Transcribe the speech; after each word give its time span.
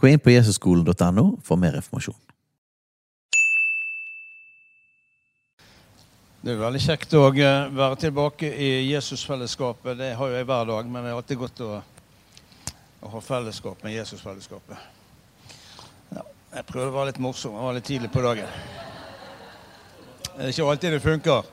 Gå 0.00 0.08
inn 0.08 0.20
på 0.22 0.32
jesusskolen.no 0.32 1.24
for 1.44 1.60
mer 1.60 1.74
informasjon. 1.76 2.16
Det 6.40 6.54
er 6.54 6.60
veldig 6.62 6.80
kjekt 6.80 7.12
å 7.18 7.26
eh, 7.36 7.66
være 7.76 7.98
tilbake 8.06 8.48
i 8.48 8.68
Jesusfellesskapet. 8.88 9.98
Det 9.98 10.14
har 10.16 10.30
jeg 10.32 10.46
hver 10.48 10.70
dag, 10.70 10.86
men 10.88 11.04
det 11.04 11.10
er 11.10 11.18
alltid 11.18 11.40
godt 11.42 11.60
å, 11.66 11.68
å 13.04 13.10
ha 13.12 13.20
fellesskap 13.20 13.84
med 13.84 13.92
Jesusfellesskapet. 13.92 14.86
Ja, 16.16 16.24
jeg 16.54 16.68
prøver 16.70 16.88
å 16.88 16.96
være 16.96 17.10
litt 17.10 17.20
morsom. 17.20 17.58
Jeg 17.58 17.66
var 17.66 17.76
litt 17.76 17.88
tidlig 17.90 18.08
på 18.14 18.24
dagen. 18.24 18.48
Det 20.30 20.46
er 20.46 20.54
ikke 20.54 20.70
alltid 20.72 20.96
det 20.96 21.02
funker. 21.04 21.52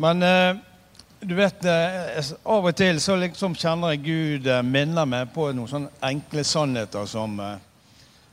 Men 0.00 0.24
eh, 0.24 0.64
du 1.20 1.34
vet, 1.34 1.64
eh, 1.64 2.24
Av 2.44 2.66
og 2.66 2.76
til 2.78 3.00
så 3.02 3.16
liksom 3.18 3.56
kjenner 3.58 3.94
jeg 3.94 4.04
Gud 4.04 4.46
eh, 4.46 4.62
minner 4.62 5.06
meg 5.08 5.32
på 5.34 5.48
noen 5.50 5.70
sånne 5.70 5.90
enkle 6.06 6.44
sannheter 6.46 7.08
som 7.10 7.34
eh, 7.42 7.56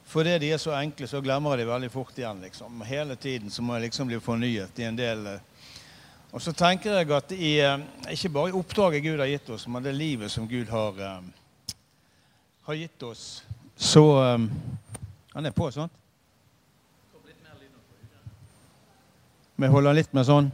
Fordi 0.06 0.36
de 0.40 0.52
er 0.54 0.62
så 0.62 0.76
enkle, 0.78 1.08
så 1.10 1.22
glemmer 1.22 1.56
jeg 1.56 1.66
de 1.66 1.72
veldig 1.72 1.90
fort 1.92 2.18
igjen. 2.18 2.44
liksom. 2.46 2.82
Hele 2.86 3.16
tiden 3.16 3.50
så 3.50 3.66
må 3.66 3.74
jeg 3.76 3.88
liksom 3.88 4.08
bli 4.08 4.20
fornyet 4.22 4.80
i 4.80 4.86
en 4.86 4.96
del 5.00 5.26
Og 6.32 6.42
så 6.42 6.54
tenker 6.54 7.00
jeg 7.00 7.12
at 7.12 7.32
i, 7.34 7.58
ikke 8.12 8.30
bare 8.30 8.52
i 8.52 8.58
oppdraget 8.60 9.04
Gud 9.04 9.20
har 9.20 9.32
gitt 9.32 9.50
oss, 9.50 9.68
men 9.68 9.84
det 9.84 9.96
livet 9.96 10.32
som 10.32 10.48
Gud 10.48 10.70
har, 10.70 11.22
har 12.68 12.74
gitt 12.76 13.04
oss, 13.04 13.44
så 13.78 14.04
Han 15.34 15.46
er 15.46 15.52
på, 15.52 15.72
sant? 15.72 15.92
Vi 19.56 19.68
holder 19.72 19.96
litt 19.96 20.14
med 20.14 20.28
sånn. 20.28 20.52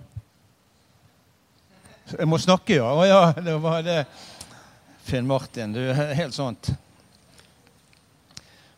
Jeg 2.18 2.28
må 2.28 2.38
snakke, 2.42 2.76
ja. 2.80 2.88
Å 2.92 3.08
ja, 3.08 3.20
det 3.40 3.58
var 3.64 3.84
det. 3.86 4.06
Finn 5.06 5.28
Martin, 5.28 5.74
du 5.74 5.82
er 5.82 6.14
helt 6.18 6.36
sånt. 6.36 6.72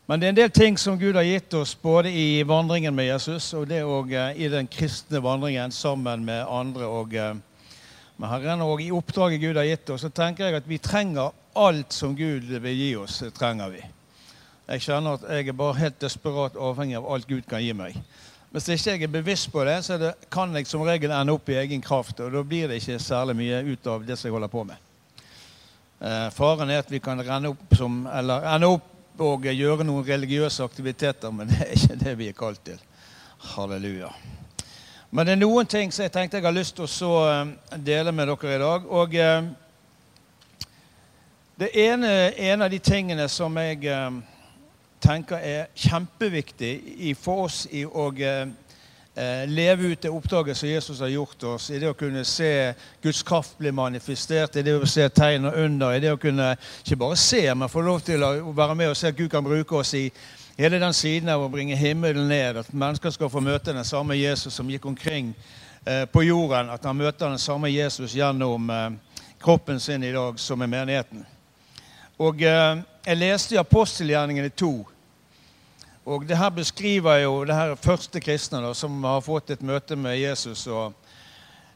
Men 0.05 0.19
det 0.19 0.27
er 0.27 0.33
en 0.33 0.37
del 0.37 0.51
ting 0.51 0.77
som 0.79 0.99
Gud 0.99 1.15
har 1.15 1.23
gitt 1.23 1.53
oss 1.55 1.73
både 1.79 2.11
i 2.11 2.43
vandringen 2.47 2.95
med 2.95 3.07
Jesus 3.07 3.47
og 3.55 3.69
det 3.71 3.81
og 3.87 4.11
uh, 4.11 4.31
i 4.35 4.49
den 4.51 4.67
kristne 4.67 5.21
vandringen 5.23 5.71
sammen 5.71 6.25
med 6.27 6.43
andre 6.43 6.87
og 6.87 7.15
uh, 7.15 7.31
med 8.19 8.29
Herren. 8.29 8.63
Og 8.65 8.83
i 8.83 8.91
oppdraget 8.91 9.41
Gud 9.41 9.59
har 9.59 9.67
gitt 9.67 9.89
oss, 9.95 10.03
så 10.03 10.11
tenker 10.11 10.49
jeg 10.49 10.59
at 10.59 10.67
vi 10.69 10.81
trenger 10.83 11.31
alt 11.55 11.95
som 11.95 12.17
Gud 12.19 12.51
vil 12.51 12.75
gi 12.77 12.91
oss. 12.99 13.21
trenger 13.35 13.71
vi. 13.73 13.83
Jeg 14.67 14.85
kjenner 14.85 15.17
at 15.19 15.25
jeg 15.27 15.47
er 15.47 15.59
bare 15.59 15.79
helt 15.79 16.01
desperat 16.01 16.55
avhengig 16.59 16.99
av 16.99 17.07
alt 17.11 17.27
Gud 17.27 17.47
kan 17.47 17.63
gi 17.63 17.73
meg. 17.75 17.97
Hvis 18.53 18.67
ikke 18.69 18.91
jeg 18.91 19.01
er 19.01 19.09
bevisst 19.09 19.47
på 19.49 19.63
det, 19.65 19.79
så 19.81 19.95
det, 19.97 20.11
kan 20.31 20.51
jeg 20.53 20.67
som 20.69 20.83
regel 20.85 21.09
ende 21.09 21.33
opp 21.33 21.47
i 21.49 21.55
egen 21.57 21.81
kraft. 21.81 22.19
Og 22.21 22.29
da 22.35 22.43
blir 22.45 22.67
det 22.69 22.77
ikke 22.77 22.99
særlig 23.01 23.33
mye 23.39 23.63
ut 23.65 23.87
av 23.89 24.03
det 24.05 24.17
som 24.19 24.27
jeg 24.27 24.35
holder 24.35 24.51
på 24.53 24.61
med. 24.69 24.83
Eh, 25.97 26.27
faren 26.35 26.69
er 26.69 26.83
at 26.83 26.91
vi 26.91 26.99
kan 27.01 27.17
opp 27.49 27.73
som, 27.73 28.03
ende 28.05 28.69
opp 28.69 29.23
og 29.25 29.47
gjøre 29.49 29.87
noen 29.87 30.05
religiøse 30.05 30.61
aktiviteter, 30.63 31.33
men 31.33 31.49
det 31.49 31.63
er 31.65 31.73
ikke 31.73 31.97
det 32.03 32.13
vi 32.19 32.27
er 32.29 32.37
kalt 32.37 32.61
til. 32.65 32.77
Halleluja. 33.55 34.11
Men 35.09 35.25
det 35.25 35.33
er 35.33 35.41
noen 35.41 35.65
ting 35.69 35.89
som 35.93 36.05
jeg 36.05 36.13
tenkte 36.13 36.37
jeg 36.37 36.45
har 36.45 36.53
lyst 36.53 36.77
til 36.77 37.09
å 37.09 37.17
eh, 37.31 37.55
dele 37.81 38.13
med 38.13 38.29
dere 38.29 38.53
i 38.53 38.61
dag. 38.61 38.85
Og 39.01 39.17
eh, 39.17 39.49
det 41.57 41.73
ene, 41.87 42.13
en 42.37 42.67
av 42.67 42.69
de 42.69 42.79
tingene 42.85 43.25
som 43.29 43.57
jeg 43.57 43.81
eh, 43.89 44.21
tenker 45.03 45.39
er 45.43 45.71
kjempeviktig 45.75 47.13
for 47.19 47.47
oss 47.47 47.63
i 47.71 47.83
å 47.83 48.05
eh, 48.15 48.45
eh, 49.15 49.43
leve 49.49 49.91
ut 49.91 50.01
det 50.01 50.11
oppdraget 50.11 50.57
som 50.57 50.69
Jesus 50.69 51.01
har 51.03 51.11
gjort 51.11 51.43
oss, 51.53 51.69
i 51.71 51.79
det 51.81 51.89
å 51.91 51.97
kunne 51.97 52.23
se 52.27 52.73
Guds 53.03 53.23
kraft 53.27 53.57
bli 53.59 53.73
manifestert, 53.75 54.55
i 54.55 54.63
det 54.63 54.77
å 54.77 54.87
se 54.87 55.07
tegn 55.09 55.49
og 55.49 55.57
under, 55.65 55.93
i 55.95 56.03
det 56.03 56.13
å 56.13 56.21
kunne 56.21 56.53
ikke 56.83 56.99
bare 57.01 57.19
se, 57.19 57.43
men 57.53 57.71
få 57.71 57.83
lov 57.83 58.03
til 58.05 58.23
å 58.23 58.53
være 58.55 58.77
med 58.79 58.93
og 58.93 58.97
se 58.99 59.11
at 59.11 59.19
Gud 59.19 59.31
kan 59.33 59.43
bruke 59.45 59.81
oss 59.81 59.93
i 59.99 60.05
hele 60.57 60.79
den 60.79 60.95
siden 60.95 61.33
av 61.33 61.43
å 61.43 61.51
bringe 61.51 61.77
himmelen 61.79 62.29
ned, 62.29 62.61
at 62.63 62.71
mennesker 62.71 63.11
skal 63.11 63.31
få 63.33 63.43
møte 63.43 63.75
den 63.75 63.87
samme 63.87 64.17
Jesus 64.19 64.55
som 64.55 64.69
gikk 64.71 64.87
omkring 64.87 65.33
eh, 65.85 66.05
på 66.07 66.23
jorden, 66.29 66.71
at 66.71 66.85
han 66.87 66.97
møter 66.97 67.27
den 67.27 67.41
samme 67.41 67.73
Jesus 67.73 68.15
gjennom 68.15 68.71
kroppen 69.43 69.79
sin 69.83 70.03
i 70.07 70.13
dag, 70.15 70.39
som 70.39 70.61
er 70.61 70.71
menigheten. 70.71 71.25
Og 72.23 72.39
Jeg 73.03 73.17
leste 73.19 73.55
i 73.55 73.59
apostelgjerningene 73.59 74.53
2 74.55 74.92
og 76.05 76.25
det 76.27 76.35
her 76.35 76.49
beskriver 76.49 77.21
jo 77.23 77.43
det 77.47 77.55
her 77.55 77.75
første 77.79 78.19
kristne 78.19 78.59
da, 78.59 78.73
som 78.75 79.03
har 79.07 79.21
fått 79.23 79.53
et 79.53 79.61
møte 79.63 79.95
med 79.95 80.17
Jesus. 80.19 80.65
Og, 80.67 80.91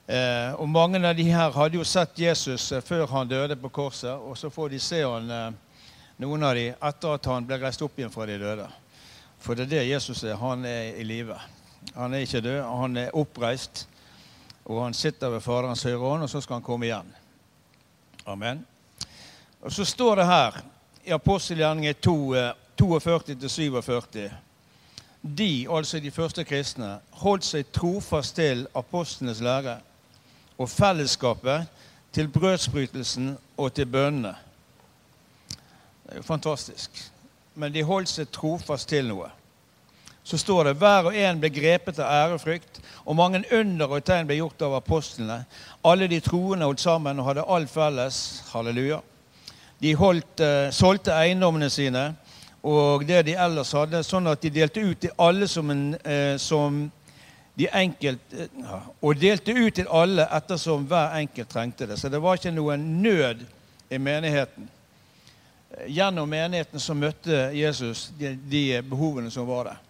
eh, 0.08 0.52
og 0.60 0.68
mange 0.70 1.00
av 1.00 1.16
de 1.16 1.24
her 1.32 1.54
hadde 1.56 1.80
jo 1.80 1.86
sett 1.88 2.20
Jesus 2.20 2.72
eh, 2.72 2.84
før 2.84 3.08
han 3.08 3.30
døde 3.30 3.56
på 3.56 3.72
korset. 3.72 4.12
Og 4.12 4.36
så 4.38 4.52
får 4.52 4.74
de 4.74 4.80
se 4.84 5.00
han, 5.06 5.32
eh, 5.32 5.88
noen 6.20 6.44
av 6.44 6.60
de 6.60 6.74
etter 6.76 7.16
at 7.16 7.32
han 7.32 7.48
ble 7.48 7.62
reist 7.62 7.86
opp 7.88 7.96
igjen 7.96 8.12
fra 8.12 8.28
de 8.28 8.36
døde. 8.42 8.68
For 9.40 9.56
det 9.56 9.70
er 9.70 9.74
det 9.78 9.88
Jesus 9.94 10.26
er. 10.28 10.36
Han 10.36 10.66
er 10.66 11.00
i 11.00 11.08
live. 11.08 11.40
Han 11.96 12.14
er 12.14 12.28
ikke 12.28 12.44
død, 12.44 12.62
han 12.68 12.98
er 12.98 13.16
oppreist. 13.16 13.88
Og 14.68 14.84
han 14.84 14.94
sitter 14.94 15.32
ved 15.32 15.40
Faderens 15.40 15.88
høyre 15.88 16.04
hånd, 16.04 16.28
og 16.28 16.30
så 16.30 16.44
skal 16.44 16.60
han 16.60 16.68
komme 16.68 16.90
igjen. 16.90 17.16
Amen. 18.28 18.66
Og 19.62 19.72
så 19.72 19.86
står 19.88 20.20
det 20.20 20.26
her 20.28 20.64
i 21.08 21.16
apostelgjerningen 21.16 21.96
2 22.04 22.18
42-47. 22.82 24.30
De, 25.38 25.68
altså 25.70 26.00
de 26.00 26.12
første 26.12 26.44
kristne, 26.44 26.98
holdt 27.12 27.46
seg 27.46 27.72
trofast 27.74 28.36
til 28.38 28.68
apostlenes 28.76 29.42
lære 29.42 29.80
og 30.58 30.70
fellesskapet, 30.70 31.68
til 32.14 32.28
brødsbrytelsen 32.28 33.38
og 33.58 33.74
til 33.74 33.86
bønnene. 33.86 34.36
Det 36.04 36.14
er 36.14 36.16
jo 36.16 36.24
fantastisk. 36.24 37.12
Men 37.56 37.74
de 37.74 37.84
holdt 37.84 38.10
seg 38.10 38.30
trofast 38.32 38.90
til 38.90 39.10
noe. 39.10 39.28
Så 40.24 40.38
står 40.38 40.64
det 40.64 40.78
hver 40.82 41.10
og 41.10 41.16
en 41.16 41.40
ble 41.40 41.50
grepet 41.54 42.00
av 42.04 42.12
ærefrykt, 42.12 42.82
og 43.06 43.16
mange 43.16 43.44
under 43.54 43.94
og 43.96 44.04
tegn 44.04 44.28
ble 44.28 44.40
gjort 44.40 44.66
av 44.66 44.78
apostlene. 44.80 45.38
Alle 45.88 46.08
de 46.12 46.20
troende 46.20 46.68
holdt 46.68 46.84
sammen 46.84 47.20
og 47.20 47.30
hadde 47.30 47.46
alt 47.48 47.72
felles. 47.72 48.18
Halleluja. 48.52 49.00
De 49.80 49.94
holdt, 49.96 50.42
uh, 50.42 50.68
solgte 50.74 51.16
eiendommene 51.16 51.70
sine 51.70 52.10
og 52.68 53.06
det 53.08 53.24
de 53.30 53.36
ellers 53.40 53.72
hadde, 53.76 54.04
sånn 54.04 54.28
at 54.28 54.42
de 54.44 54.52
delte 54.52 54.84
ut 54.84 55.00
til 55.06 55.14
alle 55.24 55.48
som, 55.48 55.70
en, 55.72 55.84
eh, 56.04 56.36
som 56.42 56.82
de 57.58 57.70
enkelt 57.72 58.34
eh, 58.36 58.50
ja, 58.62 58.82
Og 59.02 59.20
delte 59.22 59.56
ut 59.56 59.76
til 59.80 59.88
alle 59.88 60.28
ettersom 60.36 60.88
hver 60.90 61.16
enkelt 61.22 61.50
trengte 61.50 61.88
det. 61.88 61.98
Så 61.98 62.12
det 62.12 62.22
var 62.22 62.38
ikke 62.38 62.52
noen 62.52 62.84
nød 63.02 63.46
i 63.90 63.98
menigheten. 63.98 64.68
Gjennom 65.88 66.30
menigheten 66.30 66.82
så 66.82 66.96
møtte 66.98 67.50
Jesus 67.56 68.10
de, 68.20 68.34
de 68.50 68.82
behovene 68.88 69.32
som 69.32 69.48
var 69.48 69.72
der. 69.72 69.84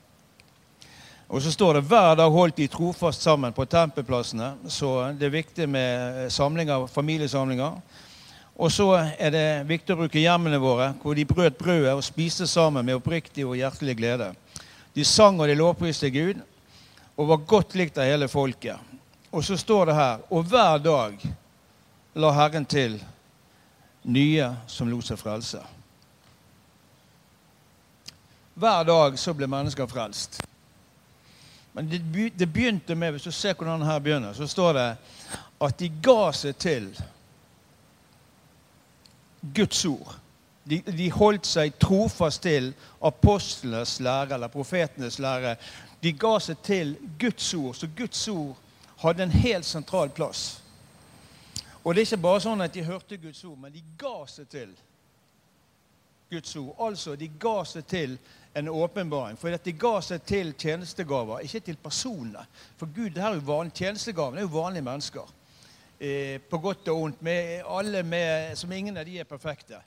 Og 1.27 1.41
så 1.43 1.51
står 1.51 1.77
det 1.77 1.87
hver 1.89 2.15
dag 2.15 2.31
holdt 2.31 2.57
de 2.57 2.69
trofast 2.71 3.21
sammen 3.25 3.53
på 3.53 3.65
tempelplassene. 3.67 4.53
Så 4.71 4.93
det 5.19 5.27
er 5.27 5.33
viktig 5.33 5.67
med 5.69 6.29
samlinger, 6.31 6.87
familiesamlinger. 6.87 7.81
Og 8.57 8.71
så 8.73 8.87
er 8.97 9.31
det 9.33 9.47
viktig 9.69 9.93
å 9.93 9.99
bruke 9.99 10.21
hjemmene 10.21 10.57
våre, 10.57 10.89
hvor 11.03 11.13
de 11.13 11.27
brøt 11.29 11.59
brødet 11.59 11.93
og 11.93 12.05
spiste 12.05 12.47
sammen 12.49 12.85
med 12.85 12.97
oppriktig 12.97 13.45
og 13.45 13.57
hjertelig 13.59 13.93
glede. 13.99 14.31
De 14.97 15.05
sang 15.05 15.37
og 15.37 15.45
de 15.47 15.57
lovpriste 15.57 16.09
Gud 16.09 16.39
og 17.17 17.29
var 17.29 17.45
godt 17.49 17.75
likt 17.77 17.99
av 18.01 18.09
hele 18.09 18.29
folket. 18.29 18.81
Og 19.29 19.45
så 19.45 19.57
står 19.57 19.89
det 19.89 19.95
her 19.97 20.19
Og 20.33 20.45
hver 20.49 20.77
dag 20.81 21.21
la 22.17 22.31
Herren 22.33 22.65
til 22.65 22.97
nye 24.07 24.47
som 24.67 24.89
lot 24.89 25.05
seg 25.05 25.19
frelse. 25.21 25.61
Hver 28.57 28.87
dag 28.87 29.19
så 29.21 29.35
ble 29.37 29.49
mennesker 29.51 29.85
frelst. 29.91 30.39
Men 31.77 31.91
det 31.93 32.47
begynte 32.49 32.95
med 32.95 33.11
Hvis 33.11 33.29
du 33.29 33.31
ser 33.31 33.53
hvordan 33.53 33.85
her 33.85 33.99
begynner, 33.99 34.33
så 34.33 34.47
står 34.47 34.73
det 34.73 34.87
at 35.61 35.77
de 35.77 35.91
ga 36.01 36.31
seg 36.33 36.57
til 36.57 36.89
Guds 39.55 39.85
ord. 39.85 40.19
De, 40.69 40.81
de, 40.81 41.11
holdt 41.11 41.47
seg 41.47 41.77
trofast 41.79 42.41
til 42.43 42.73
apostlenes 43.01 43.99
lære 44.03 44.35
eller 44.35 44.51
profetenes 44.51 45.19
lære. 45.19 45.55
De 46.03 46.11
ga 46.13 46.33
seg 46.43 46.59
til 46.63 46.95
Guds 47.19 47.53
ord, 47.53 47.75
så 47.75 47.87
Guds 47.97 48.27
ord 48.27 48.57
hadde 49.01 49.23
en 49.23 49.31
helt 49.31 49.65
sentral 49.65 50.09
plass. 50.09 50.63
Og 51.83 51.95
det 51.95 52.01
er 52.01 52.09
ikke 52.09 52.25
bare 52.25 52.43
sånn 52.43 52.61
at 52.65 52.73
de 52.75 52.83
hørte 52.83 53.17
Guds 53.21 53.43
ord, 53.47 53.57
men 53.61 53.71
de 53.71 53.83
ga 53.97 54.17
seg 54.27 54.49
til 54.51 54.73
Guds 56.31 56.55
ord. 56.59 56.73
Altså, 56.89 57.15
de 57.15 57.29
ga 57.39 57.61
seg 57.63 57.87
til 57.87 58.17
en 58.57 58.69
åpenbaring. 58.69 59.37
For 59.39 59.55
de 59.63 59.73
ga 59.73 59.93
seg 60.03 60.25
til 60.27 60.53
tjenestegaver, 60.59 61.45
ikke 61.45 61.59
til 61.59 61.77
personene. 61.83 62.43
For 62.77 62.89
Gud, 62.91 63.09
det 63.15 63.23
her 63.23 63.31
er 63.31 63.39
jo 63.39 63.47
vanlig, 63.47 63.73
tjenestegavene 63.79 64.41
er 64.41 64.47
jo 64.47 64.55
vanlige 64.57 64.83
mennesker. 64.83 65.33
Eh, 65.99 66.41
på 66.41 66.57
godt 66.57 66.87
og 66.87 67.01
ondt. 67.01 67.21
Med 67.21 67.63
alle 67.65 68.03
med, 68.03 68.57
som 68.57 68.71
ingen 68.71 68.97
av 68.97 69.05
de 69.05 69.17
er 69.17 69.25
perfekte. 69.25 69.79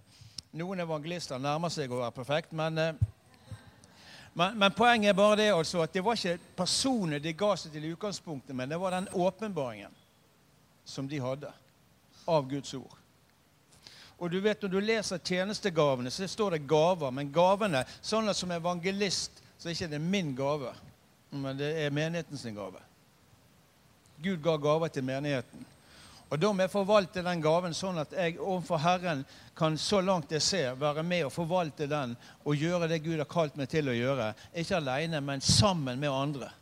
Noen 0.58 0.82
evangelister 0.82 1.38
nærmer 1.38 1.70
seg 1.70 1.92
å 1.92 2.00
være 2.00 2.16
perfekt, 2.16 2.52
men, 2.58 2.78
eh, 2.78 3.54
men, 4.34 4.58
men 4.58 4.74
poenget 4.74 5.12
er 5.12 5.18
bare 5.18 5.38
det 5.38 5.52
altså, 5.54 5.84
at 5.84 5.94
det 5.94 6.02
var 6.02 6.18
ikke 6.18 6.54
personene 6.58 7.22
de 7.22 7.32
ga 7.32 7.52
seg 7.54 7.70
til 7.70 7.86
i 7.86 7.92
utgangspunktet, 7.94 8.56
men 8.56 8.68
det 8.68 8.80
var 8.82 8.96
den 8.96 9.06
åpenbaringen 9.14 9.94
som 10.84 11.06
de 11.06 11.22
hadde 11.22 11.52
av 12.26 12.50
Guds 12.50 12.74
ord. 12.74 12.98
Og 14.18 14.30
du 14.30 14.40
vet, 14.40 14.62
Når 14.62 14.68
du 14.68 14.80
leser 14.80 15.18
tjenestegavene, 15.18 16.10
så 16.10 16.26
står 16.28 16.50
det 16.50 16.66
gaver. 16.68 17.10
Men 17.10 17.32
gavene, 17.32 17.86
sånn 18.02 18.28
at 18.28 18.36
som 18.36 18.50
evangelist, 18.50 19.38
så 19.58 19.68
er 19.68 19.72
det 19.72 19.86
ikke 19.86 19.98
min 19.98 20.34
gave, 20.36 20.74
men 21.30 21.56
det 21.56 21.70
er 21.84 21.94
menighetens 21.94 22.44
gave. 22.44 22.82
Gud 24.20 24.42
ga 24.42 24.56
gaver 24.56 24.88
til 24.88 25.04
menigheten. 25.04 25.64
Og 26.30 26.38
Da 26.38 26.52
må 26.54 26.62
jeg 26.62 26.70
forvalte 26.70 27.24
den 27.26 27.42
gaven 27.42 27.74
sånn 27.74 27.98
at 27.98 28.12
jeg 28.14 28.36
overfor 28.38 28.78
Herren 28.78 29.24
kan 29.58 29.74
så 29.78 29.98
langt 30.00 30.30
jeg 30.30 30.42
ser, 30.46 30.76
være 30.78 31.02
med 31.02 31.24
og 31.26 31.34
forvalte 31.34 31.88
den 31.90 32.14
og 32.44 32.54
gjøre 32.54 32.86
det 32.88 33.00
Gud 33.02 33.18
har 33.18 33.26
kalt 33.30 33.56
meg 33.58 33.66
til 33.72 33.90
å 33.90 33.96
gjøre. 33.96 34.30
Ikke 34.54 34.78
alene, 34.78 35.20
men 35.20 35.42
sammen 35.42 35.98
med 35.98 36.14
andre. 36.14 36.52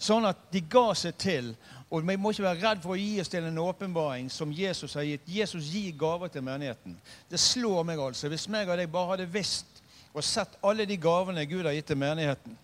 Sånn 0.00 0.24
at 0.26 0.48
de 0.50 0.64
ga 0.72 0.86
seg 0.98 1.18
til. 1.20 1.52
Og 1.92 2.00
Vi 2.08 2.16
må 2.16 2.32
ikke 2.32 2.46
være 2.46 2.62
redd 2.62 2.80
for 2.82 2.94
å 2.94 2.98
gi 2.98 3.20
oss 3.20 3.28
til 3.28 3.44
en 3.44 3.60
åpenbaring 3.60 4.30
som 4.32 4.54
Jesus 4.56 4.96
har 4.96 5.04
gitt. 5.04 5.28
Jesus 5.28 5.68
gir 5.68 5.92
gaver 6.00 6.32
til 6.32 6.42
menigheten. 6.42 6.96
Det 7.28 7.40
slår 7.40 7.84
meg 7.84 8.00
altså. 8.00 8.30
Hvis 8.32 8.48
meg 8.48 8.72
og 8.72 8.80
deg 8.80 8.88
bare 8.90 9.12
hadde 9.12 9.28
visst 9.30 9.82
og 10.14 10.24
sett 10.24 10.56
alle 10.64 10.88
de 10.88 10.96
gavene 10.96 11.44
Gud 11.48 11.68
har 11.68 11.76
gitt 11.76 11.90
til 11.92 12.00
menigheten, 12.00 12.56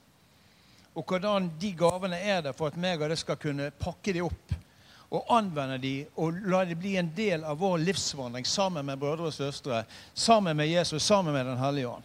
og 0.97 1.05
hvordan 1.05 1.51
de 1.61 1.71
gavene 1.79 2.17
er 2.17 2.41
der 2.49 2.57
for 2.57 2.73
at 2.73 2.81
meg 2.81 3.05
og 3.05 3.13
deg 3.13 3.21
skal 3.21 3.39
kunne 3.41 3.69
pakke 3.77 4.17
de 4.17 4.25
opp 4.25 4.57
og 5.11 5.25
anvende 5.33 5.79
de 5.81 5.93
og 6.21 6.37
la 6.53 6.65
de 6.69 6.77
bli 6.77 6.97
en 7.01 7.09
del 7.17 7.45
av 7.45 7.59
vår 7.63 7.79
livsvandring 7.81 8.47
sammen 8.47 8.87
med 8.87 9.01
brødre 9.01 9.31
og 9.31 9.35
søstre, 9.35 9.85
sammen 10.15 10.57
med 10.57 10.69
Jesus, 10.69 11.03
sammen 11.03 11.33
med 11.33 11.47
Den 11.47 11.59
hellige 11.59 11.89
ånd. 11.89 12.05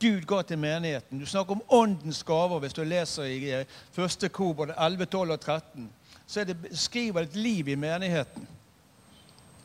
Gud 0.00 0.26
ga 0.26 0.42
til 0.42 0.58
menigheten. 0.58 1.18
Du 1.18 1.26
snakker 1.26 1.52
om 1.52 1.62
åndens 1.68 2.22
gaver 2.22 2.60
hvis 2.62 2.76
du 2.76 2.84
leser 2.84 3.26
i 3.26 3.50
eh, 3.50 3.66
første 3.92 4.28
kor 4.28 4.52
både 4.54 4.76
11, 4.78 5.06
12 5.06 5.30
og 5.30 5.40
13. 5.40 5.88
Så 6.26 6.44
det, 6.44 6.56
skriver 6.72 7.26
et 7.26 7.36
liv 7.36 7.68
i 7.68 7.74
menigheten. 7.74 8.46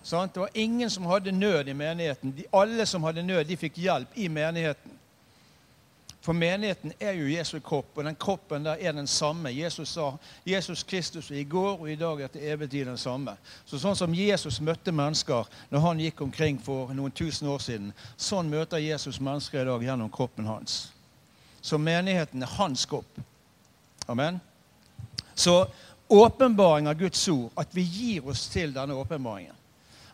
Sånn? 0.04 0.32
Det 0.34 0.42
var 0.42 0.58
ingen 0.58 0.90
som 0.90 1.06
hadde 1.06 1.32
nød 1.32 1.70
i 1.70 1.78
menigheten. 1.78 2.34
De, 2.36 2.48
alle 2.52 2.86
som 2.90 3.04
hadde 3.06 3.24
nød, 3.24 3.46
de 3.48 3.60
fikk 3.60 3.78
hjelp 3.86 4.18
i 4.18 4.28
menigheten. 4.28 4.98
For 6.24 6.34
menigheten 6.34 6.94
er 7.00 7.18
jo 7.18 7.28
Jesu 7.28 7.58
kropp, 7.60 7.98
og 7.98 8.06
den 8.08 8.16
kroppen 8.16 8.64
der 8.64 8.80
er 8.80 8.92
den 8.96 9.08
samme. 9.08 9.52
Jesus 9.52 9.90
sa 9.90 10.14
Jesus 10.48 10.84
Kristus 10.84 11.32
i 11.32 11.44
går 11.44 11.82
og 11.82 11.90
i 11.92 11.96
dag 12.00 12.22
er 12.22 12.28
til 12.32 12.46
evig 12.48 12.70
tid 12.72 12.86
den 12.88 12.98
samme. 12.98 13.34
Så 13.66 13.76
Sånn 13.82 13.98
som 14.00 14.16
Jesus 14.16 14.62
møtte 14.64 14.94
mennesker 14.96 15.50
når 15.70 15.84
han 15.84 16.00
gikk 16.00 16.22
omkring 16.24 16.62
for 16.64 16.94
noen 16.96 17.12
tusen 17.12 17.50
år 17.52 17.60
siden, 17.60 17.90
sånn 18.16 18.48
møter 18.50 18.80
Jesus 18.80 19.20
mennesker 19.20 19.66
i 19.66 19.68
dag 19.68 19.84
gjennom 19.84 20.12
kroppen 20.12 20.48
hans. 20.48 20.94
Så 21.62 21.78
menigheten 21.78 22.44
er 22.44 22.56
hans 22.56 22.86
kropp. 22.88 23.20
Amen. 24.08 24.40
Så 25.36 25.66
åpenbaring 26.08 26.88
av 26.88 26.96
Guds 27.04 27.28
ord, 27.28 27.52
at 27.60 27.76
vi 27.76 27.84
gir 27.84 28.32
oss 28.32 28.48
til 28.48 28.72
denne 28.72 28.96
åpenbaringen. 28.96 29.60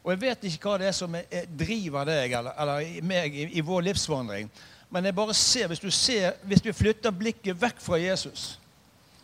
Og 0.01 0.11
jeg 0.15 0.21
vet 0.21 0.49
ikke 0.49 0.71
hva 0.71 0.81
det 0.81 0.89
er 0.89 0.97
som 0.97 1.15
driver 1.59 2.09
deg 2.09 2.33
eller, 2.33 2.57
eller 2.57 3.01
meg 3.05 3.35
i, 3.35 3.49
i 3.59 3.65
vår 3.65 3.91
livsvandring. 3.91 4.49
Men 4.89 5.05
jeg 5.05 5.15
bare 5.15 5.33
ser, 5.33 5.67
hvis 5.67 5.79
du, 5.79 5.91
ser, 5.91 6.33
hvis 6.43 6.65
vi 6.65 6.73
flytter 6.73 7.13
blikket 7.13 7.61
vekk 7.61 7.81
fra 7.81 7.99
Jesus, 8.01 8.59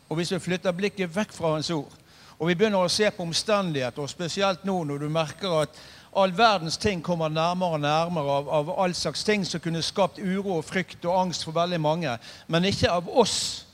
og 0.10 0.20
hvis 0.20 0.32
vi 0.36 0.40
flytter 0.40 0.76
blikket 0.78 1.16
vekk 1.16 1.34
fra 1.34 1.56
Hans 1.56 1.72
ord, 1.74 1.94
og 2.38 2.50
vi 2.50 2.56
begynner 2.56 2.84
å 2.84 2.92
se 2.92 3.10
på 3.16 3.24
omstendigheter, 3.24 4.04
og 4.04 4.12
spesielt 4.12 4.66
nå 4.68 4.76
når 4.86 5.06
du 5.06 5.10
merker 5.10 5.62
at 5.64 5.78
all 6.16 6.32
verdens 6.36 6.78
ting 6.78 7.02
kommer 7.04 7.32
nærmere 7.32 7.78
og 7.78 7.82
nærmere 7.84 8.36
av, 8.40 8.50
av 8.50 8.74
all 8.84 8.94
slags 8.96 9.24
ting 9.24 9.46
som 9.48 9.64
kunne 9.64 9.82
skapt 9.84 10.20
uro 10.20 10.60
og 10.60 10.68
frykt 10.68 11.06
og 11.08 11.18
angst 11.26 11.48
for 11.48 11.56
veldig 11.56 11.80
mange, 11.82 12.18
men 12.48 12.68
ikke 12.70 12.92
av 12.92 13.10
oss 13.10 13.66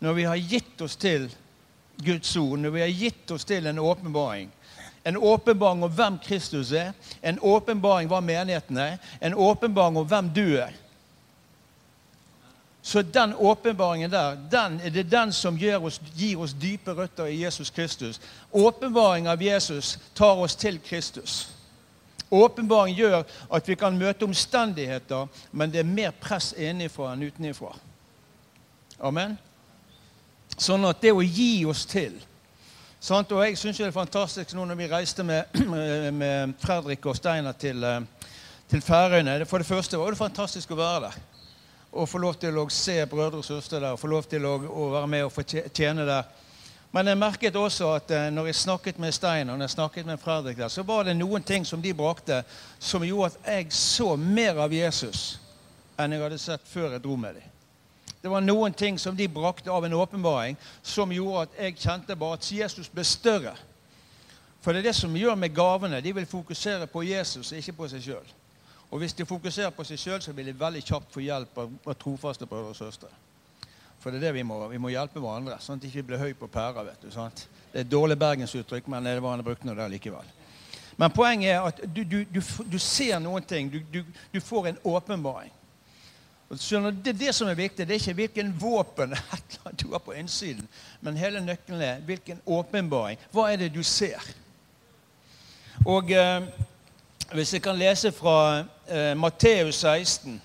når 0.00 0.16
vi 0.16 0.24
har 0.28 0.40
gitt 0.40 0.82
oss 0.82 0.96
til 0.96 1.28
Guds 2.04 2.32
ord, 2.36 2.58
når 2.60 2.74
vi 2.74 2.84
har 2.84 2.92
gitt 2.92 3.30
oss 3.30 3.44
til 3.48 3.66
en 3.66 3.78
åpenbaring. 3.78 4.50
En 5.06 5.16
åpenbaring 5.16 5.84
om 5.86 5.92
hvem 5.92 6.18
Kristus 6.18 6.72
er, 6.72 6.90
en 7.22 7.38
åpenbaring 7.40 8.08
om 8.08 8.16
hva 8.16 8.24
menigheten 8.24 8.80
er, 8.82 8.98
en 9.20 9.34
åpenbaring 9.34 10.00
om 10.00 10.08
hvem 10.08 10.32
du 10.34 10.44
er. 10.58 10.74
Så 12.86 13.02
den 13.02 13.34
åpenbaringen 13.34 14.10
der, 14.10 14.36
den, 14.50 14.78
det 14.78 14.96
er 14.96 15.02
den 15.02 15.32
som 15.32 15.58
oss, 15.82 16.00
gir 16.14 16.38
oss 16.38 16.52
dype 16.54 16.92
røtter 16.94 17.26
i 17.26 17.42
Jesus 17.42 17.70
Kristus. 17.70 18.20
Åpenbaring 18.52 19.26
av 19.28 19.42
Jesus 19.42 19.98
tar 20.14 20.36
oss 20.36 20.54
til 20.56 20.78
Kristus. 20.78 21.50
Åpenbaring 22.30 22.94
gjør 22.94 23.24
at 23.50 23.68
vi 23.68 23.74
kan 23.74 23.98
møte 23.98 24.24
omstendigheter, 24.24 25.26
men 25.52 25.72
det 25.72 25.80
er 25.80 25.90
mer 25.90 26.10
press 26.10 26.52
innenfra 26.52 27.10
enn 27.12 27.26
utenfra. 27.26 27.74
Amen? 29.02 29.34
Sånn 30.56 30.86
at 30.86 31.02
det 31.02 31.10
å 31.10 31.26
gi 31.26 31.66
oss 31.66 31.86
til 31.90 32.14
sant? 33.00 33.32
Og 33.32 33.42
Jeg 33.48 33.58
syns 33.58 33.82
det 33.82 33.90
er 33.90 33.98
fantastisk 33.98 34.54
nå 34.54 34.64
når 34.64 34.78
vi 34.78 34.92
reiste 34.94 35.26
med, 35.26 36.14
med 36.14 36.54
Fredrik 36.62 37.06
og 37.06 37.18
Steinar 37.18 37.58
til, 37.58 37.82
eh, 37.82 38.28
til 38.70 38.80
Færøyene. 38.80 39.42
For 39.44 39.58
det 39.58 39.66
første 39.66 39.98
var 39.98 40.14
det 40.14 40.22
fantastisk 40.22 40.70
å 40.70 40.78
være 40.78 41.08
der 41.08 41.24
og 41.96 42.08
få 42.08 42.18
lov 42.18 42.36
til 42.40 42.58
å 42.58 42.66
se 42.72 42.98
brødre 43.08 43.40
og 43.40 43.46
søstre 43.46 43.80
der, 43.80 43.94
og 43.94 44.00
få 44.00 44.10
lov 44.12 44.28
til 44.28 44.44
å, 44.46 44.56
å, 44.56 44.90
være 44.92 45.08
med 45.10 45.24
og 45.26 45.32
få 45.32 45.44
tjene 45.46 46.06
der. 46.06 46.28
Men 46.92 47.10
jeg 47.10 47.18
merket 47.20 47.56
også 47.58 47.90
at 47.96 48.12
eh, 48.14 48.28
når 48.32 48.50
jeg 48.50 48.60
snakket 48.60 49.00
med 49.02 49.14
Stein 49.14 49.50
og 49.50 49.58
når 49.58 49.66
jeg 49.66 49.74
snakket 49.74 50.06
med 50.06 50.20
Fredrik 50.22 50.60
der, 50.60 50.70
så 50.72 50.84
var 50.86 51.04
det 51.04 51.16
noen 51.16 51.44
ting 51.44 51.66
som 51.66 51.82
de 51.82 51.92
brakte, 51.94 52.42
som 52.78 53.04
gjorde 53.04 53.34
at 53.34 53.50
jeg 53.56 53.72
så 53.74 54.14
mer 54.16 54.62
av 54.64 54.72
Jesus 54.72 55.36
enn 55.96 56.12
jeg 56.12 56.22
hadde 56.22 56.40
sett 56.40 56.68
før 56.68 56.92
jeg 56.92 57.04
dro 57.04 57.16
med 57.16 57.38
dem. 57.38 57.52
Det 58.22 58.30
var 58.32 58.42
noen 58.42 58.74
ting 58.74 58.98
som 58.98 59.16
de 59.16 59.28
brakte 59.30 59.70
av 59.70 59.84
en 59.86 59.94
åpenbaring, 59.96 60.56
som 60.82 61.12
gjorde 61.12 61.46
at 61.46 61.60
jeg 61.62 61.78
kjente 61.78 62.16
bare 62.18 62.40
at 62.40 62.48
Jesus 62.52 62.88
ble 62.92 63.04
større. 63.06 63.54
For 64.64 64.74
det 64.74 64.82
er 64.82 64.88
det 64.88 64.96
som 64.98 65.14
gjør 65.14 65.36
med 65.38 65.54
gavene. 65.54 66.00
De 66.02 66.10
vil 66.14 66.26
fokusere 66.26 66.88
på 66.90 67.04
Jesus, 67.06 67.52
ikke 67.54 67.76
på 67.76 67.88
seg 67.92 68.02
sjøl. 68.02 68.32
Og 68.90 68.98
hvis 68.98 69.12
de 69.12 69.26
fokuserer 69.26 69.70
på 69.74 69.84
seg 69.84 69.98
sjøl, 69.98 70.20
så 70.22 70.32
vil 70.32 70.46
de 70.46 70.58
veldig 70.58 70.82
kjapt 70.86 71.14
få 71.14 71.22
hjelp 71.24 71.58
av, 71.58 71.72
trofaste 71.98 72.46
brødre 72.46 72.70
og 72.70 72.78
søstre. 72.78 73.10
For 74.00 74.14
det 74.14 74.20
er 74.20 74.28
det 74.28 74.36
vi 74.36 74.44
må, 74.46 74.60
vi 74.70 74.78
må 74.78 74.92
hjelpe 74.92 75.20
hverandre, 75.22 75.58
sånn 75.60 75.80
at 75.80 75.86
vi 75.86 75.90
ikke 75.90 76.06
blir 76.12 76.22
høy 76.22 76.34
på 76.38 76.48
pæra. 76.52 76.84
vet 76.86 77.02
du, 77.02 77.10
sant? 77.10 77.48
Det 77.72 77.80
er 77.80 77.86
et 77.86 77.90
dårlig 77.90 78.18
bergensuttrykk, 78.18 78.86
men 78.92 79.08
det 79.08 79.18
var 79.22 79.34
han 79.34 79.44
brukte 79.44 79.66
nå 79.66 79.74
det 79.74 79.88
likevel. 79.96 80.28
Men 80.96 81.12
poenget 81.12 81.50
er 81.50 81.66
at 81.66 81.80
du, 81.82 82.04
du, 82.04 82.22
du, 82.30 82.40
du 82.72 82.78
ser 82.78 83.18
noen 83.20 83.42
ting. 83.44 83.72
Du, 83.72 84.40
får 84.40 84.68
en 84.70 84.78
åpenbaring. 84.84 85.50
Det 86.48 87.10
er 87.10 87.18
det 87.18 87.34
som 87.34 87.50
er 87.50 87.58
viktig. 87.58 87.84
Det 87.88 87.96
er 87.96 88.00
ikke 88.00 88.20
hvilken 88.20 88.54
våpen 88.60 89.16
du 89.80 89.90
har 89.90 90.04
på 90.04 90.14
innsiden, 90.14 90.68
men 91.02 91.18
hele 91.18 91.42
nøkkelen 91.42 91.82
er 91.82 92.06
hvilken 92.06 92.40
åpenbaring. 92.46 93.18
Hva 93.34 93.50
er 93.50 93.64
det 93.64 93.74
du 93.74 93.82
ser? 93.82 94.22
Og... 95.84 96.14
Eh, 96.14 96.48
hvis 97.34 97.52
jeg 97.52 97.62
kan 97.62 97.78
lese 97.78 98.12
fra 98.14 98.64
eh, 98.88 99.14
Matteus 99.14 99.80
16, 99.82 100.40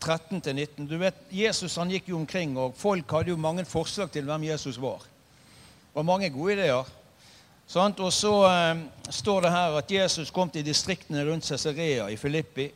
13-19 0.00 0.86
Du 0.88 0.96
vet, 0.98 1.14
Jesus 1.30 1.76
han 1.76 1.90
gikk 1.90 2.08
jo 2.12 2.20
omkring, 2.20 2.56
og 2.58 2.76
folk 2.78 3.10
hadde 3.12 3.32
jo 3.32 3.40
mange 3.40 3.64
forslag 3.66 4.10
til 4.14 4.24
hvem 4.28 4.48
Jesus 4.50 4.78
var. 4.80 5.02
Og 5.94 6.06
mange 6.06 6.30
gode 6.30 6.54
ideer. 6.54 6.90
Sant? 7.68 8.00
Og 8.00 8.12
så 8.12 8.32
eh, 8.48 8.82
står 9.10 9.44
det 9.44 9.52
her 9.52 9.78
at 9.82 9.92
Jesus 9.92 10.30
kom 10.30 10.50
til 10.50 10.66
distriktene 10.66 11.26
rundt 11.26 11.46
Cesarea 11.46 12.08
i 12.08 12.16
Filippi. 12.16 12.70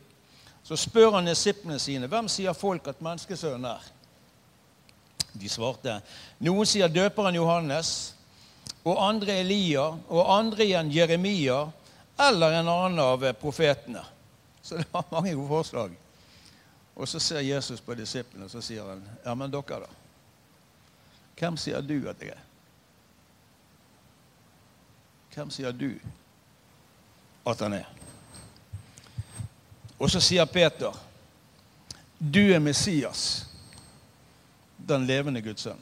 Så 0.63 0.75
spør 0.79 1.17
han 1.17 1.27
disiplene 1.27 1.79
sine 1.79 2.07
hvem 2.07 2.29
sier 2.31 2.55
folk 2.55 2.87
at 2.87 3.01
menneskesønnen 3.03 3.71
er. 3.71 3.91
De 5.33 5.49
svarte 5.49 5.97
noen 6.45 6.67
sier 6.69 6.91
døperen 6.91 7.35
Johannes, 7.35 8.13
og 8.83 8.99
andre 8.99 9.39
Elia, 9.39 9.85
og 10.11 10.27
andre 10.27 10.65
igjen 10.65 10.91
Jeremia 10.91 11.61
eller 12.19 12.59
en 12.59 12.69
annen 12.69 12.99
av 12.99 13.23
profetene. 13.39 14.03
Så 14.63 14.77
det 14.77 14.85
var 14.91 15.05
mange 15.11 15.35
gode 15.35 15.47
forslag. 15.47 15.91
Og 16.95 17.07
så 17.07 17.19
ser 17.19 17.39
Jesus 17.39 17.81
på 17.81 17.95
disiplene 17.95 18.45
og 18.45 18.51
så 18.51 18.61
sier 18.61 18.85
han, 18.87 19.01
ja, 19.25 19.33
men 19.35 19.51
dere, 19.51 19.83
da? 19.83 19.89
Hvem 21.39 21.57
sier 21.57 21.81
du 21.81 21.97
at 22.07 22.21
jeg 22.21 22.31
er? 22.31 22.43
Hvem 25.33 25.49
sier 25.51 25.73
du 25.73 25.89
at 27.49 27.63
han 27.65 27.73
er? 27.73 27.89
Og 29.99 30.11
så 30.11 30.21
sier 30.21 30.45
Peter, 30.45 30.93
du 32.19 32.43
er 32.53 32.59
Messias, 32.59 33.45
den 34.77 35.07
levende 35.09 35.41
Guds 35.41 35.65
sønn. 35.65 35.81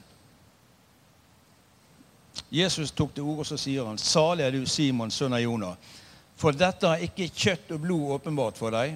Jesus 2.52 2.92
tok 2.92 3.14
til 3.14 3.24
orde, 3.24 3.44
og 3.44 3.50
så 3.52 3.58
sier 3.60 3.86
han, 3.86 4.00
salig 4.00 4.46
er 4.46 4.56
du, 4.56 4.66
Simon, 4.66 5.12
sønn 5.12 5.36
av 5.36 5.44
Jonah. 5.44 5.76
For 6.42 6.58
dette 6.58 6.90
har 6.90 7.04
ikke 7.06 7.30
kjøtt 7.30 7.70
og 7.76 7.84
blod 7.84 8.16
åpenbart 8.16 8.58
for 8.58 8.74
deg, 8.74 8.96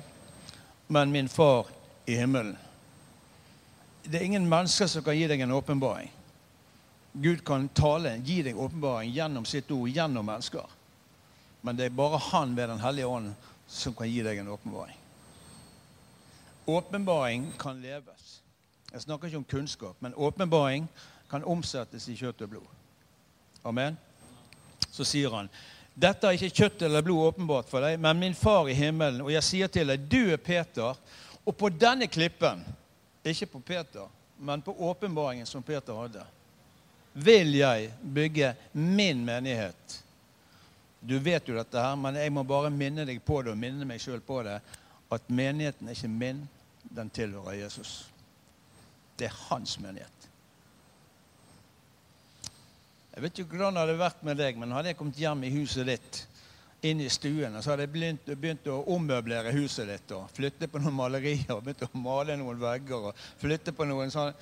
men 0.89 1.11
min 1.13 1.27
far 1.29 1.69
i 2.09 2.15
himmelen. 2.17 2.55
Det 4.05 4.17
er 4.17 4.25
ingen 4.25 4.47
mennesker 4.49 4.89
som 4.89 5.03
kan 5.05 5.17
gi 5.17 5.27
deg 5.29 5.43
en 5.45 5.53
åpenbaring. 5.53 6.09
Gud 7.21 7.43
kan 7.45 7.67
tale, 7.77 8.15
gi 8.25 8.41
deg 8.45 8.57
åpenbaring 8.57 9.13
gjennom 9.13 9.45
sitt 9.45 9.69
ord, 9.71 9.89
gjennom 9.93 10.25
mennesker. 10.25 10.65
Men 11.61 11.77
det 11.77 11.87
er 11.87 11.97
bare 11.97 12.19
Han 12.31 12.55
ved 12.55 12.69
Den 12.69 12.81
hellige 12.81 13.07
ånd 13.07 13.33
som 13.67 13.93
kan 13.93 14.09
gi 14.09 14.21
deg 14.25 14.41
en 14.41 14.51
åpenbaring. 14.53 14.97
Åpenbaring 16.65 17.51
kan 17.57 17.81
leves. 17.81 18.41
Jeg 18.91 19.01
snakker 19.01 19.27
ikke 19.27 19.37
om 19.37 19.49
kunnskap, 19.49 20.01
men 20.01 20.17
åpenbaring 20.17 20.87
kan 21.29 21.43
omsettes 21.43 22.09
i 22.09 22.17
kjøtt 22.17 22.41
og 22.41 22.49
blod. 22.49 22.67
Amen. 23.65 23.97
Så 24.91 25.05
sier 25.05 25.33
han 25.33 25.49
dette 25.95 26.27
er 26.27 26.35
ikke 26.35 26.63
kjøtt 26.63 26.81
eller 26.83 27.03
blod 27.05 27.29
åpenbart 27.29 27.69
for 27.71 27.85
deg, 27.85 27.99
men 28.03 28.19
min 28.19 28.35
far 28.35 28.67
i 28.67 28.75
himmelen. 28.75 29.23
Og 29.23 29.31
jeg 29.31 29.47
sier 29.47 29.71
til 29.71 29.87
deg, 29.87 30.07
du 30.11 30.33
er 30.33 30.41
Peter, 30.43 30.97
og 31.45 31.55
på 31.55 31.69
denne 31.71 32.09
klippen, 32.11 32.65
ikke 33.23 33.47
på 33.53 33.61
Peter, 33.63 34.09
men 34.37 34.61
på 34.61 34.75
åpenbaringen 34.89 35.47
som 35.47 35.63
Peter 35.63 35.95
hadde, 35.95 36.25
vil 37.15 37.55
jeg 37.55 37.93
bygge 38.01 38.51
min 38.73 39.23
menighet. 39.25 40.01
Du 40.99 41.15
vet 41.23 41.47
jo 41.47 41.55
dette 41.55 41.79
her, 41.79 41.95
men 41.95 42.19
jeg 42.19 42.33
må 42.33 42.43
bare 42.43 42.73
minne 42.73 43.05
deg 43.07 43.21
på 43.23 43.39
det 43.45 43.53
og 43.53 43.61
minne 43.61 43.87
meg 43.87 44.03
sjøl 44.03 44.19
på 44.25 44.41
det, 44.43 44.57
at 45.15 45.31
menigheten 45.31 45.87
er 45.87 45.95
ikke 45.95 46.11
min, 46.11 46.43
den 46.91 47.11
tilhører 47.13 47.61
Jesus. 47.61 48.09
Det 49.15 49.29
er 49.29 49.37
hans 49.47 49.77
menighet. 49.79 50.24
Jeg 53.15 53.23
vet 53.23 53.37
ikke 53.39 53.55
hvordan 53.55 53.77
det 53.77 53.83
hadde 53.85 53.99
vært 53.99 54.23
med 54.27 54.35
deg, 54.35 54.57
men 54.59 54.73
hadde 54.75 54.91
jeg 54.91 54.97
kommet 54.99 55.19
hjem 55.19 55.45
i 55.47 55.51
huset 55.53 55.87
ditt, 55.87 56.17
inn 56.85 56.99
i 56.99 57.07
stuen, 57.09 57.55
og 57.55 57.63
så 57.63 57.71
hadde 57.71 57.85
jeg 57.85 57.93
begynt, 57.93 58.27
begynt 58.35 58.67
å 58.69 58.81
ommøblere 58.91 59.53
huset 59.55 59.87
ditt 59.87 60.11
og 60.13 60.27
flytte 60.35 60.67
på 60.69 60.81
noen 60.83 60.97
malerier 60.97 61.53
og 61.55 61.63
begynt 61.63 61.85
å 61.87 62.01
male 62.03 62.35
noen 62.37 62.59
vegger 62.59 63.07
og 63.09 63.23
flytte 63.41 63.73
på 63.73 63.87
noen 63.87 64.11
sånn 64.13 64.35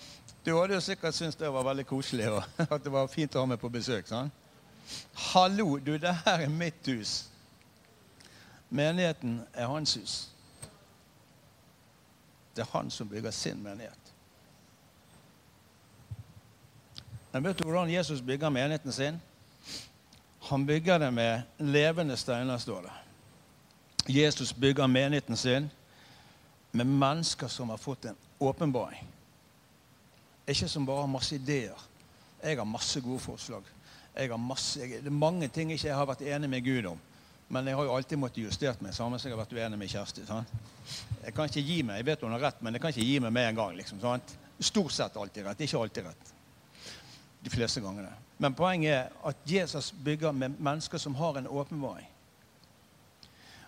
Du 0.44 0.52
hadde 0.58 0.76
jo 0.76 0.82
sikkert 0.84 1.16
syntes 1.16 1.38
det 1.40 1.52
var 1.54 1.64
veldig 1.70 1.86
koselig 1.88 2.32
og 2.34 2.42
at 2.74 2.82
det 2.84 2.92
var 2.92 3.12
fint 3.14 3.38
å 3.38 3.46
ha 3.46 3.52
meg 3.54 3.62
på 3.62 3.72
besøk. 3.72 4.10
sånn. 4.10 4.34
Hallo, 5.30 5.78
du, 5.78 5.94
det 6.02 6.12
her 6.26 6.44
er 6.44 6.52
mitt 6.52 6.90
hus. 6.92 7.30
Menigheten 8.74 9.38
er 9.54 9.70
hans 9.70 9.96
hus. 9.96 10.18
Det 12.58 12.66
er 12.66 12.74
han 12.74 12.92
som 12.92 13.08
bygger 13.08 13.32
sin 13.32 13.62
menighet. 13.64 14.03
Men 17.34 17.44
vet 17.44 17.58
du 17.58 17.64
hvordan 17.66 17.90
Jesus 17.90 18.22
bygger 18.22 18.50
menigheten 18.54 18.94
sin? 18.94 19.16
Han 20.40 20.66
bygger 20.66 21.00
det 21.00 21.12
med 21.12 21.42
levende 21.58 22.18
steiner, 22.18 22.58
står 22.58 22.82
det. 22.82 22.92
Jesus 24.14 24.54
bygger 24.54 24.88
menigheten 24.88 25.38
sin 25.38 25.70
med 26.72 26.86
mennesker 26.86 27.48
som 27.48 27.70
har 27.70 27.78
fått 27.78 28.06
en 28.06 28.16
åpenbaring. 28.40 29.08
Ikke 30.48 30.68
som 30.68 30.86
bare 30.86 31.02
har 31.02 31.10
masse 31.10 31.36
ideer. 31.36 31.80
Jeg 32.44 32.58
har 32.58 32.70
masse 32.70 33.02
gode 33.02 33.20
forslag. 33.20 33.64
Masse, 34.38 34.80
jeg, 34.80 35.02
det 35.02 35.10
er 35.10 35.18
mange 35.18 35.48
ting 35.48 35.72
ikke 35.74 35.88
jeg 35.88 35.98
har 35.98 36.06
vært 36.06 36.22
enig 36.22 36.50
med 36.50 36.62
Gud 36.62 36.92
om. 36.92 37.02
Men 37.50 37.68
jeg 37.68 37.80
har 37.80 37.90
jo 37.90 37.96
alltid 37.96 38.22
måttet 38.22 38.44
justert 38.44 38.82
meg, 38.82 38.94
samme 38.94 39.18
som 39.18 39.32
jeg 39.32 39.38
har 39.38 39.42
vært 39.42 39.58
uenig 39.58 39.80
med 39.80 39.90
Kjersti. 39.90 40.28
Sant? 40.28 40.54
Jeg 41.24 41.34
kan 41.34 41.50
ikke 41.50 41.66
gi 41.66 41.82
meg, 41.82 42.04
jeg 42.04 42.12
vet 42.12 42.28
hun 42.28 42.38
har 42.38 42.46
rett, 42.52 42.62
men 42.62 42.78
jeg 42.78 42.86
kan 42.86 42.94
ikke 42.94 43.10
gi 43.10 43.20
meg 43.26 43.34
med 43.34 43.50
en 43.50 43.60
gang. 43.64 43.76
liksom? 43.82 44.06
Stort 44.60 44.94
sett 44.94 45.18
alltid 45.18 45.50
rett, 45.50 45.66
ikke 45.66 45.82
alltid 45.82 46.12
rett 46.12 46.34
de 47.44 47.50
fleste 47.50 47.82
gangene. 47.82 48.10
Men 48.38 48.54
poenget 48.54 48.94
er 48.94 49.08
at 49.26 49.36
Jesus 49.46 49.94
bygger 50.04 50.32
med 50.32 50.50
mennesker 50.60 50.98
som 50.98 51.16
har 51.16 51.38
en 51.38 51.48
åpenbaring. 51.48 52.08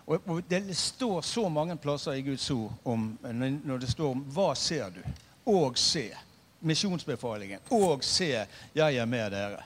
Og 0.06 0.42
Det 0.50 0.76
står 0.76 1.20
så 1.20 1.48
mange 1.48 1.76
plasser 1.76 2.12
i 2.12 2.22
Guds 2.22 2.50
ord 2.50 2.72
om, 2.84 3.18
når 3.64 3.78
det 3.78 3.90
står 3.90 4.10
om 4.10 4.20
'Hva 4.20 4.54
ser 4.54 4.90
du?' 4.90 5.10
og 5.46 5.72
'se'. 5.76 6.16
Misjonsbefalingen. 6.60 7.58
Og 7.70 8.04
'se, 8.04 8.46
jeg 8.74 8.96
er 8.96 9.04
med 9.04 9.32
dere'. 9.32 9.62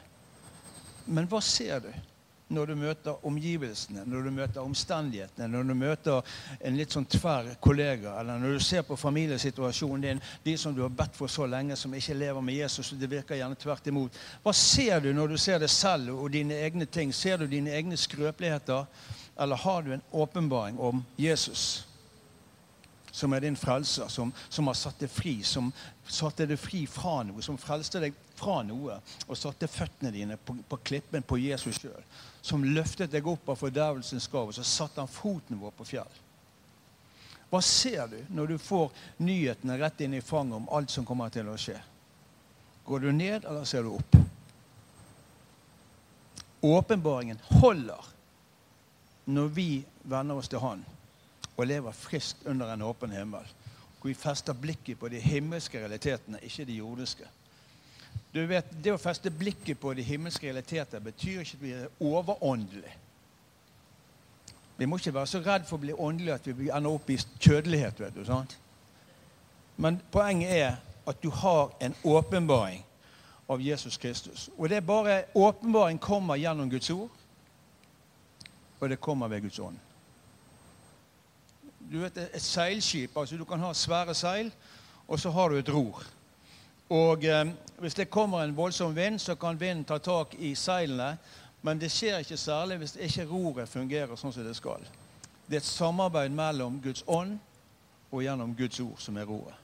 Men 1.06 1.26
hva 1.26 1.40
ser 1.40 1.78
du? 1.78 1.88
Når 2.50 2.66
du 2.66 2.74
møter 2.74 3.26
omgivelsene, 3.26 4.02
når 4.06 4.22
du 4.26 4.30
møter 4.34 4.60
omstendighetene, 4.62 5.48
når 5.48 5.68
du 5.68 5.74
møter 5.78 6.32
en 6.66 6.78
litt 6.78 6.94
sånn 6.94 7.06
tverr 7.10 7.52
kollega, 7.62 8.16
eller 8.20 8.40
når 8.42 8.56
du 8.58 8.64
ser 8.64 8.82
på 8.86 8.98
familiesituasjonen 8.98 10.06
din, 10.06 10.22
de 10.44 10.56
som 10.58 10.74
du 10.74 10.82
har 10.82 10.94
bedt 10.94 11.18
for 11.18 11.30
så 11.30 11.46
lenge, 11.46 11.78
som 11.78 11.94
ikke 11.94 12.18
lever 12.18 12.42
med 12.44 12.58
Jesus, 12.58 12.92
og 12.92 12.98
det 13.00 13.10
virker 13.12 13.38
gjerne 13.38 13.58
tvert 13.60 13.86
imot. 13.92 14.18
Hva 14.42 14.54
ser 14.56 15.04
du 15.04 15.12
når 15.14 15.34
du 15.34 15.38
ser 15.38 15.62
det 15.62 15.70
selv 15.70 16.16
og 16.16 16.32
dine 16.34 16.58
egne 16.66 16.88
ting? 16.90 17.14
Ser 17.14 17.38
du 17.38 17.46
dine 17.46 17.70
egne 17.76 17.98
skrøpeligheter, 17.98 18.88
eller 19.40 19.62
har 19.62 19.86
du 19.86 19.94
en 19.94 20.08
åpenbaring 20.12 20.80
om 20.80 21.04
Jesus? 21.18 21.86
som 23.12 23.32
er 23.32 23.40
din 23.40 23.56
frelser, 23.56 24.08
som, 24.08 24.32
som, 24.48 24.66
har 24.70 24.76
satt 24.78 25.00
deg 25.02 25.10
fri, 25.10 25.40
som 25.42 25.72
satte 26.06 26.46
deg 26.46 26.58
fri 26.60 26.84
fra 26.86 27.20
noe, 27.26 27.42
som 27.42 27.58
frelste 27.58 28.02
deg 28.04 28.14
fra 28.40 28.62
noe 28.64 28.96
og 29.26 29.38
satte 29.38 29.68
føttene 29.70 30.12
dine 30.14 30.40
på, 30.40 30.56
på 30.68 30.80
klippen 30.90 31.22
på 31.26 31.38
Jesus 31.40 31.78
sjøl 31.82 32.02
som 32.40 32.64
løftet 32.64 33.12
deg 33.12 33.26
opp 33.28 33.48
av 33.52 33.58
fordervelsens 33.60 34.24
skav, 34.24 34.48
og 34.48 34.56
så 34.56 34.64
satte 34.64 35.02
han 35.02 35.10
foten 35.10 35.60
vår 35.60 35.74
på 35.76 35.86
fjell. 35.92 36.20
Hva 37.50 37.60
ser 37.64 38.06
du 38.08 38.18
når 38.32 38.52
du 38.52 38.58
får 38.62 38.92
nyhetene 39.20 39.78
rett 39.80 40.00
inn 40.04 40.14
i 40.16 40.22
fanget 40.24 40.60
om 40.60 40.68
alt 40.72 40.92
som 40.92 41.06
kommer 41.06 41.32
til 41.34 41.50
å 41.50 41.58
skje? 41.60 41.76
Går 42.86 43.04
du 43.04 43.10
ned, 43.12 43.44
eller 43.44 43.66
ser 43.68 43.84
du 43.84 43.92
opp? 43.96 44.16
Åpenbaringen 46.60 47.40
holder 47.60 48.08
når 49.30 49.52
vi 49.56 49.68
venner 50.02 50.40
oss 50.40 50.50
til 50.50 50.62
Han 50.62 50.84
og 51.56 51.66
lever 51.68 51.96
friskt 51.96 52.46
under 52.48 52.72
en 52.72 52.84
åpen 52.86 53.12
himmel. 53.12 53.44
Hvor 54.00 54.08
vi 54.08 54.16
fester 54.16 54.56
blikket 54.56 54.96
på 55.00 55.10
de 55.12 55.20
himmelske 55.20 55.80
realitetene, 55.82 56.40
ikke 56.46 56.64
de 56.64 56.78
jordiske. 56.78 57.26
Du 58.34 58.46
vet, 58.46 58.66
Det 58.84 58.92
å 58.94 58.98
feste 58.98 59.30
blikket 59.30 59.80
på 59.80 59.94
de 59.94 60.02
himmelske 60.06 60.46
realiteter 60.46 61.02
betyr 61.02 61.40
ikke 61.40 61.56
at 61.56 61.62
vi 61.62 61.72
er 61.72 61.88
overåndelige. 62.00 62.92
Vi 64.78 64.86
må 64.86 64.96
ikke 64.96 65.14
være 65.14 65.26
så 65.26 65.40
redd 65.44 65.66
for 65.68 65.76
å 65.76 65.82
bli 65.82 65.92
åndelige 65.92 66.34
at 66.38 66.46
vi 66.46 66.70
ender 66.72 66.94
opp 66.94 67.10
i 67.10 67.18
kjødelighet. 67.18 68.00
vet 68.00 68.14
du, 68.14 68.24
sant? 68.24 68.56
Men 69.76 70.00
poenget 70.12 70.52
er 70.52 70.76
at 71.06 71.22
du 71.22 71.30
har 71.30 71.74
en 71.80 71.94
åpenbaring 72.04 72.84
av 73.48 73.60
Jesus 73.60 73.96
Kristus. 73.96 74.48
Og 74.56 74.68
det 74.68 74.76
er 74.76 74.86
bare 74.86 75.24
åpenbaring 75.34 75.98
kommer 75.98 76.36
gjennom 76.36 76.70
Guds 76.70 76.90
ord, 76.90 77.10
og 78.80 78.88
det 78.88 79.00
kommer 79.00 79.28
ved 79.28 79.42
Guds 79.42 79.58
ånd. 79.58 79.78
Du 81.92 81.98
vet, 81.98 82.16
Et 82.16 82.42
seilskip 82.42 83.16
altså 83.16 83.36
Du 83.36 83.44
kan 83.44 83.60
ha 83.60 83.72
svære 83.74 84.14
seil, 84.14 84.52
og 85.08 85.20
så 85.20 85.30
har 85.30 85.48
du 85.48 85.58
et 85.58 85.68
ror. 85.68 86.04
Og 86.90 87.24
eh, 87.24 87.46
Hvis 87.78 87.94
det 87.94 88.10
kommer 88.10 88.42
en 88.42 88.56
voldsom 88.56 88.96
vind, 88.96 89.18
så 89.18 89.34
kan 89.34 89.60
vinden 89.60 89.84
ta 89.84 89.98
tak 89.98 90.34
i 90.38 90.54
seilene. 90.54 91.16
Men 91.62 91.78
det 91.80 91.90
skjer 91.92 92.18
ikke 92.18 92.36
særlig 92.36 92.76
hvis 92.78 92.96
ikke 92.96 93.24
roret 93.28 93.68
fungerer 93.68 94.16
sånn 94.16 94.32
som 94.32 94.44
det 94.44 94.56
skal. 94.56 94.84
Det 95.46 95.56
er 95.56 95.62
et 95.62 95.68
samarbeid 95.68 96.32
mellom 96.32 96.80
Guds 96.80 97.04
ånd 97.06 97.38
og 98.10 98.22
gjennom 98.22 98.54
Guds 98.56 98.80
ord 98.80 99.00
som 99.00 99.16
er 99.16 99.28
roret. 99.28 99.56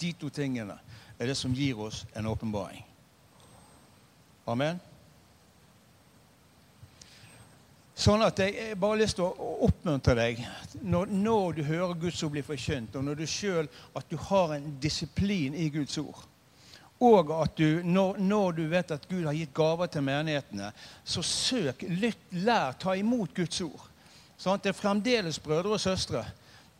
De 0.00 0.12
to 0.12 0.28
tingene 0.28 0.78
er 1.18 1.26
det 1.26 1.36
som 1.36 1.54
gir 1.54 1.78
oss 1.80 2.04
en 2.16 2.26
åpenbaring. 2.26 2.84
Amen. 4.46 4.80
Sånn 7.94 8.24
at 8.24 8.38
Jeg 8.40 8.78
bare 8.80 8.94
har 8.94 9.02
lyst 9.02 9.18
til 9.18 9.28
å 9.28 9.56
oppmuntre 9.66 10.14
deg 10.16 10.40
når, 10.80 11.10
når 11.12 11.58
du 11.58 11.62
hører 11.66 11.98
Guds 12.00 12.22
ord 12.24 12.32
bli 12.32 12.42
forkynt, 12.46 12.96
og 12.96 13.04
når 13.04 13.20
du 13.20 13.26
sjøl 13.28 13.68
har 14.28 14.54
en 14.56 14.70
disiplin 14.80 15.54
i 15.54 15.68
Guds 15.70 15.98
ord. 16.00 16.22
Og 17.02 17.32
at 17.34 17.56
du, 17.58 17.82
når, 17.84 18.18
når, 18.18 18.52
du 18.56 18.62
vet 18.70 18.90
at 18.94 19.08
Gud 19.10 19.26
har 19.26 19.34
gitt 19.34 19.52
gaver 19.54 19.90
til 19.90 20.04
menighetene, 20.06 20.70
så 21.04 21.22
søk, 21.22 21.82
lytt, 21.82 22.20
lær, 22.30 22.78
ta 22.78 22.94
imot 22.94 23.34
Guds 23.34 23.60
ord. 23.66 23.88
Sånn 24.38 24.56
at 24.56 24.64
det 24.64 24.72
er 24.72 24.78
fremdeles 24.78 25.40
brødre 25.42 25.74
og 25.76 25.82
søstre. 25.82 26.22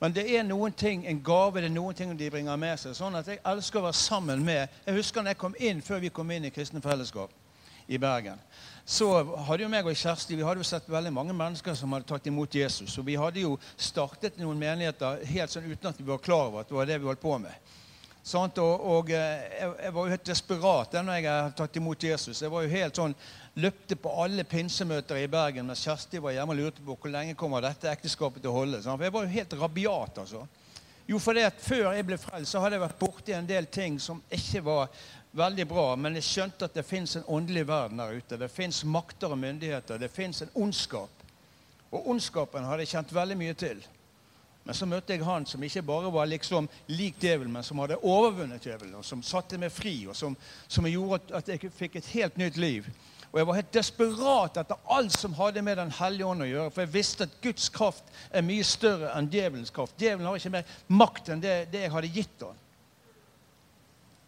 Men 0.01 0.15
det 0.15 0.25
er 0.35 0.47
noen 0.47 0.73
ting, 0.75 1.05
en 1.07 1.21
gave 1.23 1.61
det 1.61 1.69
er 1.69 1.75
noen 1.75 1.99
ting 1.99 2.15
de 2.19 2.31
bringer 2.31 2.59
med 2.59 2.81
seg. 2.81 2.95
Sånn 2.99 3.19
at 3.19 3.29
jeg 3.29 3.43
elsker 3.47 3.83
å 3.83 3.87
være 3.89 3.99
sammen 3.99 4.43
med 4.47 4.65
Jeg 4.87 4.97
husker 4.97 5.23
når 5.23 5.35
jeg 5.35 5.43
kom 5.43 5.55
inn 5.59 5.83
før 5.83 6.03
vi 6.03 6.15
kom 6.15 6.31
inn 6.35 6.49
i 6.49 6.55
Kristne 6.55 6.83
Fellesskap 6.83 7.42
i 7.87 7.99
Bergen 7.99 8.41
så 8.85 9.09
hadde 9.47 9.63
jo 9.63 9.71
meg 9.71 9.87
og 9.87 9.97
Kjersti 9.97 10.37
vi 10.37 10.45
hadde 10.45 10.63
jo 10.63 10.67
sett 10.67 10.89
veldig 10.91 11.13
mange 11.15 11.35
mennesker 11.37 11.77
som 11.79 11.93
hadde 11.95 12.09
tatt 12.09 12.27
imot 12.27 12.55
Jesus. 12.55 12.97
Og 12.99 13.07
vi 13.07 13.15
hadde 13.19 13.45
jo 13.45 13.55
startet 13.77 14.41
noen 14.41 14.59
menigheter 14.59 15.23
helt 15.31 15.53
sånn 15.55 15.69
uten 15.71 15.93
at 15.93 16.01
vi 16.01 16.09
var 16.09 16.23
klar 16.23 16.49
over 16.51 16.63
at 16.63 16.73
det 16.73 16.77
var 16.77 16.91
det 16.91 16.99
vi 16.99 17.09
holdt 17.11 17.23
på 17.23 17.37
med. 17.43 17.71
Sånt, 18.23 18.59
og, 18.63 18.83
og 18.87 19.09
eh, 19.11 19.47
jeg, 19.51 19.71
jeg, 19.83 19.93
var 19.95 20.05
jo 20.07 20.15
helt 20.15 20.27
desperat 20.29 20.93
da 20.95 21.03
jeg 21.03 21.27
hadde 21.27 21.55
tatt 21.59 21.79
imot 21.79 22.05
Jesus. 22.07 22.43
Jeg 22.43 22.53
var 22.55 22.67
jo 22.67 22.71
helt 22.71 22.99
sånn, 22.99 23.15
løpte 23.63 23.99
på 23.99 24.13
alle 24.23 24.45
pinsemøter 24.47 25.19
i 25.19 25.31
Bergen 25.31 25.67
mens 25.67 25.83
Kjersti 25.83 26.23
var 26.23 26.37
hjemme 26.37 26.55
og 26.55 26.61
lurte 26.61 26.85
på 26.87 26.95
hvor 26.95 27.11
lenge 27.11 27.39
kommer 27.39 27.65
dette 27.65 27.91
ekteskapet 27.91 28.43
til 28.43 28.53
å 28.53 28.59
holde. 28.61 28.83
Sånt. 28.83 28.99
For 28.99 29.09
jeg 29.09 29.15
var 29.15 29.27
jo 29.27 29.35
helt 29.39 29.57
rabiat, 29.63 30.23
altså. 30.23 30.45
Jo, 31.09 31.19
for 31.19 31.35
det 31.35 31.49
at 31.51 31.59
Før 31.59 31.91
jeg 31.97 32.07
ble 32.07 32.19
frelst, 32.19 32.53
så 32.53 32.63
hadde 32.63 32.79
jeg 32.79 32.85
vært 32.85 33.01
borti 33.01 33.35
en 33.35 33.49
del 33.49 33.67
ting 33.67 33.99
som 34.01 34.23
ikke 34.31 34.63
var 34.67 35.03
veldig 35.33 35.67
bra, 35.69 35.87
men 35.97 36.19
jeg 36.19 36.27
skjønte 36.29 36.69
at 36.69 36.77
det 36.77 36.85
fins 36.87 37.17
en 37.17 37.27
åndelig 37.29 37.65
verden 37.69 38.01
der 38.03 38.19
ute. 38.19 38.39
Det 38.39 38.51
fins 38.53 38.83
makter 38.85 39.33
og 39.33 39.41
myndigheter. 39.41 39.99
Det 39.99 40.11
fins 40.13 40.43
en 40.43 40.53
ondskap. 40.55 41.25
Og 41.93 42.09
ondskapen 42.15 42.65
hadde 42.65 42.87
jeg 42.87 42.95
kjent 42.95 43.15
veldig 43.15 43.37
mye 43.41 43.57
til. 43.59 43.83
Men 44.63 44.77
så 44.79 44.87
møtte 44.87 45.17
jeg 45.17 45.25
han 45.27 45.47
som 45.49 45.63
ikke 45.67 45.83
bare 45.83 46.11
var 46.15 46.29
liksom 46.31 46.69
lik 46.93 47.17
djevelen, 47.21 47.51
men 47.53 47.65
som 47.67 47.81
hadde 47.83 47.99
overvunnet 47.99 48.63
djevelen, 48.63 48.95
og 49.01 49.05
som 49.05 49.25
satte 49.27 49.59
meg 49.59 49.73
fri, 49.75 49.97
og 50.07 50.15
som, 50.17 50.37
som 50.71 50.87
gjorde 50.87 51.35
at 51.35 51.51
jeg 51.51 51.73
fikk 51.75 51.99
et 51.99 52.13
helt 52.15 52.39
nytt 52.39 52.61
liv. 52.63 52.87
Og 53.33 53.41
jeg 53.41 53.49
var 53.49 53.57
helt 53.57 53.75
desperat 53.75 54.59
etter 54.61 54.89
alt 54.93 55.15
som 55.17 55.35
hadde 55.35 55.65
med 55.65 55.79
Den 55.81 55.91
hellige 55.97 56.29
ånd 56.29 56.45
å 56.45 56.49
gjøre. 56.51 56.71
For 56.71 56.85
jeg 56.85 56.93
visste 56.93 57.27
at 57.27 57.39
Guds 57.43 57.71
kraft 57.73 58.11
er 58.31 58.45
mye 58.45 58.65
større 58.67 59.15
enn 59.17 59.31
djevelens 59.33 59.73
kraft. 59.73 59.97
Djevelen 59.99 60.29
har 60.29 60.37
ikke 60.37 60.53
mer 60.53 60.75
makt 60.93 61.33
enn 61.33 61.43
det, 61.43 61.55
det 61.73 61.87
jeg 61.87 61.95
hadde 61.95 62.13
gitt 62.13 62.45
ham. 62.45 62.62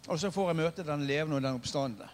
Og 0.09 0.21
så 0.21 0.31
får 0.31 0.51
jeg 0.51 0.61
møte 0.61 0.85
den 0.87 1.07
levende 1.09 1.39
og 1.39 1.43
den 1.43 1.57
oppstandende. 1.57 2.11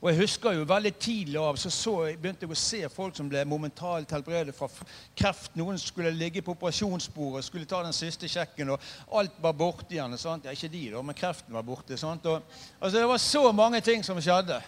Og 0.00 0.10
jeg 0.10 0.18
husker 0.20 0.52
jo 0.52 0.66
veldig 0.68 0.92
tidlig 1.00 1.38
av 1.40 1.56
så, 1.56 1.70
så 1.72 1.92
jeg 2.04 2.18
begynte 2.20 2.44
jeg 2.44 2.52
å 2.52 2.58
se 2.60 2.80
folk 2.92 3.16
som 3.16 3.30
ble 3.32 3.40
momentalt 3.48 4.10
helbredet 4.12 4.52
fra 4.54 4.68
kreft. 5.16 5.54
Noen 5.56 5.80
skulle 5.80 6.12
ligge 6.12 6.42
på 6.44 6.52
operasjonsbordet, 6.52 7.46
skulle 7.46 7.68
ta 7.68 7.80
den 7.84 7.96
siste 7.96 8.28
sjekken, 8.28 8.74
og 8.74 9.16
alt 9.16 9.40
var 9.42 9.56
borte 9.56 9.96
igjen. 9.96 10.18
Sant? 10.20 10.44
Ja, 10.44 10.52
ikke 10.52 10.70
de, 10.72 10.82
da, 10.92 11.02
men 11.02 11.16
kreften 11.16 11.56
var 11.56 11.64
borte. 11.64 11.96
Sant? 11.96 12.28
Og, 12.28 12.44
altså, 12.78 12.98
det 12.98 13.08
var 13.08 13.22
så 13.24 13.42
mange 13.56 13.80
ting 13.80 14.04
som 14.04 14.20
skjedde. 14.20 14.60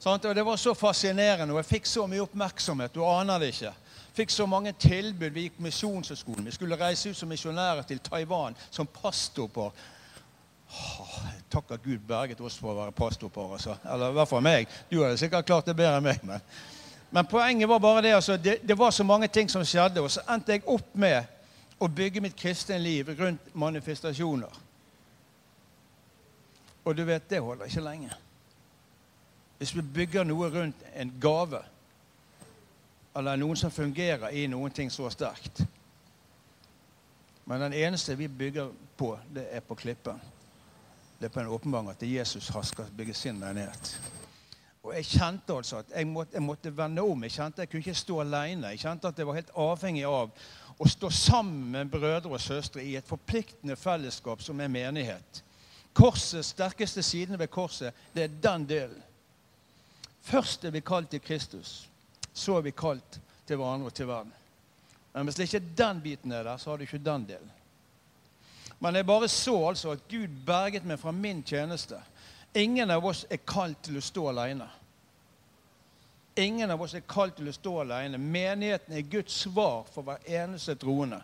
Sant? 0.00 0.24
Og 0.24 0.34
Det 0.34 0.46
var 0.46 0.56
så 0.56 0.74
fascinerende, 0.74 1.52
og 1.52 1.60
jeg 1.60 1.70
fikk 1.74 1.86
så 1.86 2.08
mye 2.08 2.24
oppmerksomhet. 2.24 2.94
Du 2.94 3.04
aner 3.04 3.38
det 3.38 3.52
ikke. 3.52 3.74
Fikk 4.16 4.32
så 4.32 4.46
mange 4.48 4.72
tilbud. 4.72 5.30
Vi 5.30 5.46
gikk 5.46 5.60
misjonshøyskolen. 5.60 6.48
Vi 6.48 6.56
skulle 6.56 6.80
reise 6.80 7.12
ut 7.12 7.20
som 7.20 7.28
misjonærer 7.28 7.84
til 7.86 8.00
Taiwan 8.00 8.56
som 8.70 8.88
pastorpar. 8.88 9.76
Takk 11.50 11.70
at 11.74 11.82
Gud 11.82 11.98
berget 12.06 12.40
oss 12.40 12.58
for 12.58 12.72
å 12.72 12.78
være 12.78 12.94
pastorpar. 12.94 13.56
Altså. 13.56 13.74
Eller 13.84 14.12
i 14.12 14.18
hvert 14.18 14.30
fall 14.30 14.44
meg. 14.44 14.70
Du 14.90 15.00
hadde 15.02 15.18
sikkert 15.18 15.48
klart 15.48 15.66
det 15.66 15.74
bedre 15.76 15.98
enn 15.98 16.06
meg. 16.06 16.22
Men, 16.22 16.44
men 17.10 17.26
poenget 17.26 17.68
var 17.68 17.82
bare 17.82 18.04
det, 18.06 18.14
altså, 18.14 18.36
det, 18.38 18.60
det 18.62 18.78
var 18.78 18.94
så 18.94 19.04
mange 19.04 19.28
ting 19.28 19.50
som 19.50 19.64
skjedde. 19.66 20.04
Og 20.04 20.10
så 20.14 20.22
endte 20.30 20.54
jeg 20.54 20.66
opp 20.70 20.94
med 20.94 21.26
å 21.80 21.88
bygge 21.88 22.22
mitt 22.22 22.36
kristne 22.38 22.78
liv 22.78 23.10
rundt 23.18 23.54
manifestasjoner. 23.54 24.60
Og 26.84 26.96
du 26.96 27.04
vet, 27.04 27.28
det 27.30 27.42
holder 27.42 27.66
ikke 27.66 27.84
lenge. 27.84 28.14
Hvis 29.58 29.74
vi 29.76 29.82
bygger 29.82 30.24
noe 30.24 30.48
rundt 30.48 30.86
en 30.94 31.12
gave, 31.20 31.60
eller 33.16 33.36
noen 33.36 33.58
som 33.58 33.72
fungerer 33.74 34.30
i 34.32 34.46
noen 34.46 34.70
ting 34.70 34.90
så 34.92 35.08
sterkt 35.10 35.64
Men 37.44 37.64
den 37.64 37.72
eneste 37.74 38.14
vi 38.14 38.28
bygger 38.28 38.68
på, 38.96 39.16
det 39.34 39.48
er 39.50 39.60
på 39.60 39.74
klippen. 39.74 40.20
Det 41.20 41.28
på 41.28 41.40
en 41.40 41.46
åpenbaring 41.52 41.90
at 41.90 42.02
Jesus 42.02 42.48
har 42.48 42.62
skal 42.62 42.88
bygge 42.96 43.14
sin 43.14 43.38
menighet. 43.38 44.00
Og 44.82 44.94
Jeg 44.94 45.04
kjente 45.04 45.52
altså 45.52 45.82
at 45.82 45.90
jeg 45.92 46.06
måtte, 46.06 46.34
jeg 46.34 46.42
måtte 46.42 46.76
vende 46.76 47.02
om. 47.02 47.22
Jeg 47.22 47.34
kjente 47.34 47.60
jeg 47.60 47.68
kunne 47.68 47.84
ikke 47.84 47.94
stå 47.94 48.20
alene. 48.20 48.72
Jeg 48.72 48.80
kjente 48.80 49.08
at 49.08 49.18
jeg 49.18 49.26
var 49.28 49.36
helt 49.36 49.52
avhengig 49.54 50.06
av 50.08 50.30
å 50.80 50.88
stå 50.88 51.10
sammen 51.12 51.68
med 51.74 51.92
brødre 51.92 52.32
og 52.32 52.40
søstre 52.40 52.82
i 52.82 52.96
et 52.96 53.08
forpliktende 53.08 53.76
fellesskap 53.76 54.40
som 54.42 54.60
er 54.60 54.72
menighet. 54.72 55.42
Korsets 55.92 56.54
sterkeste 56.54 57.02
siden 57.02 57.38
ved 57.38 57.50
korset, 57.52 57.94
det 58.14 58.24
er 58.24 58.40
den 58.42 58.64
delen. 58.68 59.02
Først 60.22 60.64
er 60.64 60.72
vi 60.72 60.80
kalt 60.80 61.10
til 61.10 61.20
Kristus. 61.20 61.88
Så 62.32 62.56
er 62.56 62.64
vi 62.64 62.72
kalt 62.72 63.20
til 63.46 63.58
hverandre 63.60 63.90
og 63.90 63.94
til 63.94 64.08
verden. 64.08 64.32
Men 65.12 65.26
hvis 65.26 65.42
ikke 65.44 65.60
den 65.76 66.00
biten 66.00 66.32
er 66.32 66.46
der, 66.46 66.56
så 66.56 66.70
har 66.70 66.78
du 66.78 66.86
ikke 66.86 67.04
den 67.04 67.26
delen. 67.28 67.50
Men 68.80 68.96
jeg 68.96 69.06
bare 69.06 69.28
så 69.28 69.54
altså 69.68 69.90
at 69.92 70.08
Gud 70.08 70.28
berget 70.46 70.86
meg 70.88 70.98
fra 70.98 71.12
min 71.12 71.42
tjeneste. 71.44 71.98
Ingen 72.54 72.90
av 72.90 73.04
oss 73.06 73.26
er 73.30 73.42
kalt 73.46 73.82
til 73.84 74.00
å 74.00 74.04
stå 74.04 74.28
alene. 74.32 74.68
Ingen 76.40 76.70
av 76.70 76.80
oss 76.82 76.94
er 76.96 77.04
kalt 77.04 77.36
til 77.36 77.50
å 77.50 77.54
stå 77.54 77.74
alene. 77.82 78.18
Menigheten 78.18 78.96
er 78.96 79.10
Guds 79.12 79.36
svar 79.44 79.84
for 79.92 80.06
hver 80.06 80.24
eneste 80.24 80.74
troende. 80.80 81.20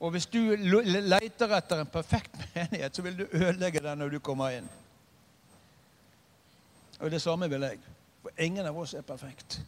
Og 0.00 0.12
hvis 0.14 0.28
du 0.32 0.38
leter 0.56 1.56
etter 1.56 1.80
en 1.80 1.90
perfekt 1.92 2.36
menighet, 2.54 2.96
så 2.96 3.02
vil 3.02 3.18
du 3.18 3.26
ødelegge 3.32 3.82
den 3.84 4.04
når 4.04 4.16
du 4.16 4.20
kommer 4.24 4.56
inn. 4.60 4.68
Og 7.00 7.10
det 7.10 7.22
samme 7.22 7.48
vil 7.48 7.64
jeg. 7.64 7.80
For 8.20 8.44
ingen 8.44 8.66
av 8.68 8.76
oss 8.76 8.94
er 8.94 9.04
perfekt. 9.06 9.60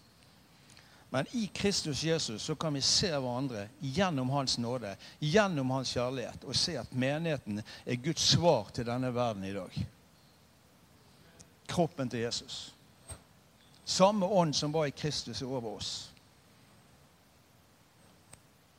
Men 1.13 1.27
i 1.33 1.47
Kristus 1.55 2.05
Jesus 2.05 2.43
så 2.43 2.55
kan 2.55 2.75
vi 2.75 2.81
se 2.81 3.11
hverandre 3.11 3.67
gjennom 3.81 4.31
Hans 4.31 4.55
nåde, 4.59 4.95
gjennom 5.21 5.71
Hans 5.71 5.91
kjærlighet, 5.93 6.45
og 6.49 6.57
se 6.57 6.79
at 6.81 6.95
menigheten 6.97 7.61
er 7.61 7.99
Guds 8.01 8.31
svar 8.33 8.71
til 8.73 8.87
denne 8.89 9.11
verden 9.15 9.45
i 9.45 9.53
dag. 9.53 9.77
Kroppen 11.69 12.09
til 12.09 12.25
Jesus. 12.25 12.73
Samme 13.85 14.27
ånd 14.27 14.55
som 14.57 14.73
var 14.73 14.89
i 14.89 14.97
Kristus, 14.97 15.43
er 15.43 15.53
over 15.53 15.77
oss. 15.77 15.93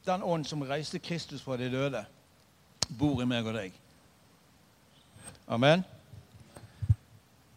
Den 0.05 0.25
ånd 0.25 0.49
som 0.49 0.65
reiste 0.65 0.99
Kristus 0.99 1.45
fra 1.45 1.57
de 1.57 1.69
døde, 1.69 2.01
bor 2.97 3.21
i 3.21 3.29
meg 3.29 3.45
og 3.45 3.59
deg. 3.59 3.77
Amen. 5.47 5.85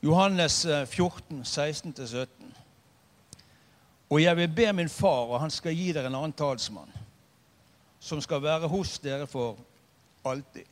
Johannes 0.05 0.67
14, 0.93 1.41
16-17. 1.49 2.36
Og 4.11 4.23
jeg 4.23 4.37
vil 4.37 4.49
be 4.55 4.73
min 4.73 4.89
far, 4.89 5.27
og 5.27 5.41
han 5.41 5.51
skal 5.51 5.75
gi 5.75 5.91
dere 5.95 6.07
en 6.07 6.15
annen 6.15 6.35
talsmann, 6.37 6.91
som 7.99 8.21
skal 8.23 8.43
være 8.43 8.71
hos 8.71 8.99
dere 9.03 9.27
for 9.27 9.59
alltid. 10.27 10.67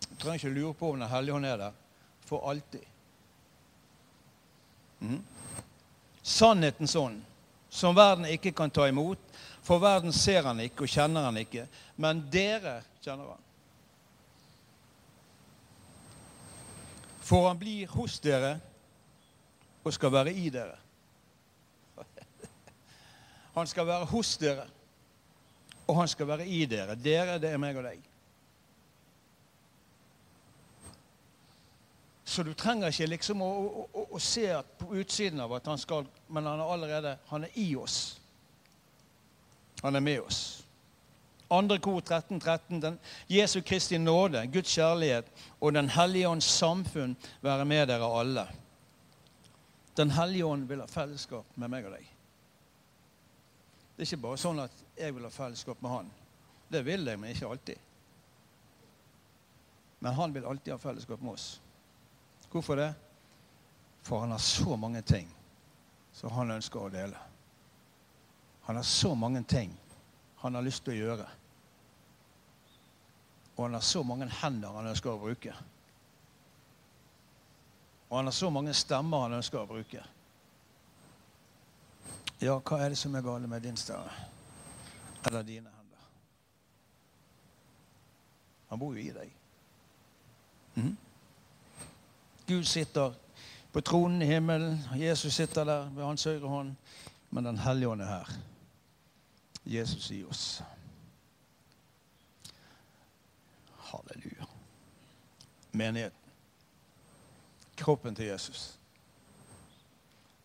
Du 0.00 0.14
trenger 0.22 0.40
ikke 0.40 0.54
lure 0.56 0.74
på 0.74 0.90
om 0.90 1.00
Den 1.00 1.08
hellige 1.12 1.32
hånd 1.32 1.46
er 1.46 1.56
der. 1.60 1.72
For 2.26 2.48
alltid. 2.50 2.84
Mm. 5.00 5.20
Sannhetens 6.22 6.96
ånd, 6.96 7.20
som 7.68 7.96
verden 7.96 8.24
ikke 8.24 8.54
kan 8.56 8.70
ta 8.70 8.88
imot. 8.88 9.20
For 9.62 9.78
verden 9.78 10.12
ser 10.12 10.46
han 10.46 10.60
ikke 10.62 10.86
og 10.86 10.90
kjenner 10.90 11.28
han 11.28 11.36
ikke. 11.36 11.66
Men 12.00 12.24
dere 12.32 12.80
kjenner 13.04 13.34
han. 13.34 13.44
For 17.26 17.48
han 17.48 17.58
blir 17.58 17.90
hos 17.92 18.20
dere 18.22 18.56
og 19.86 19.94
skal 19.94 20.12
være 20.12 20.32
i 20.34 20.48
dere. 20.50 20.74
Han 23.54 23.66
skal 23.70 23.86
være 23.86 24.04
hos 24.10 24.36
dere, 24.36 24.66
og 25.86 25.96
han 25.96 26.08
skal 26.08 26.26
være 26.26 26.46
i 26.46 26.64
dere. 26.66 26.96
Dere, 26.98 27.38
det 27.38 27.52
er 27.54 27.60
meg 27.62 27.76
og 27.78 27.86
deg. 27.86 28.00
Så 32.26 32.42
du 32.42 32.50
trenger 32.58 32.90
ikke 32.90 33.06
liksom 33.12 33.44
å, 33.46 33.50
å, 33.94 34.02
å, 34.10 34.18
se 34.18 34.48
på 34.80 34.90
utsiden 34.98 35.40
av 35.40 35.54
at 35.56 35.70
han 35.70 35.78
skal 35.78 36.08
Men 36.26 36.48
han 36.50 36.58
er 36.58 36.72
allerede 36.74 37.12
han 37.30 37.46
er 37.46 37.54
i 37.54 37.68
oss. 37.78 38.18
Han 39.84 39.94
er 39.94 40.02
med 40.02 40.26
oss. 40.26 40.42
Andre 41.46 41.78
kor 41.78 42.00
13, 42.02 42.40
13, 42.42 42.82
den, 42.82 42.98
Jesu 43.30 43.60
Kristi 43.62 44.02
nåde, 44.02 44.42
Guds 44.50 44.74
kjærlighet 44.74 45.30
og 45.60 45.76
Den 45.78 45.88
hellige 45.94 46.28
ånds 46.28 46.50
samfunn 46.50 47.14
være 47.46 47.64
med 47.64 47.86
dere 47.94 48.10
alle. 48.20 48.48
Den 49.96 50.10
hellige 50.12 50.44
ånd 50.44 50.68
vil 50.68 50.82
ha 50.82 50.86
fellesskap 50.90 51.56
med 51.56 51.72
meg 51.72 51.86
og 51.88 51.96
deg. 51.96 52.08
Det 53.96 54.04
er 54.04 54.08
ikke 54.10 54.24
bare 54.26 54.40
sånn 54.40 54.60
at 54.60 54.82
jeg 54.98 55.14
vil 55.16 55.24
ha 55.24 55.32
fellesskap 55.32 55.80
med 55.80 55.92
han. 55.94 56.10
Det 56.68 56.82
vil 56.84 57.06
jeg, 57.08 57.20
men 57.20 57.32
ikke 57.32 57.48
alltid. 57.48 57.78
Men 60.04 60.18
han 60.18 60.34
vil 60.34 60.44
alltid 60.44 60.74
ha 60.74 60.78
fellesskap 60.82 61.22
med 61.24 61.32
oss. 61.32 61.46
Hvorfor 62.52 62.76
det? 62.76 62.90
For 64.04 64.20
han 64.20 64.34
har 64.36 64.42
så 64.44 64.76
mange 64.76 65.00
ting 65.02 65.30
som 66.12 66.30
han 66.36 66.52
ønsker 66.58 66.82
å 66.82 66.92
dele. 66.92 67.18
Han 68.68 68.76
har 68.76 68.86
så 68.86 69.14
mange 69.14 69.42
ting 69.48 69.72
han 70.42 70.54
har 70.54 70.64
lyst 70.66 70.84
til 70.84 70.92
å 70.94 71.00
gjøre. 71.00 71.26
Og 73.56 73.64
han 73.64 73.78
har 73.78 73.84
så 73.88 74.02
mange 74.04 74.28
hender 74.42 74.76
han 74.76 74.92
ønsker 74.92 75.14
å 75.14 75.20
bruke. 75.24 75.56
Og 78.08 78.18
han 78.18 78.24
har 78.24 78.32
så 78.32 78.50
mange 78.50 78.74
stemmer 78.74 79.26
han 79.26 79.38
ønsker 79.38 79.60
å 79.60 79.68
bruke. 79.68 80.02
Ja, 82.40 82.58
hva 82.60 82.78
er 82.84 82.92
det 82.92 82.98
som 83.00 83.14
er 83.16 83.24
galt 83.24 83.48
med 83.48 83.64
din 83.64 83.78
stemme? 83.80 84.12
Eller 85.26 85.42
dine 85.42 85.72
hender? 85.72 86.08
Han 88.68 88.78
bor 88.78 88.94
jo 88.94 89.02
i 89.02 89.14
deg. 89.14 89.32
Mm? 90.76 90.96
Gud 92.46 92.64
sitter 92.68 93.14
på 93.72 93.80
tronen 93.80 94.22
i 94.22 94.28
himmelen. 94.30 94.78
Jesus 94.94 95.34
sitter 95.34 95.64
der 95.64 95.88
ved 95.96 96.04
hans 96.04 96.24
høyre 96.24 96.48
hånd. 96.48 96.76
Men 97.30 97.44
Den 97.44 97.58
hellige 97.58 97.88
ånd 97.88 98.02
er 98.02 98.06
her. 98.06 98.36
Jesus 99.64 100.10
i 100.10 100.22
oss. 100.24 100.62
Halleluja. 103.76 104.46
Menigheten. 105.72 106.25
Kroppen 107.76 108.14
til 108.14 108.30
Jesus. 108.30 108.78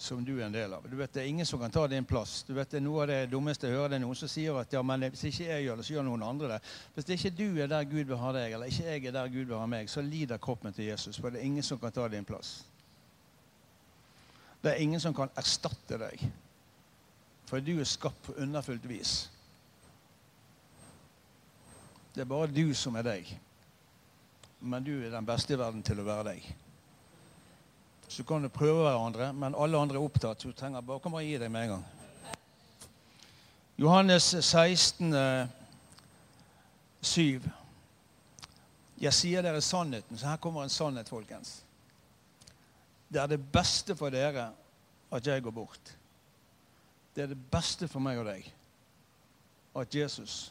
Som 0.01 0.25
du 0.25 0.33
er 0.39 0.47
en 0.47 0.53
del 0.53 0.73
av. 0.73 0.85
Du 0.89 0.95
vet, 0.97 1.13
Det 1.13 1.21
er 1.21 1.27
ingen 1.29 1.45
som 1.45 1.59
kan 1.59 1.71
ta 1.71 1.87
din 1.87 2.05
plass. 2.05 2.43
Du 2.43 2.53
vet, 2.53 2.71
det 2.71 2.77
er 2.77 2.81
Noe 2.81 3.03
av 3.03 3.07
det 3.07 3.29
dummeste 3.31 3.67
jeg 3.67 3.77
hører, 3.77 3.89
det 3.89 3.99
er 3.99 4.03
noen 4.05 4.17
som 4.17 4.31
sier 4.31 4.57
at 4.57 4.73
ja, 4.73 4.81
men 4.81 5.05
hvis 5.09 5.23
ikke 5.29 5.45
jeg 5.45 5.65
gjør 5.67 5.77
det, 5.77 5.85
så 5.85 5.93
gjør 5.93 6.07
noen 6.09 6.23
andre 6.25 6.55
det. 6.55 6.59
Hvis 6.95 7.05
det 7.05 7.17
ikke 7.19 7.35
du 7.37 7.61
er 7.61 7.69
der 7.69 7.85
Gud 7.85 8.03
vil 8.09 8.17
ha 8.17 8.31
deg, 8.33 8.55
eller 8.55 8.71
ikke 8.71 8.87
jeg 8.87 9.05
er 9.05 9.15
der 9.15 9.29
Gud 9.29 9.45
vil 9.45 9.59
ha 9.59 9.67
meg, 9.69 9.89
så 9.89 10.01
lider 10.01 10.41
kroppen 10.41 10.73
til 10.73 10.89
Jesus. 10.89 11.19
For 11.21 11.29
det 11.29 11.39
er 11.39 11.49
ingen 11.51 11.63
som 11.63 11.79
kan 11.79 11.93
ta 11.93 12.07
din 12.07 12.25
plass. 12.25 12.63
Det 14.63 14.71
er 14.71 14.81
ingen 14.81 14.99
som 14.99 15.13
kan 15.13 15.29
erstatte 15.37 15.97
deg. 16.01 16.25
For 17.45 17.59
du 17.59 17.79
er 17.79 17.85
skapt 17.89 18.25
på 18.25 18.35
underfullt 18.41 18.89
vis. 18.89 19.29
Det 22.15 22.21
er 22.21 22.29
bare 22.29 22.51
du 22.51 22.73
som 22.73 22.95
er 22.95 23.05
deg. 23.07 23.31
Men 24.59 24.83
du 24.83 24.93
er 24.99 25.13
den 25.13 25.25
beste 25.25 25.55
i 25.55 25.59
verden 25.59 25.81
til 25.83 26.01
å 26.01 26.05
være 26.05 26.33
deg. 26.33 26.51
Så 28.12 28.24
kan 28.24 28.43
du 28.43 28.50
prøve 28.52 28.82
hverandre, 28.84 29.30
men 29.34 29.54
alle 29.56 29.80
andre 29.80 29.95
er 29.95 30.04
opptatt. 30.04 30.43
Du 30.43 30.52
trenger 30.52 30.84
bare 30.84 31.00
å 31.00 31.19
gi 31.24 31.38
deg 31.39 31.52
med 31.52 31.63
en 31.63 31.69
gang. 31.78 31.84
Johannes 33.80 34.26
16, 34.36 35.13
7. 37.08 37.45
Jeg 39.00 39.15
sier 39.15 39.45
dere 39.45 39.62
sannheten, 39.63 40.19
så 40.19 40.34
her 40.34 40.41
kommer 40.43 40.65
en 40.65 40.74
sannhet, 40.74 41.08
folkens. 41.08 41.62
Det 43.08 43.21
er 43.21 43.32
det 43.32 43.39
beste 43.54 43.95
for 43.95 44.12
dere 44.12 44.50
at 45.12 45.28
jeg 45.32 45.43
går 45.45 45.56
bort. 45.56 45.93
Det 47.15 47.24
er 47.24 47.32
det 47.32 47.39
beste 47.52 47.88
for 47.88 48.04
meg 48.04 48.19
og 48.19 48.28
deg 48.28 48.50
at 49.80 49.95
Jesus 49.95 50.50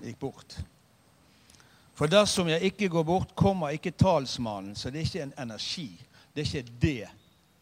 gikk 0.00 0.16
bort. 0.24 0.56
For 1.92 2.08
dersom 2.08 2.48
jeg 2.48 2.72
ikke 2.72 2.88
går 2.96 3.04
bort, 3.04 3.36
kommer 3.36 3.76
ikke 3.76 3.92
talsmannen. 4.00 4.72
Så 4.72 4.88
det 4.88 5.02
er 5.02 5.10
ikke 5.10 5.26
en 5.28 5.36
energi. 5.44 5.90
Det 6.34 6.42
er 6.42 6.46
ikke 6.46 6.72
det. 6.80 7.08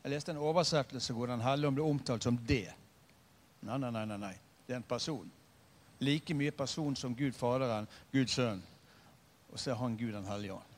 Jeg 0.02 0.12
leste 0.12 0.33
en 0.33 0.38
oversettelse 0.40 1.12
hvor 1.12 1.26
Den 1.26 1.40
hellige 1.40 1.68
ånd 1.68 1.76
ble 1.76 1.85
omtalt 1.85 2.24
som 2.24 2.38
det. 2.48 2.68
Nei, 3.62 3.78
nei, 3.78 3.90
nei, 3.90 4.16
nei. 4.16 4.35
Det 4.66 4.74
er 4.74 4.80
en 4.80 4.88
person. 4.88 5.30
Like 6.00 6.35
mye 6.35 6.50
person 6.50 6.96
som 6.96 7.14
Gud 7.16 7.33
Faderen, 7.37 7.88
Guds 8.12 8.33
sønn. 8.33 8.62
Og 9.52 9.59
så 9.59 9.70
er 9.70 9.80
han 9.80 9.96
Gud 9.96 10.12
den 10.12 10.28
hellige 10.30 10.54
ånd. 10.54 10.70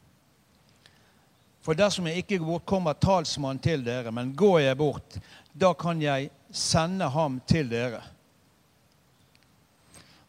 For 1.63 1.79
dersom 1.79 2.07
jeg 2.07 2.25
ikke 2.25 2.39
går 2.39 2.47
bort, 2.47 2.67
kommer 2.67 2.93
talsmannen 2.99 3.63
til 3.63 3.85
dere. 3.87 4.11
Men 4.11 4.35
går 4.37 4.59
jeg 4.59 4.77
bort, 4.77 5.19
da 5.55 5.73
kan 5.79 6.03
jeg 6.03 6.31
sende 6.51 7.09
ham 7.09 7.41
til 7.47 7.71
dere. 7.71 8.03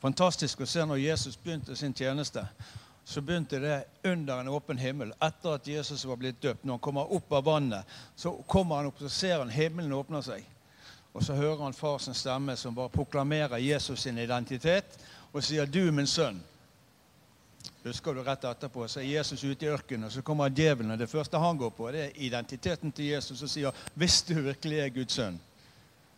Fantastisk 0.03 0.61
å 0.61 0.67
se 0.67 0.85
når 0.85 0.99
Jesus 0.99 1.37
begynte 1.39 1.75
sin 1.79 1.95
tjeneste. 1.95 2.43
Så 3.05 3.21
begynte 3.21 3.59
det 3.59 3.83
under 4.03 4.39
en 4.39 4.47
åpen 4.47 4.77
himmel. 4.77 5.13
Etter 5.19 5.57
at 5.57 5.67
Jesus 5.67 6.05
var 6.05 6.15
blitt 6.15 6.41
døpt, 6.41 6.63
når 6.63 6.77
han 6.77 6.83
kommer 6.83 7.13
opp 7.13 7.31
av 7.31 7.43
vannet, 7.43 7.85
så 8.15 8.31
kommer 8.47 8.79
han 8.79 8.87
opp, 8.91 8.99
så 8.99 9.09
ser 9.09 9.37
han 9.39 9.51
himmelen 9.51 9.93
åpner 9.93 10.23
seg. 10.23 10.45
Og 11.13 11.23
så 11.23 11.35
hører 11.37 11.63
han 11.63 11.75
far 11.77 11.99
sin 12.01 12.15
stemme 12.17 12.55
som 12.57 12.75
bare 12.75 12.89
proklamerer 12.89 13.61
Jesus 13.61 14.01
sin 14.01 14.17
identitet 14.17 14.97
og 15.33 15.43
sier 15.43 15.65
'Du, 15.65 15.91
min 15.91 16.07
sønn'. 16.07 16.41
Husker 17.83 18.13
du 18.13 18.23
rett 18.23 18.43
etterpå, 18.43 18.87
så 18.87 18.99
er 18.99 19.03
Jesus 19.03 19.43
ute 19.43 19.65
i 19.65 19.69
ørkenen, 19.69 20.03
og 20.07 20.11
så 20.11 20.21
kommer 20.21 20.49
djevelen. 20.49 20.91
og 20.91 20.99
Det 20.99 21.09
første 21.09 21.39
han 21.39 21.57
går 21.57 21.69
på, 21.69 21.91
det 21.91 22.03
er 22.03 22.11
identiteten 22.15 22.91
til 22.91 23.05
Jesus 23.05 23.41
og 23.41 23.49
sier 23.49 23.71
'Hvis 23.95 24.21
du 24.21 24.33
virkelig 24.33 24.79
er 24.79 24.89
Guds 24.89 25.19
sønn'. 25.19 25.39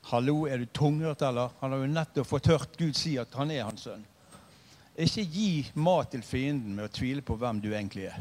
Hallo, 0.03 0.45
er 0.45 0.57
du 0.57 0.65
tunghørt, 0.65 1.21
eller? 1.21 1.49
Han 1.59 1.71
har 1.71 1.79
jo 1.79 1.85
nettopp 1.85 2.27
fått 2.27 2.47
hørt 2.47 2.77
Gud 2.77 2.93
si 2.93 3.17
at 3.17 3.33
han 3.33 3.51
er 3.51 3.63
hans 3.63 3.81
sønn. 3.81 4.05
Ikke 4.95 5.25
gi 5.27 5.49
mat 5.75 6.13
til 6.13 6.23
fienden 6.23 6.75
med 6.75 6.87
å 6.87 6.93
tvile 6.95 7.23
på 7.25 7.35
hvem 7.39 7.59
du 7.63 7.73
egentlig 7.73 8.07
er. 8.07 8.19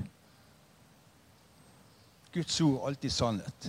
Guds 2.34 2.60
ord 2.60 2.80
er 2.80 2.86
alltid 2.88 3.14
sannhet. 3.14 3.68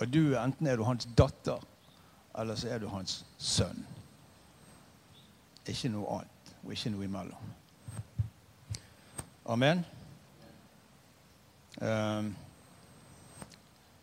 Og 0.00 0.08
du, 0.10 0.34
enten 0.38 0.66
er 0.66 0.76
du 0.76 0.82
hans 0.84 1.06
datter, 1.16 1.62
eller 2.38 2.58
så 2.58 2.72
er 2.74 2.82
du 2.82 2.88
hans 2.90 3.20
sønn. 3.38 3.84
Ikke 5.66 5.90
noe 5.94 6.18
annet, 6.18 6.50
og 6.64 6.74
ikke 6.74 6.92
noe 6.94 7.06
imellom. 7.06 7.54
Amen. 9.46 9.84
Um, 11.78 12.32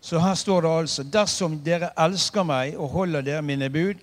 så 0.03 0.19
her 0.19 0.35
står 0.37 0.61
det 0.61 0.69
altså 0.69 1.03
Dersom 1.03 1.55
dere 1.65 1.89
elsker 1.97 2.45
meg 2.45 2.75
og 2.77 2.91
holder 2.93 3.23
dere 3.25 3.45
mine 3.45 3.69
bud, 3.73 3.99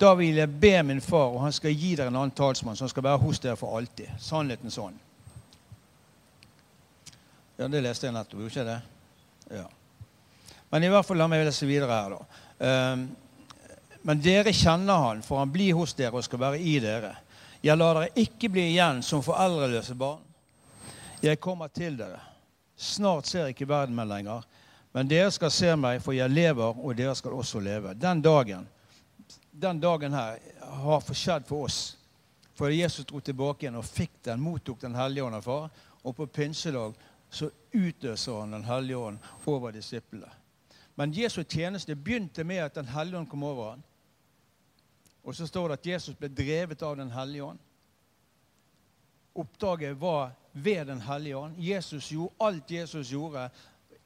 da 0.00 0.14
vil 0.16 0.38
jeg 0.40 0.48
be 0.60 0.72
min 0.82 1.00
far, 1.04 1.34
og 1.34 1.42
han 1.44 1.52
skal 1.52 1.74
gi 1.76 1.92
dere 1.98 2.08
en 2.08 2.16
annen 2.16 2.32
talsmann 2.32 2.78
som 2.78 2.88
skal 2.88 3.04
være 3.04 3.20
hos 3.20 3.40
dere 3.42 3.58
for 3.60 3.76
alltid. 3.76 4.08
Sannhetens 4.18 4.78
ånd. 4.80 4.96
Ja, 7.60 7.68
det 7.68 7.82
leste 7.84 8.08
jeg 8.08 8.16
nettopp, 8.16 8.40
gjorde 8.40 8.54
ikke 8.54 8.64
det? 8.64 8.78
Ja. 9.58 9.66
Men 10.70 10.86
i 10.86 10.88
hvert 10.88 11.04
fall 11.04 11.20
la 11.20 11.26
meg 11.28 11.44
lese 11.44 11.68
videre 11.68 11.92
her, 11.92 12.14
da. 12.16 12.40
Um, 12.94 13.04
men 14.08 14.24
dere 14.24 14.56
kjenner 14.56 15.04
han, 15.04 15.20
for 15.26 15.42
han 15.42 15.52
blir 15.52 15.76
hos 15.76 15.92
dere 15.98 16.16
og 16.16 16.24
skal 16.24 16.40
være 16.46 16.62
i 16.64 16.78
dere. 16.80 17.12
Jeg 17.60 17.76
lar 17.76 18.00
dere 18.00 18.24
ikke 18.24 18.48
bli 18.48 18.70
igjen 18.70 19.04
som 19.04 19.20
foreldreløse 19.24 19.98
barn. 20.00 20.24
Jeg 21.20 21.42
kommer 21.44 21.68
til 21.68 22.00
dere. 22.00 22.22
Snart 22.80 23.28
ser 23.28 23.52
ikke 23.52 23.68
verden 23.68 23.98
meg 23.98 24.08
lenger. 24.08 24.48
Men 24.96 25.12
dere 25.12 25.28
skal 25.34 25.52
se 25.52 25.76
meg, 25.76 26.00
for 26.00 26.16
jeg 26.16 26.32
lever, 26.32 26.80
og 26.80 26.96
dere 26.96 27.12
skal 27.18 27.36
også 27.36 27.60
leve. 27.60 27.92
Den 28.00 28.24
dagen 28.24 28.64
den 29.60 29.80
dagen 29.80 30.12
her 30.12 30.38
har 30.60 31.14
skjedd 31.14 31.46
for 31.46 31.68
oss. 31.68 31.96
For 32.54 32.72
Jesus 32.72 33.06
dro 33.06 33.20
tilbake 33.20 33.64
igjen 33.64 33.78
og 33.80 33.86
fikk 33.86 34.22
den, 34.24 34.40
mottok 34.40 34.80
Den 34.80 34.94
hellige 34.94 35.24
ånd 35.24 35.36
av 35.36 35.46
far. 35.46 35.70
Og 36.02 36.16
på 36.16 36.26
pinsedag 36.26 36.94
så 37.30 37.50
utøser 37.72 38.40
han 38.40 38.56
Den 38.56 38.64
hellige 38.64 38.96
ånd 38.96 39.18
over 39.46 39.72
disiplene. 39.72 40.28
Men 40.94 41.12
Jesu 41.12 41.42
tjeneste 41.44 41.94
begynte 41.96 42.44
med 42.44 42.64
at 42.64 42.74
Den 42.74 42.88
hellige 42.88 43.18
ånd 43.18 43.30
kom 43.30 43.42
over 43.42 43.70
ham. 43.70 43.82
Og 45.24 45.34
så 45.36 45.46
står 45.46 45.68
det 45.68 45.78
at 45.78 45.86
Jesus 45.86 46.16
ble 46.16 46.28
drevet 46.28 46.82
av 46.82 46.96
Den 46.96 47.10
hellige 47.10 47.44
ånd. 47.44 47.58
Oppdraget 49.34 49.96
var 50.00 50.32
ved 50.52 50.86
Den 50.86 51.00
hellige 51.00 51.36
ånd. 51.36 51.58
Jesus 51.58 52.10
gjorde, 52.12 52.34
alt 52.40 52.70
Jesus 52.70 53.12
gjorde, 53.12 53.50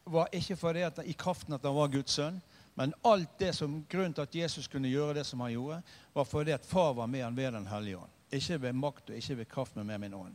var 0.05 0.29
ikke 0.33 0.57
fordi 0.57 0.83
at, 0.85 0.99
i 1.05 1.13
kraften 1.13 1.55
at 1.55 1.65
han 1.65 1.75
var 1.75 1.89
Guds 1.89 2.13
sønn, 2.13 2.43
men 2.75 2.95
alt 3.03 3.39
det 3.39 3.53
som, 3.55 3.85
grunnen 3.91 4.15
til 4.15 4.23
at 4.23 4.35
Jesus 4.35 4.69
kunne 4.69 4.91
gjøre 4.91 5.15
det 5.21 5.27
som 5.27 5.41
han 5.41 5.53
gjorde, 5.53 5.83
var 6.15 6.25
fordi 6.27 6.55
at 6.55 6.67
far 6.67 6.93
var 6.93 7.07
med 7.07 7.23
han 7.23 7.37
ved 7.37 7.53
Den 7.53 7.67
hellige 7.67 7.99
ånd. 7.99 8.11
Ikke 8.33 8.63
ved 8.63 8.73
makt 8.73 9.11
og 9.11 9.17
ikke 9.17 9.37
ved 9.37 9.49
kraft, 9.49 9.77
men 9.77 9.87
med 9.87 9.99
min 9.99 10.15
ånd. 10.15 10.35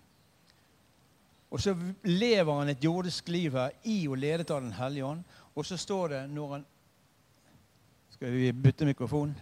Og 1.52 1.62
så 1.62 1.75
lever 2.04 2.60
han 2.60 2.69
et 2.69 2.84
jordisk 2.84 3.30
liv 3.30 3.52
her 3.52 3.69
i 3.84 4.08
og 4.08 4.17
ledet 4.17 4.52
av 4.52 4.62
Den 4.62 4.73
hellige 4.73 5.06
ånd. 5.06 5.23
Og 5.56 5.65
så 5.65 5.78
står 5.78 6.08
det 6.08 6.30
når 6.30 6.54
han 6.54 6.65
Skal 8.10 8.32
vi 8.32 8.52
bytte 8.52 8.86
mikrofon? 8.86 9.36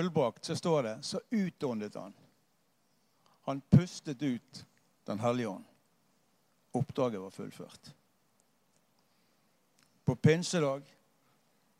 Fullbrakt, 0.00 0.44
så 0.44 0.56
står 0.56 0.82
det 0.82 0.98
så 1.02 1.20
utåndet 1.30 1.94
han. 1.94 2.14
Han 3.42 3.60
pustet 3.60 4.22
ut 4.22 4.66
Den 5.04 5.18
hellige 5.18 5.48
ånd. 5.48 5.64
Oppdraget 6.70 7.20
var 7.20 7.30
fullført. 7.30 7.94
På 10.04 10.16
pinsedag 10.16 10.82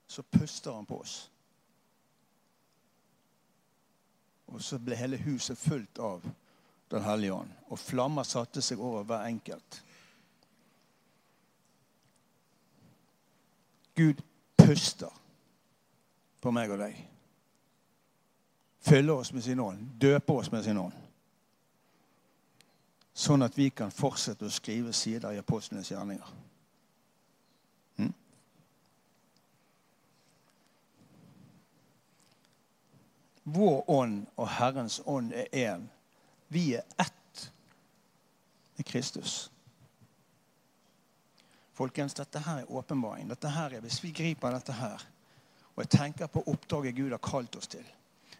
så 0.07 0.23
puster 0.23 0.73
han 0.73 0.87
på 0.87 1.01
oss. 1.01 1.31
Og 4.47 4.63
så 4.63 4.79
ble 4.79 4.99
hele 4.99 5.17
huset 5.17 5.59
fullt 5.59 5.99
av 5.99 6.27
Den 6.89 7.03
hellige 7.03 7.33
ånd. 7.33 7.53
Og 7.69 7.79
flammer 7.79 8.27
satte 8.27 8.63
seg 8.63 8.81
over 8.81 9.05
hver 9.07 9.29
enkelt. 9.29 9.83
Gud 13.95 14.21
puster 14.57 15.15
på 16.41 16.51
meg 16.51 16.73
og 16.75 16.83
deg 16.83 16.99
fyller 18.81 19.13
oss 19.13 19.33
med 19.33 19.45
sin 19.45 19.61
ånd, 19.61 19.79
døpe 20.01 20.33
oss 20.33 20.53
med 20.53 20.65
sin 20.65 20.79
ånd. 20.79 20.97
Sånn 23.13 23.45
at 23.45 23.59
vi 23.59 23.69
kan 23.75 23.93
fortsette 23.93 24.47
å 24.49 24.53
skrive 24.53 24.95
sider 24.97 25.35
i 25.35 25.41
apostlenes 25.41 25.91
gjerninger. 25.91 26.31
Mm? 28.01 28.13
Vår 33.45 33.91
ånd 33.91 34.25
og 34.37 34.49
Herrens 34.57 35.01
ånd 35.05 35.35
er 35.37 35.53
én. 35.53 35.89
Vi 36.49 36.71
er 36.79 36.87
ett 36.97 37.51
med 38.79 38.87
Kristus. 38.87 39.51
Folkens, 41.77 42.15
dette 42.17 42.41
her 42.45 42.63
er 42.63 42.73
åpenbaring. 42.73 43.29
Dette 43.29 43.49
her 43.53 43.77
er, 43.77 43.81
Hvis 43.81 44.03
vi 44.05 44.13
griper 44.13 44.53
dette 44.53 44.73
her, 44.73 45.05
og 45.75 45.85
jeg 45.85 45.91
tenker 45.99 46.27
på 46.27 46.43
oppdraget 46.47 46.97
Gud 46.97 47.11
har 47.11 47.21
kalt 47.25 47.57
oss 47.57 47.69
til 47.69 47.85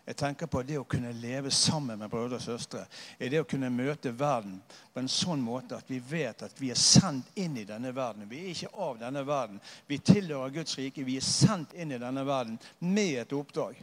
jeg 0.05 0.17
tenker 0.17 0.49
på 0.51 0.63
det 0.67 0.79
å 0.81 0.87
kunne 0.89 1.13
leve 1.13 1.51
sammen 1.55 1.99
med 2.01 2.11
brødre 2.11 2.39
og 2.41 2.43
søstre. 2.43 2.87
Er 3.21 3.31
det 3.31 3.43
å 3.43 3.47
kunne 3.49 3.69
møte 3.71 4.11
verden 4.17 4.57
på 4.93 5.03
en 5.03 5.11
sånn 5.13 5.43
måte 5.45 5.77
at 5.77 5.91
vi 5.91 6.01
vet 6.01 6.43
at 6.43 6.57
vi 6.59 6.73
er 6.73 6.81
sendt 6.81 7.29
inn 7.39 7.59
i 7.61 7.67
denne 7.69 7.93
verden. 7.95 8.29
Vi 8.29 8.41
er 8.41 8.51
ikke 8.55 8.73
av 8.81 8.99
denne 8.99 9.23
verden. 9.29 9.61
Vi 9.87 10.01
tilhører 10.01 10.55
Guds 10.57 10.79
rike. 10.81 11.05
Vi 11.07 11.19
er 11.21 11.27
sendt 11.27 11.77
inn 11.77 11.93
i 11.93 12.01
denne 12.01 12.25
verden 12.27 12.59
med 12.79 13.21
et 13.21 13.35
oppdrag. 13.37 13.79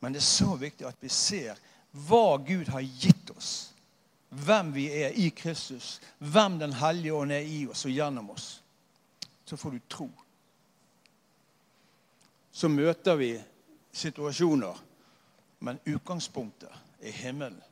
Men 0.00 0.14
det 0.14 0.22
er 0.22 0.28
så 0.30 0.54
viktig 0.60 0.86
at 0.88 1.00
vi 1.02 1.10
ser 1.12 1.58
hva 2.06 2.36
Gud 2.46 2.68
har 2.70 2.84
gitt 2.84 3.30
oss. 3.34 3.52
Hvem 4.34 4.72
vi 4.74 4.88
er 5.02 5.14
i 5.18 5.30
Kristus. 5.30 5.98
Hvem 6.18 6.58
Den 6.58 6.72
hellige 6.72 7.14
ånd 7.14 7.32
er 7.32 7.46
i 7.46 7.66
oss 7.66 7.84
og 7.84 7.94
gjennom 7.94 8.30
oss. 8.30 8.62
Så 9.44 9.56
får 9.56 9.70
du 9.74 9.82
tro. 9.88 10.08
Så 12.54 12.68
møter 12.70 13.18
vi 13.18 13.32
situasjoner 13.94 14.82
Men 15.64 15.78
utgangspunktet 15.84 16.68
er 17.00 17.10
himmelen, 17.10 17.62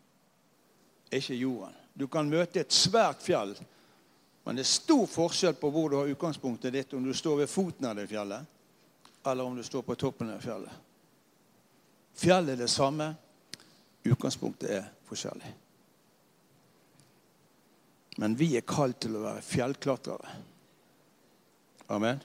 ikke 1.11 1.35
jorden. 1.35 1.75
Du 1.95 2.07
kan 2.09 2.29
møte 2.29 2.63
et 2.63 2.73
svært 2.73 3.21
fjell, 3.21 3.53
men 4.47 4.57
det 4.57 4.65
er 4.65 4.71
stor 4.71 5.05
forskjell 5.13 5.59
på 5.61 5.69
hvor 5.75 5.91
du 5.93 5.99
har 5.99 6.09
utgangspunktet 6.09 6.73
ditt, 6.73 6.95
om 6.97 7.05
du 7.05 7.13
står 7.15 7.43
ved 7.43 7.51
foten 7.53 7.91
av 7.91 7.99
det 8.01 8.07
fjellet, 8.09 8.49
eller 9.29 9.45
om 9.45 9.59
du 9.59 9.63
står 9.63 9.85
på 9.85 9.99
toppen 10.01 10.33
av 10.33 10.41
fjellet. 10.41 10.73
Fjellet 12.17 12.55
er 12.55 12.63
det 12.65 12.71
samme, 12.73 13.11
utgangspunktet 14.09 14.73
er 14.79 14.89
forskjellig. 15.11 15.53
Men 18.25 18.39
vi 18.41 18.55
er 18.57 18.65
kalt 18.65 19.03
til 19.05 19.21
å 19.21 19.27
være 19.27 19.45
fjellklatrere. 19.45 20.41
Amen. 21.93 22.25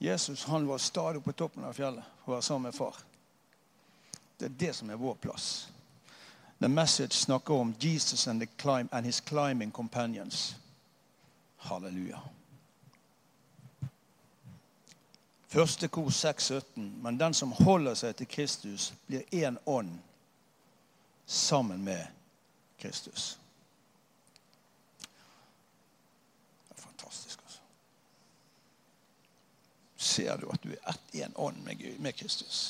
Jesus 0.00 0.48
han 0.48 0.64
var 0.68 0.80
stadig 0.80 1.20
på 1.24 1.36
toppen 1.36 1.68
av 1.68 1.76
fjellet 1.76 2.13
å 2.24 2.30
være 2.32 2.42
sammen 2.42 2.68
med 2.68 2.74
far. 2.74 2.96
Det 4.38 4.46
er 4.46 4.58
det 4.58 4.72
som 4.76 4.90
er 4.90 5.00
vår 5.00 5.14
plass. 5.14 5.68
The 6.60 6.68
message 6.68 7.12
snakker 7.12 7.54
om 7.54 7.74
Jesus 7.80 8.26
and, 8.26 8.46
climb, 8.56 8.88
and 8.92 9.06
his 9.06 9.20
climbing 9.20 9.70
companions. 9.70 10.56
Halleluja. 11.56 12.18
Første 15.54 15.88
kor 15.88 16.08
6,17. 16.10 16.80
Men 17.02 17.18
den 17.18 17.34
som 17.34 17.52
holder 17.52 17.94
seg 17.94 18.16
til 18.16 18.26
Kristus, 18.26 18.94
blir 19.06 19.22
én 19.32 19.58
ånd 19.66 19.98
sammen 21.26 21.84
med 21.84 22.06
Kristus. 22.78 23.38
Det 26.68 26.74
er 26.78 26.82
fantastisk, 26.82 27.38
altså. 27.44 27.60
Ser 30.14 30.38
du 30.38 30.48
at 30.52 30.62
du 30.62 30.70
er 30.72 30.90
ett 30.92 31.14
i 31.18 31.22
en 31.26 31.36
ånd 31.36 31.62
med, 31.64 31.78
Gud, 31.78 32.00
med 32.00 32.16
Kristus? 32.16 32.60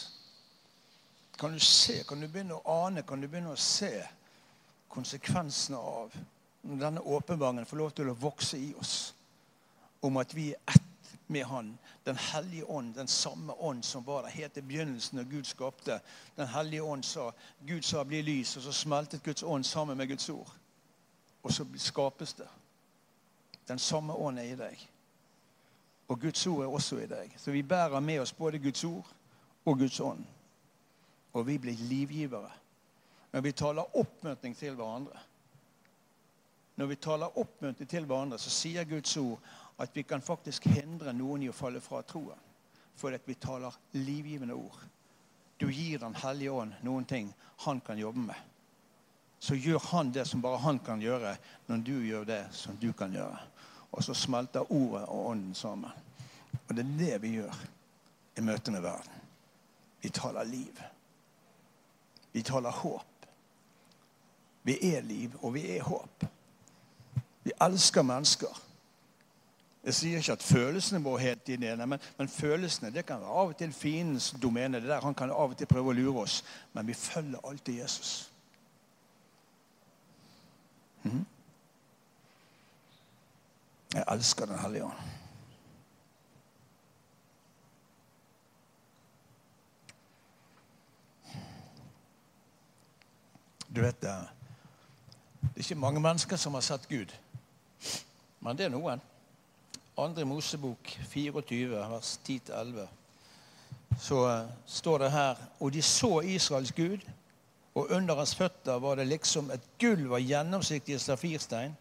Kan 1.36 1.52
du 1.52 1.60
se, 1.60 2.02
kan 2.08 2.20
du 2.20 2.28
begynne 2.28 2.56
å 2.56 2.84
ane, 2.86 3.02
kan 3.02 3.20
du 3.20 3.28
begynne 3.28 3.52
å 3.52 3.60
se 3.60 3.92
konsekvensene 4.88 5.78
av 5.78 6.14
når 6.64 6.80
denne 6.80 7.00
åpenbaringen 7.00 7.66
får 7.68 7.80
lov 7.80 7.90
til 7.98 8.08
å 8.08 8.16
vokse 8.16 8.56
i 8.56 8.70
oss 8.80 9.12
om 10.04 10.16
at 10.20 10.32
vi 10.36 10.52
er 10.54 10.60
ett 10.72 11.10
med 11.26 11.44
Han. 11.50 11.78
Den 12.04 12.16
hellige 12.16 12.64
ånd, 12.64 12.94
den 12.94 13.08
samme 13.08 13.52
ånd 13.52 13.84
som 13.84 14.04
var 14.04 14.22
der 14.22 14.36
helt 14.36 14.56
i 14.56 14.62
begynnelsen 14.62 15.18
når 15.18 15.28
Gud 15.30 15.48
skapte. 15.48 16.00
Den 16.36 16.48
hellige 16.48 16.82
ånd 16.82 17.04
sa 17.04 17.32
Gud 17.60 17.82
sa 17.82 18.04
'bli 18.04 18.22
lys', 18.22 18.56
og 18.56 18.62
så 18.62 18.72
smeltet 18.72 19.22
Guds 19.22 19.42
ånd 19.42 19.64
sammen 19.66 19.96
med 19.96 20.08
Guds 20.08 20.28
ord. 20.28 20.52
Og 21.42 21.52
så 21.52 21.66
skapes 21.76 22.32
det. 22.32 22.48
Den 23.68 23.78
samme 23.78 24.12
ånd 24.12 24.38
er 24.38 24.42
i 24.42 24.56
deg. 24.56 24.88
Og 26.08 26.20
Guds 26.20 26.46
ord 26.46 26.62
er 26.64 26.72
også 26.72 26.98
i 27.00 27.08
deg. 27.08 27.34
Så 27.36 27.50
vi 27.50 27.62
bærer 27.62 28.00
med 28.00 28.20
oss 28.20 28.32
både 28.32 28.58
Guds 28.58 28.84
ord 28.84 29.14
og 29.64 29.78
Guds 29.78 30.00
ånd. 30.00 30.24
Og 31.32 31.46
vi 31.46 31.58
blir 31.58 31.88
livgivere 31.88 32.50
når 33.34 33.40
vi 33.40 33.50
taler 33.52 33.96
oppmuntring 33.98 34.52
til 34.54 34.76
hverandre. 34.78 35.18
Når 36.76 36.86
vi 36.86 36.96
taler 36.96 37.38
oppmuntring 37.38 37.88
til 37.90 38.04
hverandre, 38.06 38.38
så 38.38 38.50
sier 38.50 38.86
Guds 38.86 39.16
ord 39.16 39.40
at 39.82 39.90
vi 39.96 40.04
kan 40.06 40.22
faktisk 40.22 40.68
hindre 40.70 41.12
noen 41.12 41.42
i 41.42 41.48
å 41.50 41.56
falle 41.56 41.82
fra 41.82 42.04
troen. 42.06 42.38
Fordi 42.94 43.18
vi 43.26 43.34
taler 43.34 43.74
livgivende 43.98 44.54
ord. 44.54 44.78
Du 45.58 45.66
gir 45.66 45.98
Den 45.98 46.14
hellige 46.14 46.50
ånd 46.50 46.72
noen 46.82 47.04
ting 47.04 47.34
han 47.66 47.80
kan 47.80 47.98
jobbe 47.98 48.20
med. 48.20 48.38
Så 49.38 49.54
gjør 49.54 49.82
han 49.90 50.12
det 50.14 50.28
som 50.28 50.42
bare 50.42 50.62
han 50.62 50.78
kan 50.78 51.02
gjøre, 51.02 51.36
når 51.66 51.82
du 51.84 51.94
gjør 52.06 52.24
det 52.24 52.44
som 52.52 52.76
du 52.76 52.92
kan 52.92 53.12
gjøre. 53.12 53.38
Og 53.94 54.04
så 54.04 54.14
smelter 54.14 54.72
ordet 54.72 55.04
og 55.06 55.26
ånden 55.26 55.54
sammen. 55.54 55.90
Og 56.68 56.76
det 56.76 56.84
er 56.84 56.98
det 56.98 57.22
vi 57.22 57.36
gjør 57.38 57.58
i 58.36 58.42
møte 58.42 58.74
med 58.74 58.82
verden. 58.82 59.22
Vi 60.02 60.08
taler 60.08 60.44
liv. 60.44 60.80
Vi 62.32 62.42
taler 62.42 62.70
håp. 62.70 63.26
Vi 64.62 64.78
er 64.94 65.00
liv, 65.00 65.30
og 65.42 65.54
vi 65.54 65.66
er 65.76 65.82
håp. 65.82 66.24
Vi 67.44 67.52
elsker 67.62 68.02
mennesker. 68.02 68.62
Jeg 69.84 69.94
sier 69.94 70.18
ikke 70.18 70.32
at 70.32 70.42
følelsene 70.42 71.02
våre 71.04 71.20
helt 71.20 71.48
i 71.52 71.56
det, 71.60 71.76
men, 71.88 72.00
men, 72.18 72.28
følelsene 72.28 72.90
det 72.90 73.04
kan 73.06 73.20
være 73.20 73.40
av 73.42 73.52
og 73.52 73.58
til 73.60 73.72
fiendens 73.72 74.30
domene. 74.42 74.80
det 74.80 74.88
der 74.88 75.00
Han 75.00 75.14
kan 75.14 75.30
av 75.30 75.52
og 75.52 75.56
til 75.56 75.68
prøve 75.68 75.92
å 75.92 75.96
lure 75.96 76.22
oss, 76.24 76.44
men 76.72 76.86
vi 76.86 76.94
følger 76.94 77.44
alltid 77.44 77.82
Jesus. 77.82 78.30
Mm. 81.02 81.26
Jeg 83.94 84.04
elsker 84.10 84.46
Den 84.46 84.58
hellige 84.58 84.84
ånd. 84.84 84.92
Du 93.74 93.80
vet 93.80 94.00
det, 94.02 94.10
det 95.40 95.48
er 95.56 95.62
ikke 95.64 95.74
mange 95.74 96.00
mennesker 96.00 96.38
som 96.38 96.54
har 96.54 96.62
sett 96.62 96.84
Gud, 96.88 97.10
men 98.40 98.58
det 98.58 98.68
er 98.68 98.70
noen. 98.70 99.02
Andre 99.98 100.24
Mosebok 100.26 100.90
24, 101.10 101.80
vers 101.90 102.12
10-11, 102.26 102.84
så 103.98 104.20
uh, 104.26 104.52
står 104.66 104.98
det 104.98 105.10
her 105.10 105.42
Og 105.60 105.72
de 105.72 105.82
så 105.82 106.20
Israels 106.20 106.72
Gud, 106.72 107.02
og 107.74 107.90
under 107.90 108.14
hans 108.14 108.34
føtter 108.34 108.78
var 108.78 108.94
det 108.94 109.08
liksom 109.08 109.50
et 109.50 109.66
gulv 109.78 110.14
av 110.14 110.22
gjennomsiktige 110.22 110.98
safirstein, 110.98 111.74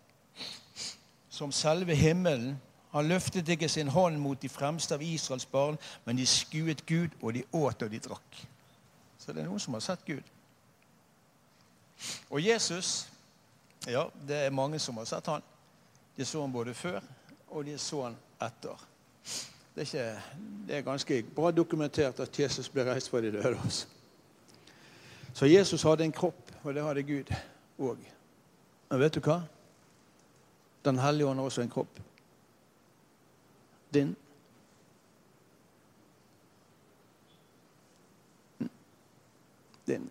som 1.34 1.52
selve 1.52 1.96
himmelen. 1.98 2.60
Han 2.94 3.10
løftet 3.10 3.50
ikke 3.50 3.70
sin 3.70 3.90
hånd 3.90 4.20
mot 4.22 4.42
de 4.42 4.50
fremste 4.50 4.94
av 4.94 5.02
Israels 5.02 5.48
barn, 5.50 5.80
men 6.06 6.18
de 6.18 6.28
skuet 6.30 6.86
Gud, 6.86 7.16
og 7.22 7.34
de 7.34 7.42
åt 7.52 7.82
og 7.82 7.90
de 7.90 8.00
drakk. 8.00 8.44
Så 9.18 9.34
det 9.34 9.42
er 9.42 9.50
noen 9.50 9.62
som 9.62 9.74
har 9.74 9.82
sett 9.82 10.06
Gud. 10.06 10.30
Og 12.30 12.44
Jesus, 12.44 13.08
ja, 13.88 14.06
det 14.28 14.46
er 14.46 14.54
mange 14.54 14.80
som 14.80 14.98
har 15.02 15.10
sett 15.10 15.28
han. 15.32 15.42
De 16.18 16.26
så 16.26 16.44
han 16.44 16.54
både 16.54 16.76
før 16.78 17.02
og 17.54 17.66
de 17.66 17.78
så 17.78 18.04
han 18.08 18.16
etter. 18.42 18.86
Det 19.74 19.82
er, 19.82 19.86
ikke, 19.86 20.22
det 20.68 20.78
er, 20.78 20.86
ganske 20.86 21.24
bra 21.36 21.52
dokumentert 21.52 22.20
at 22.20 22.40
Jesus 22.40 22.70
ble 22.70 22.86
reist 22.86 23.10
fra 23.10 23.22
de 23.22 23.32
døde. 23.34 23.56
Også. 23.66 23.88
Så 25.34 25.50
Jesus 25.50 25.84
hadde 25.84 26.06
en 26.06 26.14
kropp, 26.14 26.52
og 26.64 26.74
det 26.74 26.84
hadde 26.84 27.04
Gud 27.04 27.34
òg. 27.80 28.02
Men 28.90 29.02
vet 29.02 29.16
du 29.18 29.22
hva? 29.26 29.40
Den 30.86 31.00
hellige 31.00 31.28
ånd 31.28 31.40
har 31.40 31.46
også 31.46 31.62
en 31.62 31.70
kropp. 31.70 32.00
Din. 33.94 34.16
Din. 39.88 40.10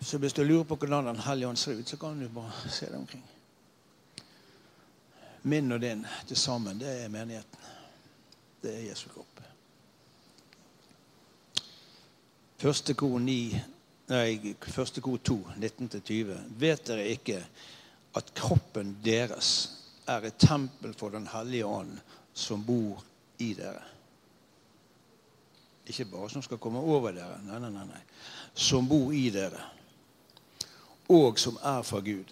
Så 0.00 0.18
hvis 0.18 0.32
du 0.32 0.42
lurer 0.42 0.64
på 0.64 0.76
hvordan 0.76 1.06
Den 1.06 1.16
hellige 1.16 1.48
ånd 1.48 1.56
ser 1.56 1.78
ut, 1.78 1.88
så 1.88 1.96
kan 1.96 2.20
du 2.20 2.28
bare 2.28 2.70
se 2.70 2.86
deg 2.86 2.98
omkring. 2.98 3.24
Min 5.42 5.72
og 5.72 5.80
din 5.80 6.06
til 6.26 6.36
sammen, 6.36 6.80
det 6.80 7.04
er 7.04 7.08
menigheten. 7.08 7.58
Det 8.62 8.74
er 8.74 8.90
Jesu 8.90 9.08
kropp. 9.08 9.40
Første 12.58 12.94
kor 12.94 13.18
9, 13.18 13.60
nei, 14.12 14.54
første 14.68 15.02
kor 15.04 15.20
2, 15.24 15.38
19-20. 15.56 16.34
Vet 16.60 16.84
dere 16.88 17.06
ikke 17.12 17.38
at 18.18 18.34
kroppen 18.36 18.96
deres 19.04 19.52
er 20.10 20.28
et 20.28 20.40
tempel 20.40 20.92
for 20.98 21.14
Den 21.14 21.28
hellige 21.32 21.68
ånd 21.68 21.96
som 22.34 22.64
bor 22.66 23.02
i 23.40 23.52
dere? 23.56 23.82
Ikke 25.88 26.06
bare 26.12 26.30
som 26.30 26.44
skal 26.44 26.60
komme 26.62 26.80
over 26.80 27.14
dere, 27.16 27.40
nei, 27.46 27.58
nei, 27.58 27.72
nei. 27.74 27.86
nei. 27.88 28.02
Som 28.54 28.86
bor 28.88 29.10
i 29.16 29.24
dere, 29.34 29.64
og 31.10 31.40
som 31.40 31.56
er 31.64 31.82
fra 31.86 32.00
Gud. 32.04 32.30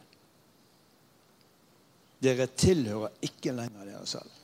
Dere 2.20 2.46
tilhører 2.52 3.16
ikke 3.24 3.54
lenger 3.56 3.88
dere 3.88 4.04
selv. 4.06 4.36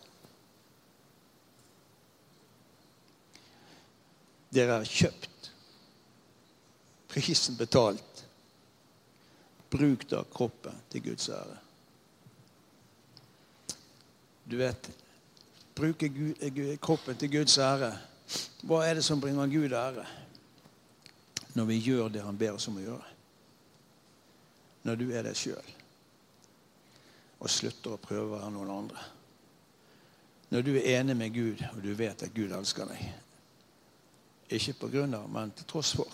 Dere 4.56 4.80
er 4.80 4.88
kjøpt. 4.88 5.50
Prisen 7.16 7.56
betalt. 7.56 8.26
Bruk 9.72 10.04
da 10.10 10.20
kroppen 10.28 10.76
til 10.92 11.02
Guds 11.08 11.30
ære. 11.32 11.56
Du 14.44 14.58
vet 14.60 14.90
Bruke 15.76 16.08
kroppen 16.80 17.16
til 17.16 17.32
Guds 17.32 17.56
ære. 17.58 17.90
Hva 18.68 18.82
er 18.84 18.98
det 18.98 19.04
som 19.04 19.20
bringer 19.20 19.48
Gud 19.48 19.72
ære? 19.72 20.04
Når 21.54 21.64
vi 21.64 21.80
gjør 21.80 22.08
det 22.12 22.22
han 22.24 22.38
ber 22.38 22.56
oss 22.56 22.68
om 22.68 22.76
å 22.76 22.84
gjøre. 22.84 23.14
Når 24.84 25.00
du 25.00 25.06
er 25.10 25.24
deg 25.24 25.36
sjøl 25.36 25.72
og 27.36 27.52
slutter 27.52 27.92
å 27.92 28.00
prøve 28.00 28.24
å 28.30 28.38
være 28.38 28.52
noen 28.54 28.70
andre. 28.72 29.02
Når 30.52 30.62
du 30.64 30.70
er 30.76 30.86
enig 30.98 31.16
med 31.16 31.34
Gud, 31.34 31.60
og 31.72 31.82
du 31.84 31.90
vet 31.96 32.22
at 32.24 32.32
Gud 32.34 32.52
elsker 32.56 32.88
deg 32.88 34.56
Ikke 34.56 34.76
på 34.80 34.88
grunn 34.94 35.14
av, 35.18 35.26
men 35.28 35.52
til 35.56 35.66
tross 35.68 35.90
for. 35.98 36.12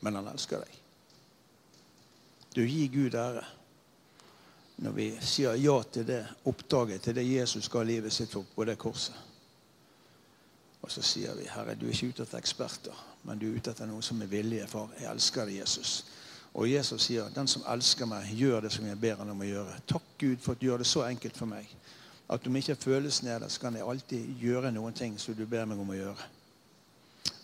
Men 0.00 0.20
han 0.20 0.28
elsker 0.30 0.62
deg. 0.62 0.74
Du 2.54 2.62
gir 2.64 2.88
Gud 2.92 3.14
ære 3.14 3.44
når 4.78 4.94
vi 4.94 5.08
sier 5.26 5.56
ja 5.58 5.74
til 5.90 6.06
det 6.06 6.20
oppdraget, 6.46 7.02
til 7.02 7.16
det 7.18 7.24
Jesus 7.26 7.66
ga 7.68 7.82
livet 7.82 8.14
sitt 8.14 8.30
for 8.30 8.46
på 8.54 8.64
det 8.64 8.76
korset. 8.78 9.14
Og 10.82 10.90
så 10.90 11.02
sier 11.02 11.34
vi, 11.34 11.48
Herre, 11.50 11.74
du 11.74 11.88
er 11.88 11.96
ikke 11.96 12.12
ute 12.12 12.22
etter 12.22 12.38
eksperter, 12.38 13.00
men 13.26 13.40
du 13.40 13.48
er 13.48 13.56
ute 13.58 13.72
etter 13.74 13.88
noen 13.90 14.04
som 14.06 14.22
er 14.22 14.30
villige. 14.30 14.68
For 14.70 14.92
jeg 15.00 15.10
elsker 15.10 15.48
deg, 15.50 15.58
Jesus. 15.58 16.04
Og 16.54 16.70
Jesus 16.70 17.08
sier, 17.08 17.26
den 17.34 17.50
som 17.50 17.66
elsker 17.68 18.06
meg, 18.06 18.30
gjør 18.38 18.64
det 18.64 18.72
som 18.72 18.86
jeg 18.86 19.00
ber 19.02 19.18
han 19.18 19.34
om 19.34 19.42
å 19.42 19.48
gjøre. 19.48 19.80
Takk 19.90 20.06
Gud 20.18 20.38
for 20.44 20.54
at 20.54 20.62
du 20.62 20.68
gjør 20.68 20.84
det 20.84 20.88
så 20.88 21.04
enkelt 21.08 21.36
for 21.36 21.50
meg. 21.50 21.68
At 22.30 22.46
om 22.46 22.56
ikke 22.56 22.78
følelsen 22.78 23.28
er 23.28 23.42
der, 23.42 23.50
så 23.50 23.60
kan 23.66 23.76
jeg 23.76 23.86
alltid 23.88 24.42
gjøre 24.42 24.72
noen 24.72 24.94
ting 24.94 25.18
som 25.18 25.34
du 25.34 25.44
ber 25.46 25.66
meg 25.66 25.80
om 25.82 25.90
å 25.90 25.98
gjøre. 25.98 26.28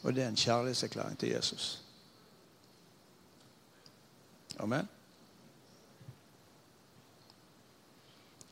Og 0.04 0.14
det 0.14 0.22
er 0.22 0.30
en 0.30 0.38
kjærlighetserklæring 0.38 1.18
til 1.18 1.34
Jesus. 1.34 1.83
Amen. 4.62 4.88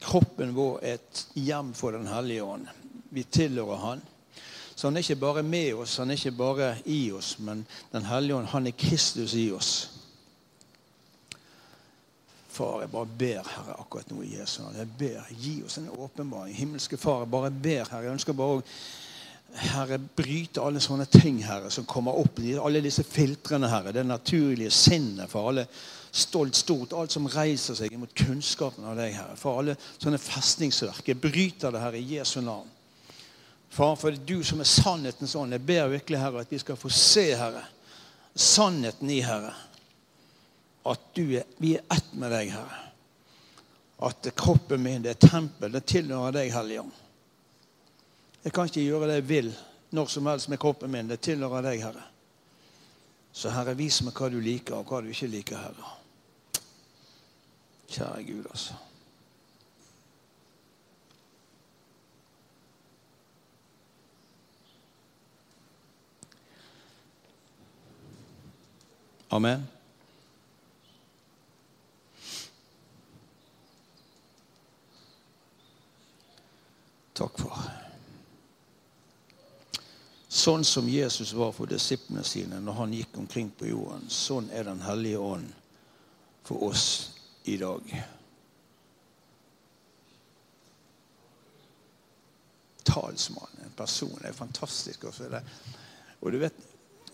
Kroppen 0.02 0.54
vår 0.54 0.80
er 0.82 0.98
et 0.98 1.26
hjem 1.38 1.74
for 1.78 1.94
Den 1.94 2.08
hellige 2.10 2.42
ånd. 2.42 2.66
Vi 3.14 3.22
tilhører 3.22 3.76
Han. 3.76 4.02
Så 4.74 4.88
han 4.88 4.96
er 4.96 5.04
ikke 5.04 5.20
bare 5.20 5.42
med 5.42 5.74
oss, 5.74 5.96
han 5.96 6.10
er 6.10 6.18
ikke 6.18 6.36
bare 6.36 6.76
i 6.90 7.12
oss, 7.12 7.38
men 7.38 7.66
Den 7.92 8.04
hellige 8.04 8.36
ånd, 8.36 8.46
han 8.46 8.66
er 8.66 8.78
Kristus 8.78 9.34
i 9.34 9.50
oss. 9.52 9.90
Far, 12.52 12.80
jeg 12.80 12.90
bare 12.90 13.06
ber, 13.06 13.46
Herre, 13.48 13.76
akkurat 13.80 14.10
nå 14.10 14.22
i 14.22 14.34
Jesu 14.34 14.62
navn. 14.62 14.76
Jeg 14.76 14.88
ber, 14.98 15.28
Gi 15.40 15.62
oss 15.64 15.78
en 15.78 15.88
åpenbaring. 15.88 16.56
Himmelske 16.56 16.96
Far, 16.96 17.22
jeg 17.22 17.30
bare 17.30 17.50
ber, 17.50 17.84
Herre. 17.90 18.02
Jeg 18.04 18.12
ønsker 18.12 18.36
bare 18.36 18.58
å 18.58 18.64
Herre, 19.52 19.98
bryte 19.98 20.62
alle 20.64 20.80
sånne 20.80 21.04
ting, 21.12 21.42
Herre, 21.44 21.70
som 21.70 21.84
kommer 21.88 22.16
opp. 22.16 22.38
Alle 22.62 22.80
disse 22.84 23.04
filtrene, 23.04 23.68
Herre. 23.68 23.92
Det 23.92 24.04
naturlige 24.06 24.72
sinnet 24.72 25.30
for 25.30 25.50
alle 25.50 25.66
stolt, 26.10 26.56
stort. 26.56 26.94
Alt 26.96 27.12
som 27.12 27.28
reiser 27.28 27.76
seg 27.76 27.96
mot 28.00 28.14
kunnskapen 28.16 28.86
av 28.88 28.96
deg, 28.96 29.12
Herre. 29.18 29.36
For 29.40 29.60
alle 29.60 29.76
sånne 29.98 30.20
festningsverk. 30.20 31.04
Jeg 31.12 31.20
bryter 31.20 31.74
det, 31.74 31.82
Herre, 31.84 32.00
i 32.00 32.16
Jesu 32.16 32.40
navn. 32.40 32.70
Far, 33.72 33.94
for 33.96 34.12
det 34.12 34.20
er 34.20 34.28
du 34.28 34.44
som 34.44 34.60
er 34.60 34.68
sannhetens 34.68 35.36
ånd. 35.36 35.56
Jeg 35.56 35.64
ber 35.68 35.92
virkelig, 35.92 36.20
Herre, 36.20 36.44
at 36.44 36.52
vi 36.52 36.60
skal 36.60 36.80
få 36.80 36.92
se, 36.92 37.28
Herre, 37.36 37.64
sannheten 38.36 39.12
i, 39.12 39.20
Herre. 39.24 39.52
At 40.88 41.20
er, 41.20 41.44
vi 41.60 41.76
er 41.76 41.84
ett 41.92 42.16
med 42.16 42.32
deg, 42.32 42.52
Herre. 42.56 42.80
At 44.02 44.26
kroppen 44.36 44.82
min, 44.82 45.04
det 45.04 45.14
er 45.14 45.28
tempel, 45.28 45.72
det 45.72 45.84
tilhører 45.88 46.40
deg, 46.40 46.52
Hellige. 46.52 46.88
Jeg 48.44 48.52
kan 48.52 48.66
ikke 48.66 48.82
gjøre 48.82 49.08
det 49.08 49.20
jeg 49.20 49.28
vil 49.28 49.52
når 49.92 50.08
som 50.10 50.26
helst 50.26 50.48
med 50.48 50.58
kroppen 50.58 50.90
min. 50.90 51.10
Det 51.10 51.20
tilhører 51.20 51.62
deg, 51.62 51.82
Herre. 51.84 52.06
Så 53.32 53.52
Herre, 53.52 53.76
vis 53.76 54.02
meg 54.04 54.16
hva 54.16 54.28
du 54.32 54.40
liker, 54.40 54.80
og 54.80 54.88
hva 54.88 55.02
du 55.04 55.12
ikke 55.12 55.28
liker, 55.30 55.60
Herre. 55.60 55.98
Kjære 57.92 58.24
Gud, 58.24 58.48
altså. 58.50 58.74
Amen. 69.32 69.68
Takk 77.14 77.38
for. 77.38 77.91
Sånn 80.32 80.64
som 80.64 80.88
Jesus 80.88 81.34
var 81.36 81.50
for 81.52 81.68
disiplene 81.68 82.22
sine 82.24 82.56
når 82.64 82.76
han 82.78 82.92
gikk 82.96 83.18
omkring 83.20 83.50
på 83.52 83.66
jorden, 83.68 84.06
sånn 84.08 84.48
er 84.48 84.64
Den 84.64 84.80
hellige 84.80 85.20
ånd 85.20 85.50
for 86.48 86.70
oss 86.70 86.86
i 87.44 87.58
dag. 87.60 87.84
Talsmann, 92.88 93.60
en 93.60 93.76
person, 93.76 94.16
det 94.22 94.30
er 94.30 94.38
fantastisk. 94.40 95.04
Også 95.10 95.28
det. 95.28 95.44
Og 96.20 96.32
du 96.32 96.40
vet, 96.40 96.68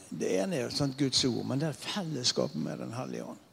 Det 0.09 0.31
ene 0.41 0.57
er 0.57 0.71
sånt 0.73 0.97
Guds 0.97 1.21
ord, 1.29 1.43
men 1.45 1.61
det 1.61 1.67
er 1.69 1.77
fellesskapet 1.77 2.57
med 2.57 2.79
Den 2.81 2.95
hellige 2.97 3.27
ånd. 3.29 3.48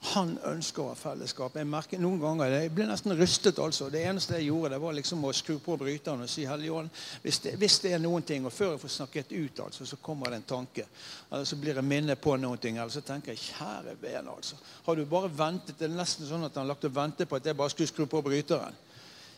Han 0.00 0.36
ønsker 0.44 0.82
å 0.84 0.90
ha 0.90 0.96
fellesskap. 0.98 1.56
Jeg 1.56 1.66
merker 1.66 1.98
noen 1.98 2.20
ganger, 2.20 2.52
jeg 2.52 2.70
ble 2.76 2.84
nesten 2.86 3.14
rystet. 3.16 3.58
altså. 3.58 3.88
Det 3.90 4.04
eneste 4.06 4.36
jeg 4.36 4.50
gjorde, 4.50 4.74
det 4.74 4.80
var 4.82 4.94
liksom 4.94 5.24
å 5.24 5.32
skru 5.34 5.56
på 5.58 5.76
bryteren 5.80 6.22
og 6.22 6.30
si 6.30 6.44
Helligånd, 6.46 6.90
hvis 7.24 7.38
det, 7.42 7.54
hvis 7.58 7.78
det 7.82 7.94
er 7.96 8.02
noen 8.04 8.22
ting 8.22 8.44
Og 8.46 8.52
før 8.52 8.74
jeg 8.74 8.82
får 8.84 8.92
snakket 8.94 9.32
ut, 9.32 9.60
altså, 9.64 9.86
så 9.86 9.96
kommer 9.96 10.30
det 10.30 10.36
en 10.36 10.48
tanke. 10.52 10.86
Eller 11.30 11.44
så 11.44 11.56
blir 11.56 11.74
jeg 11.74 11.84
minnet 11.84 12.20
på 12.20 12.36
noen 12.36 12.58
ting. 12.58 12.76
Eller 12.76 12.92
så 12.92 13.00
tenker 13.00 13.32
jeg 13.32 13.42
kjære 13.48 13.96
vene, 14.00 14.36
altså. 14.36 14.60
Har 14.86 14.96
du 14.96 15.04
bare 15.04 15.32
ventet? 15.32 15.78
Det 15.78 15.88
er 15.88 15.96
nesten 15.96 16.28
sånn 16.28 16.44
at 16.46 16.54
han 16.60 16.68
lagt 16.68 16.84
og 16.84 16.94
ventet 16.94 17.28
på 17.28 17.40
at 17.40 17.46
jeg 17.46 17.56
bare 17.56 17.72
skulle 17.72 17.90
skru 17.90 18.06
på 18.06 18.22
bryteren. 18.22 18.76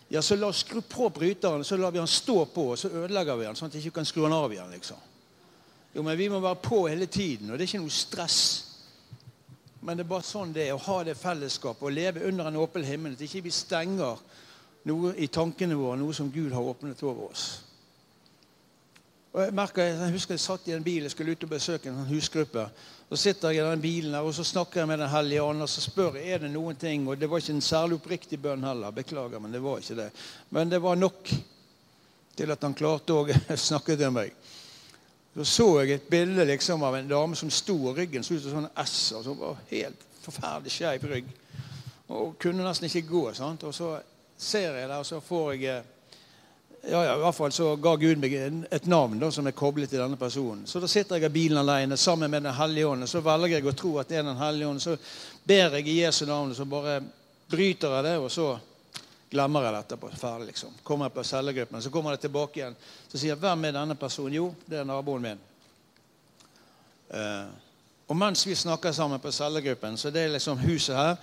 Ja, 0.08 0.22
så 0.22 0.36
la 0.36 0.48
oss 0.48 0.64
skru 0.64 0.80
på 0.80 1.08
bryteren, 1.12 1.64
så 1.64 1.76
lar 1.76 1.92
vi 1.92 2.00
han 2.00 2.08
stå 2.08 2.44
på, 2.44 2.70
og 2.72 2.78
så 2.78 2.88
ødelegger 2.88 3.36
vi 3.36 3.46
han, 3.46 3.56
sånn 3.56 3.68
at 3.68 3.76
vi 3.76 3.82
ikke 3.84 4.00
kan 4.00 4.08
skru 4.08 4.24
han 4.24 4.36
av 4.36 4.52
igjen. 4.52 4.70
liksom. 4.72 4.96
Jo, 5.94 6.02
men 6.02 6.16
vi 6.16 6.28
må 6.28 6.40
være 6.40 6.60
på 6.64 6.86
hele 6.88 7.06
tiden, 7.06 7.50
og 7.50 7.58
det 7.58 7.64
er 7.64 7.70
ikke 7.72 7.84
noe 7.84 7.92
stress. 7.92 8.40
Men 9.80 9.96
det 9.96 10.04
er 10.04 10.10
bare 10.10 10.26
sånn 10.26 10.52
det 10.54 10.66
er 10.66 10.74
å 10.74 10.82
ha 10.88 10.98
det 11.06 11.14
fellesskapet 11.18 11.86
og 11.86 11.94
leve 11.94 12.26
under 12.26 12.50
en 12.50 12.58
åpen 12.58 12.84
himmel. 12.84 13.14
At 13.14 13.24
ikke 13.26 13.44
vi 13.46 13.54
stenger 13.54 14.18
noe 14.88 15.14
i 15.16 15.28
tankene 15.30 15.76
våre, 15.78 15.98
noe 16.00 16.14
som 16.16 16.30
Gud 16.32 16.52
har 16.54 16.66
åpnet 16.66 17.02
over 17.06 17.30
oss. 17.30 17.48
Og 19.32 19.42
Jeg 19.44 19.54
merker, 19.54 19.84
jeg 19.84 20.14
husker 20.14 20.34
jeg 20.34 20.42
satt 20.42 20.68
i 20.68 20.74
en 20.74 20.84
bil 20.84 21.04
jeg 21.04 21.12
skulle 21.12 21.36
ut 21.36 21.44
og 21.44 21.50
besøke 21.52 21.90
en 21.90 22.08
husgruppe. 22.08 22.64
Så 23.08 23.16
sitter 23.22 23.52
jeg 23.54 23.62
i 23.62 23.68
den 23.70 23.82
bilen 23.82 24.16
her, 24.16 24.24
og 24.26 24.34
så 24.34 24.44
snakker 24.44 24.80
jeg 24.80 24.88
med 24.88 24.98
Den 24.98 25.12
hellige 25.12 25.42
ånd 25.42 25.62
og 25.62 25.68
så 25.68 25.84
spør 25.84 26.18
jeg, 26.18 26.32
er 26.32 26.42
det 26.42 26.50
noen 26.52 26.76
ting. 26.76 27.06
Og 27.08 27.20
det 27.20 27.30
var 27.30 27.38
ikke 27.38 27.54
en 27.56 27.64
særlig 27.64 28.00
oppriktig 28.00 28.40
bønn 28.42 28.64
heller. 28.64 28.90
Beklager, 28.90 29.38
men 29.38 29.52
det 29.52 29.62
var 29.62 29.78
ikke 29.78 30.00
det. 30.00 30.10
Men 30.50 30.72
det 30.72 30.82
var 30.82 30.96
nok 30.96 31.30
til 32.36 32.50
at 32.54 32.64
han 32.66 32.74
klarte 32.74 33.14
å 33.14 33.26
snakke 33.68 33.96
til 33.96 34.12
meg. 34.16 34.34
Så 35.38 35.44
så 35.44 35.66
jeg 35.80 35.92
et 35.94 36.08
bilde 36.10 36.42
liksom 36.44 36.82
av 36.82 36.96
en 36.98 37.08
dame 37.08 37.36
som 37.38 37.50
sto, 37.50 37.76
og 37.86 37.98
ryggen 37.98 38.24
så 38.26 38.34
ut 38.34 38.42
som 38.42 38.64
en 38.64 38.70
S. 38.82 39.12
og 39.14 39.24
så 39.24 39.34
var 39.38 39.60
Helt 39.70 40.00
forferdelig 40.22 40.72
skeiv 40.74 41.04
rygg. 41.06 41.28
Og 42.08 42.32
kunne 42.42 42.64
nesten 42.64 42.88
ikke 42.88 43.06
gå. 43.06 43.22
sant? 43.34 43.62
Og 43.62 43.74
så 43.74 43.92
ser 44.36 44.74
jeg 44.74 44.88
det, 44.88 44.96
og 44.96 45.06
så 45.06 45.20
får 45.20 45.52
jeg 45.52 45.76
eh, 45.76 45.84
ja, 46.90 47.04
ja, 47.04 47.14
i 47.14 47.20
hvert 47.20 47.34
fall 47.34 47.52
så 47.52 47.76
ga 47.76 47.94
Gud 47.96 48.18
meg 48.18 48.34
et 48.34 48.86
navn 48.86 49.18
da, 49.18 49.30
som 49.30 49.46
er 49.46 49.54
koblet 49.54 49.90
til 49.90 50.02
denne 50.02 50.18
personen. 50.18 50.66
Så 50.66 50.80
da 50.82 50.90
sitter 50.90 51.16
jeg 51.16 51.30
i 51.30 51.36
bilen 51.36 51.58
alene 51.58 51.96
sammen 51.96 52.30
med 52.30 52.42
Den 52.42 52.54
hellige 52.54 52.86
ånd. 52.86 53.06
Så 53.06 53.22
velger 53.22 53.58
jeg 53.60 53.66
å 53.66 53.76
tro 53.78 53.96
at 53.98 54.08
det 54.08 54.18
er 54.18 54.26
Den 54.26 54.42
hellige 54.42 54.68
ånd. 54.68 54.82
Så 54.82 54.96
ber 55.46 55.78
jeg 55.78 55.86
i 55.86 56.00
Jesu 56.00 56.24
navn, 56.26 56.50
og 56.50 56.56
så 56.56 56.64
bare 56.64 57.00
bryter 57.50 57.94
jeg 57.94 58.04
det, 58.04 58.16
og 58.18 58.30
så 58.30 58.58
glemmer 59.30 59.66
jeg 59.66 59.76
dette. 59.76 59.96
på 59.96 60.10
Ferdig, 60.16 60.46
liksom. 60.52 60.74
Kommer 60.82 61.08
jeg 61.08 61.12
på 61.12 61.24
cellegruppen, 61.24 61.82
så 61.82 61.90
kommer 61.90 62.10
det 62.10 62.20
tilbake 62.20 62.60
igjen. 62.60 62.76
Så 63.08 63.18
sier 63.18 63.34
jeg 63.34 63.38
'Hvem 63.38 63.64
er 63.64 63.72
denne 63.72 63.94
personen?' 63.94 64.34
Jo, 64.34 64.54
det 64.66 64.78
er 64.78 64.84
naboen 64.84 65.22
min. 65.22 65.38
Uh, 67.10 67.48
og 68.08 68.16
mens 68.16 68.46
vi 68.46 68.54
snakker 68.54 68.92
sammen 68.92 69.20
på 69.20 69.30
cellegruppen, 69.30 69.96
så 69.96 70.10
det 70.10 70.22
er 70.22 70.28
liksom 70.28 70.58
huset 70.58 70.96
her. 70.96 71.16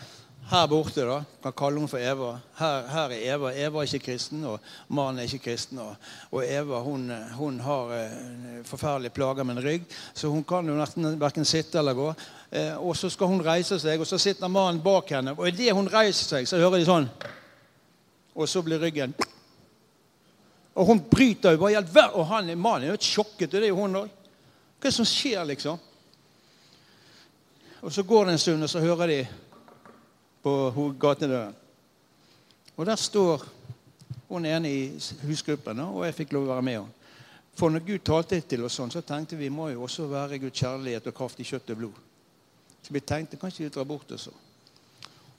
Her 0.45 0.67
borte 0.67 1.01
da, 1.01 1.23
kan 1.41 1.53
kalle 1.53 1.79
henne 1.79 1.87
for 1.87 1.97
Eva. 1.97 2.39
Her, 2.57 2.87
her, 2.87 3.09
er 3.09 3.33
Eva. 3.33 3.51
Eva 3.53 3.79
er 3.81 3.83
ikke 3.83 4.11
kristen, 4.11 4.43
og 4.45 4.59
mannen 4.87 5.19
er 5.19 5.23
ikke 5.23 5.43
kristen. 5.49 5.79
Og, 5.79 5.95
og 6.31 6.43
Eva 6.45 6.79
hun, 6.79 7.09
hun 7.33 7.59
har 7.59 7.85
uh, 7.85 8.65
forferdelige 8.65 9.09
plager 9.09 9.43
med 9.43 9.57
en 9.57 9.63
rygg, 9.63 9.87
så 10.13 10.29
hun 10.29 10.43
kan 10.43 10.67
jo 10.67 10.75
nesten 10.75 11.19
verken 11.19 11.45
sitte 11.45 11.79
eller 11.79 11.93
gå. 11.93 12.13
Uh, 12.51 12.87
og 12.87 12.97
så 12.97 13.09
skal 13.09 13.27
hun 13.27 13.45
reise 13.45 13.79
seg, 13.79 13.99
og 13.99 14.07
så 14.07 14.17
sitter 14.17 14.47
mannen 14.47 14.83
bak 14.83 15.09
henne. 15.09 15.33
Og 15.33 15.47
idet 15.47 15.73
hun 15.73 15.89
reiser 15.89 16.25
seg, 16.25 16.47
så 16.47 16.57
hører 16.61 16.77
de 16.77 16.85
sånn 16.85 17.09
og 18.35 18.49
så 18.49 18.61
blir 18.61 18.79
ryggen 18.79 19.13
Og 20.75 20.85
hun 20.85 20.99
bryter 21.09 21.51
jo 21.51 21.57
bare 21.57 21.77
all 21.77 22.15
Og 22.19 22.25
han, 22.27 22.57
mannen 22.57 22.87
er 22.87 22.95
helt 22.95 23.03
sjokket, 23.03 23.51
det 23.51 23.63
er 23.63 23.67
jo 23.67 23.79
hun 23.79 23.95
òg. 23.95 24.09
Hva 24.75 24.89
er 24.89 24.91
det 24.91 24.93
som 24.93 25.07
skjer, 25.07 25.43
liksom? 25.47 25.79
Og 27.81 27.93
så 27.93 28.03
går 28.03 28.25
det 28.25 28.31
en 28.33 28.39
stund, 28.39 28.63
og 28.63 28.69
så 28.69 28.79
hører 28.79 29.07
de 29.07 29.27
på 30.43 30.93
gatedøren. 30.99 31.55
Og 32.75 32.85
der 32.85 32.95
står 32.95 33.45
hun 34.27 34.45
ene 34.45 34.69
i 34.69 34.99
husgruppen, 35.23 35.79
og 35.79 36.05
jeg 36.05 36.15
fikk 36.15 36.33
lov 36.33 36.43
å 36.43 36.53
være 36.53 36.65
med 36.65 36.79
henne. 36.79 36.91
For 37.55 37.71
når 37.71 37.85
Gud 37.87 38.03
talte 38.03 38.41
til 38.41 38.65
oss 38.67 38.75
sånn, 38.75 38.91
så 38.91 38.99
tenkte 39.05 39.39
vi 39.39 39.47
må 39.49 39.69
jo 39.71 39.85
også 39.85 40.09
være 40.11 40.41
Guds 40.43 40.59
kjærlighet 40.59 41.07
og 41.07 41.15
kraft 41.15 41.39
i 41.39 41.47
kjøtt 41.47 41.71
og 41.71 41.77
blod. 41.79 42.01
Så 42.83 42.93
vi 42.93 42.99
tenkte 42.99 43.39
kanskje 43.39 43.63
vi 43.63 43.69
drar 43.71 43.87
bort 43.87 44.11
og 44.11 44.19
så. 44.19 44.33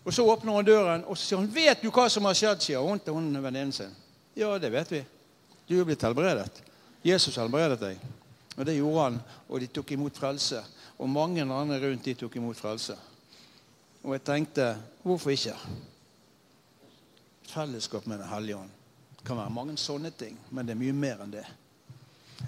Og 0.06 0.14
Så 0.14 0.22
åpner 0.22 0.52
hun 0.52 0.64
døren, 0.64 1.04
og 1.04 1.18
så 1.18 1.24
sier 1.24 1.38
hun 1.38 1.54
'Vet 1.54 1.82
du 1.82 1.90
hva 1.90 2.08
som 2.08 2.24
har 2.24 2.34
skjedd?' 2.34 2.62
sier 2.62 2.78
hun 2.78 3.00
til 3.00 3.12
hun 3.12 3.42
venninnen 3.42 3.72
sin. 3.72 3.90
'Ja, 4.36 4.58
det 4.58 4.72
vet 4.72 4.90
vi. 4.90 5.04
Du 5.68 5.80
er 5.80 5.84
blitt 5.84 6.02
helbredet. 6.02 6.62
Jesus 7.04 7.36
helbredet 7.36 7.80
deg.' 7.80 7.98
Og 8.56 8.66
det 8.66 8.76
gjorde 8.76 9.02
han, 9.02 9.20
og 9.48 9.60
de 9.60 9.66
tok 9.66 9.92
imot 9.92 10.16
frelse. 10.16 10.64
Og 10.98 11.08
mange 11.08 11.42
andre 11.42 11.80
rundt 11.80 12.04
de 12.04 12.14
tok 12.14 12.36
imot 12.36 12.56
frelse. 12.56 12.96
Og 14.04 14.12
jeg 14.12 14.24
tenkte 14.24 14.76
hvorfor 15.02 15.30
ikke? 15.30 15.56
Fellesskap 17.48 18.06
med 18.06 18.18
Den 18.18 18.28
hellige 18.28 18.56
ånd. 18.56 18.70
Det 19.18 19.26
kan 19.26 19.36
være 19.36 19.50
mange 19.50 19.76
sånne 19.76 20.10
ting, 20.10 20.38
men 20.50 20.66
det 20.66 20.72
er 20.72 20.78
mye 20.78 20.92
mer 20.92 21.22
enn 21.22 21.32
det. 21.32 21.46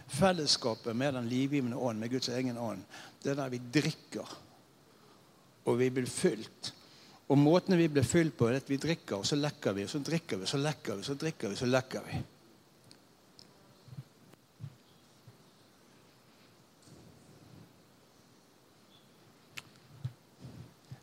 Fellesskapet 0.09 0.96
med 0.96 1.12
den 1.12 1.28
livgivende 1.28 1.76
ånd, 1.76 1.98
med 1.98 2.11
Guds 2.11 2.28
egen 2.28 2.59
ånd, 2.59 2.84
det 3.22 3.30
er 3.30 3.34
der 3.34 3.48
vi 3.48 3.59
drikker, 3.59 4.38
og 5.64 5.78
vi 5.78 5.90
blir 5.90 6.06
fylt 6.06 6.72
og 7.29 7.39
måten 7.39 7.76
vi 7.76 7.89
blir 7.93 8.07
fylt 8.09 8.37
på, 8.37 8.49
er 8.49 8.62
at 8.62 8.70
vi 8.70 8.79
drikker, 8.81 9.20
og 9.20 9.26
så 9.26 9.37
lekker 9.37 9.76
vi, 9.76 9.85
og 9.85 9.91
så 9.93 10.01
drikker 10.01 10.41
vi, 10.41 10.47
så 10.49 10.57
lekker 10.57 10.97
vi, 10.97 11.05
så 11.05 11.14
drikker 11.14 11.53
vi, 11.53 11.57
så 11.61 11.68
lekker 11.68 12.07
vi. 12.09 12.20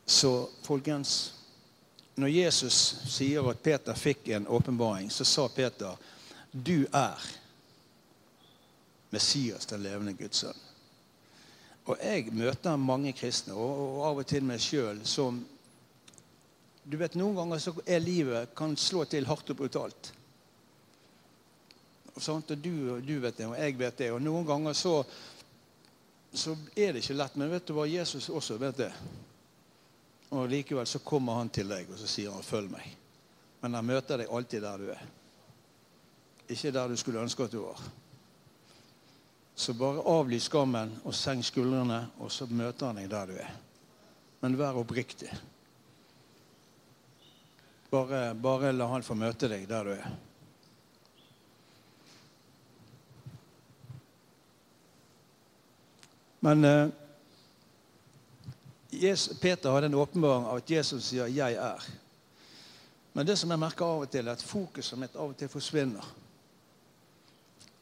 Så 0.05 0.49
folkens, 0.65 1.33
når 2.15 2.33
Jesus 2.33 2.75
sier 3.11 3.45
at 3.49 3.61
Peter 3.61 3.97
fikk 3.97 4.29
en 4.33 4.47
åpenbaring, 4.47 5.11
så 5.11 5.25
sa 5.25 5.47
Peter, 5.47 5.97
'Du 6.51 6.87
er 6.93 7.21
Messias, 9.09 9.65
den 9.65 9.83
levende 9.83 10.13
Guds 10.13 10.43
sønn'. 10.43 10.63
Og 11.85 11.97
jeg 12.03 12.33
møter 12.33 12.75
mange 12.75 13.13
kristne, 13.13 13.53
og 13.53 14.05
av 14.05 14.17
og 14.17 14.25
til 14.25 14.43
meg 14.43 14.59
sjøl, 14.59 15.05
som 15.05 15.45
du 16.85 16.97
vet, 16.97 17.15
Noen 17.17 17.35
ganger 17.35 17.61
så 17.61 17.73
er 17.85 18.03
livet 18.03 18.53
kan 18.57 18.75
slå 18.77 19.05
til 19.09 19.25
hardt 19.25 19.49
og 19.49 19.57
brutalt. 19.57 20.11
Sånt, 22.15 22.51
og 22.53 22.57
du, 22.61 22.99
du, 23.01 23.15
vet 23.19 23.37
det, 23.37 23.47
og 23.49 23.57
jeg 23.57 23.75
vet 23.79 23.97
det. 23.97 24.11
Og 24.13 24.21
noen 24.23 24.45
ganger 24.47 24.77
så, 24.77 24.99
så 26.31 26.53
er 26.77 26.93
det 26.93 27.01
ikke 27.01 27.17
lett. 27.17 27.39
Men 27.41 27.51
vet 27.51 27.65
du 27.67 27.73
hva? 27.75 27.87
Jesus 27.89 28.29
også 28.29 28.59
vet 28.61 28.77
det. 28.85 28.91
Og 30.37 30.45
likevel 30.51 30.87
så 30.87 31.01
kommer 31.03 31.41
han 31.41 31.49
til 31.53 31.73
deg 31.73 31.89
og 31.89 31.99
så 31.99 32.07
sier 32.09 32.31
han 32.31 32.45
'følg 32.45 32.71
meg'. 32.71 32.93
Men 33.61 33.73
han 33.73 33.85
møter 33.85 34.21
deg 34.21 34.31
alltid 34.31 34.61
der 34.61 34.77
du 34.77 34.89
er. 34.93 35.03
Ikke 36.49 36.71
der 36.71 36.87
du 36.87 36.95
skulle 36.95 37.21
ønske 37.21 37.43
at 37.43 37.51
du 37.51 37.61
var. 37.65 37.81
Så 39.55 39.73
bare 39.73 40.03
avlys 40.05 40.43
skammen 40.43 40.91
og 41.03 41.15
senk 41.15 41.45
skuldrene, 41.45 42.07
og 42.19 42.31
så 42.31 42.45
møter 42.45 42.87
han 42.87 42.95
deg 42.95 43.09
der 43.09 43.25
du 43.25 43.33
er. 43.33 43.51
Men 44.41 44.57
vær 44.59 44.77
oppriktig. 44.77 45.31
Bare, 47.95 48.33
bare 48.35 48.73
la 48.75 48.89
han 48.91 49.03
få 49.05 49.15
møte 49.15 49.47
deg 49.47 49.67
der 49.69 49.87
du 49.87 49.93
er. 49.95 50.07
Men 56.43 56.65
eh, 56.65 56.89
Peter 59.41 59.71
hadde 59.71 59.85
en 59.85 59.95
åpenbaring 59.95 60.45
av 60.45 60.59
at 60.59 60.69
Jesus 60.69 61.05
sier 61.05 61.27
'jeg 61.27 61.55
er'. 61.55 61.87
Men 63.13 63.25
det 63.25 63.37
som 63.39 63.49
jeg 63.49 63.59
merker 63.59 63.85
av 63.85 64.01
og 64.01 64.11
til, 64.11 64.27
er 64.27 64.31
at 64.31 64.43
fokuset 64.43 64.99
mitt 64.99 65.15
av 65.15 65.29
og 65.29 65.37
til 65.37 65.49
forsvinner. 65.49 66.05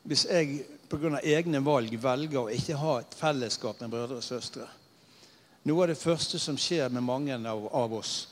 Hvis 0.04 0.26
jeg 0.26 0.66
pga. 0.90 1.20
egne 1.24 1.66
valg 1.66 2.04
velger 2.04 2.40
å 2.40 2.50
ikke 2.54 2.78
ha 2.78 3.00
et 3.00 3.16
fellesskap 3.18 3.82
med 3.82 3.90
brødre 3.90 4.16
og 4.16 4.24
søstre 4.24 4.68
Noe 5.64 5.84
av 5.84 5.88
det 5.88 5.98
første 5.98 6.40
som 6.40 6.58
skjer 6.58 6.90
med 6.90 7.04
mange 7.04 7.34
av, 7.48 7.70
av 7.72 7.94
oss, 7.94 8.28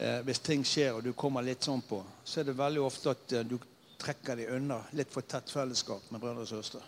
eh, 0.00 0.20
hvis 0.24 0.40
ting 0.44 0.64
skjer 0.64 0.96
og 0.96 1.04
du 1.04 1.12
kommer 1.12 1.44
litt 1.44 1.66
sånn 1.66 1.82
på, 1.86 2.00
så 2.24 2.40
er 2.40 2.48
det 2.48 2.56
veldig 2.58 2.82
ofte 2.82 3.12
at 3.12 3.36
eh, 3.36 3.46
du 3.46 3.58
trekker 4.00 4.40
deg 4.40 4.54
unna 4.56 4.80
litt 4.96 5.12
for 5.12 5.28
tett 5.28 5.52
fellesskap 5.52 6.08
med 6.10 6.22
brødre 6.22 6.46
og 6.46 6.48
søstre. 6.48 6.80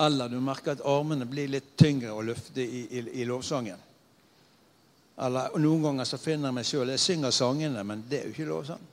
Eller 0.00 0.32
du 0.32 0.38
merker 0.40 0.72
at 0.72 0.86
armene 0.88 1.28
blir 1.28 1.50
litt 1.52 1.74
tyngre 1.78 2.14
å 2.16 2.24
løfte 2.24 2.64
i, 2.64 2.86
i, 2.88 3.02
i 3.20 3.26
lovsangen. 3.28 3.88
Eller 5.22 5.58
Noen 5.60 5.84
ganger 5.84 6.08
så 6.08 6.18
finner 6.18 6.48
jeg 6.48 6.56
meg 6.56 6.66
sjøl 6.66 6.90
Jeg 6.94 7.02
synger 7.02 7.34
sangene, 7.36 7.84
men 7.84 8.04
det 8.08 8.22
er 8.22 8.30
jo 8.30 8.34
ikke 8.34 8.48
lovsang. 8.48 8.86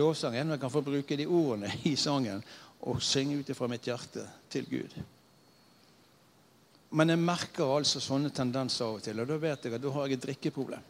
Lovsang 0.00 0.36
er 0.36 0.46
når 0.48 0.56
jeg 0.56 0.62
kan 0.62 0.72
få 0.72 0.84
bruke 0.86 1.18
de 1.20 1.28
ordene 1.28 1.68
i 1.90 1.92
sangen 2.00 2.40
og 2.88 3.02
synge 3.04 3.42
ut 3.42 3.52
fra 3.54 3.68
mitt 3.70 3.84
hjerte 3.86 4.24
til 4.50 4.64
Gud. 4.70 4.96
Men 6.96 7.12
jeg 7.12 7.20
merker 7.20 7.76
altså 7.76 8.00
sånne 8.02 8.32
tendenser 8.34 8.88
av 8.88 8.98
og 8.98 9.04
til, 9.04 9.20
og 9.20 9.28
da 9.28 9.38
vet 9.40 9.68
jeg 9.68 9.76
at 9.76 9.84
da 9.84 9.92
har 9.94 10.08
jeg 10.08 10.18
et 10.18 10.26
drikkeproblem. 10.26 10.88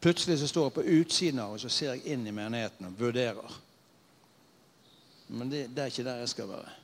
Plutselig 0.00 0.38
så 0.38 0.48
står 0.48 0.68
jeg 0.68 0.72
på 0.72 0.82
utsiden 0.82 1.40
av 1.42 1.56
og 1.56 1.60
så 1.60 1.70
ser 1.72 1.96
jeg 1.96 2.14
inn 2.14 2.26
i 2.26 2.34
menigheten 2.34 2.86
og 2.86 3.00
vurderer. 3.00 3.56
Men 5.28 5.50
det, 5.50 5.66
det 5.74 5.82
er 5.82 5.92
ikke 5.92 6.06
der 6.06 6.22
jeg 6.22 6.32
skal 6.32 6.50
være. 6.52 6.74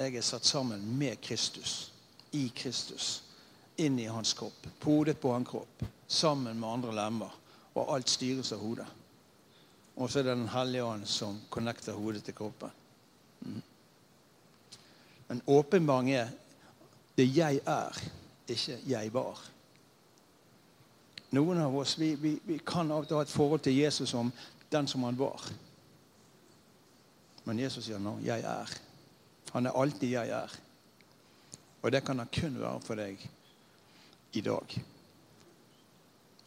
Jeg 0.00 0.16
er 0.16 0.24
satt 0.24 0.46
sammen 0.46 0.82
med 0.98 1.20
Kristus, 1.22 1.92
i 2.32 2.48
Kristus, 2.56 3.22
inn 3.76 3.98
i 4.00 4.08
hans 4.10 4.32
kropp, 4.34 4.66
podet 4.80 5.18
på 5.20 5.32
hans 5.32 5.48
kropp, 5.48 5.84
sammen 6.08 6.58
med 6.60 6.68
andre 6.68 6.94
lemmer. 6.96 7.36
Og 7.78 7.94
alt 7.94 8.10
styres 8.10 8.50
av 8.52 8.58
hodet. 8.64 8.86
Og 9.96 10.10
så 10.10 10.18
er 10.18 10.26
det 10.26 10.36
Den 10.36 10.48
hellige 10.48 10.84
ånd 10.84 11.06
som 11.06 11.38
connecter 11.50 11.92
hodet 11.92 12.24
til 12.24 12.34
kroppen. 12.34 12.70
Mm. 13.40 13.62
Men 15.28 15.42
åpenbaring 15.46 16.10
er 16.10 16.32
det 17.16 17.28
jeg 17.36 17.60
er, 17.66 18.00
ikke 18.48 18.78
jeg 18.86 19.12
var. 19.14 19.38
Noen 21.30 21.60
av 21.62 21.76
oss 21.78 21.98
vi, 21.98 22.14
vi, 22.18 22.38
vi 22.44 22.58
kan 22.58 22.90
av 22.90 23.04
og 23.04 23.08
til 23.08 23.16
ha 23.16 23.22
et 23.22 23.32
forhold 23.32 23.62
til 23.62 23.76
Jesus 23.78 24.10
som 24.10 24.32
den 24.70 24.88
som 24.90 25.04
han 25.06 25.18
var. 25.18 25.44
Men 27.44 27.58
Jesus 27.58 27.84
sier 27.84 27.98
nå 27.98 28.18
'jeg 28.22 28.42
er'. 28.42 28.78
Han 29.52 29.66
er 29.66 29.70
alltid 29.70 30.10
'jeg 30.10 30.28
er'. 30.28 30.58
Og 31.82 31.92
det 31.92 32.04
kan 32.04 32.18
han 32.18 32.28
kun 32.40 32.60
være 32.60 32.80
for 32.80 32.94
deg 32.94 33.30
i 34.32 34.40
dag. 34.40 34.84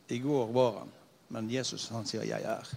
I 0.10 0.20
går 0.20 0.52
var 0.52 0.80
han, 0.80 0.92
men 1.30 1.52
Jesus 1.52 1.88
han 1.88 2.06
sier 2.06 2.24
'jeg 2.24 2.42
er'. 2.42 2.76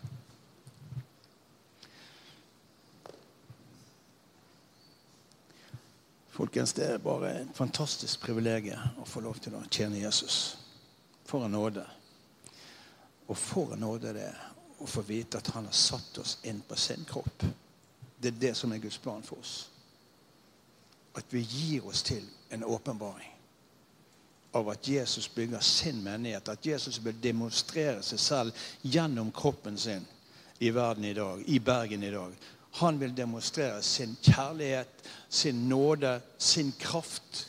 Folkens, 6.31 6.73
det 6.73 6.91
er 6.91 6.99
bare 6.99 7.41
et 7.41 7.49
fantastisk 7.55 8.21
privilegium 8.21 9.01
å 9.01 9.05
få 9.05 9.21
lov 9.21 9.39
til 9.41 9.55
å 9.55 9.63
tjene 9.71 10.03
Jesus. 10.03 10.59
For 11.25 11.47
en 11.47 11.51
nåde. 11.51 11.96
Og 13.27 13.37
for 13.37 13.75
en 13.75 13.83
nåde 13.83 14.13
det 14.15 14.33
å 14.79 14.87
få 14.87 15.03
vite 15.07 15.39
at 15.39 15.51
han 15.55 15.67
har 15.67 15.77
satt 15.77 16.19
oss 16.23 16.37
inn 16.47 16.61
på 16.69 16.77
sin 16.77 17.05
kropp. 17.09 17.45
Det 18.19 18.29
er 18.29 18.41
det 18.41 18.53
som 18.57 18.73
er 18.73 18.83
Guds 18.83 18.99
plan 18.99 19.25
for 19.25 19.41
oss. 19.41 19.69
At 21.17 21.33
vi 21.33 21.41
gir 21.41 21.87
oss 21.89 22.03
til 22.07 22.25
en 22.53 22.65
åpenbaring 22.65 23.33
av 24.57 24.69
at 24.71 24.89
Jesus 24.89 25.29
bygger 25.29 25.61
sin 25.61 26.03
menighet. 26.05 26.49
At 26.49 26.67
Jesus 26.67 27.01
vil 27.05 27.17
demonstrere 27.23 28.03
seg 28.05 28.21
selv 28.21 28.69
gjennom 28.83 29.33
kroppen 29.33 29.79
sin 29.79 30.05
i 30.59 30.71
verden 30.73 31.05
i 31.05 31.15
dag, 31.17 31.43
i 31.47 31.59
Bergen 31.61 32.05
i 32.05 32.13
dag. 32.13 32.33
Han 32.81 33.01
vil 33.01 33.17
demonstrere 33.17 33.83
sin 33.83 34.17
kjærlighet, 34.23 35.05
sin 35.29 35.69
nåde, 35.69 36.21
sin 36.39 36.73
kraft 36.79 37.47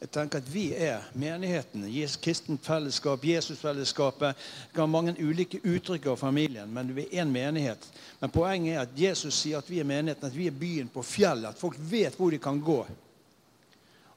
jeg 0.00 0.10
tenker 0.12 0.42
at 0.42 0.48
Vi 0.52 0.74
er 0.74 1.04
menigheten, 1.16 1.86
kristent 2.20 2.64
fellesskap, 2.64 3.24
Jesusfellesskapet. 3.24 4.36
Vi 4.72 4.80
har 4.80 4.86
mange 4.86 5.14
ulike 5.18 5.60
uttrykk 5.64 6.06
av 6.06 6.16
familien, 6.20 6.68
men 6.72 6.92
vi 6.94 7.06
er 7.06 7.22
én 7.22 7.32
menighet. 7.32 7.88
Men 8.20 8.30
poenget 8.30 8.74
er 8.74 8.82
at 8.82 8.92
Jesus 8.96 9.34
sier 9.34 9.58
at 9.58 9.70
vi 9.70 9.80
er 9.80 9.88
menigheten, 9.88 10.28
at 10.28 10.36
vi 10.36 10.46
er 10.46 10.60
byen 10.60 10.88
på 10.92 11.02
fjellet. 11.02 11.48
At 11.48 11.58
folk 11.58 11.80
vet 11.80 12.16
hvor 12.16 12.30
de 12.30 12.38
kan 12.38 12.60
gå. 12.60 12.84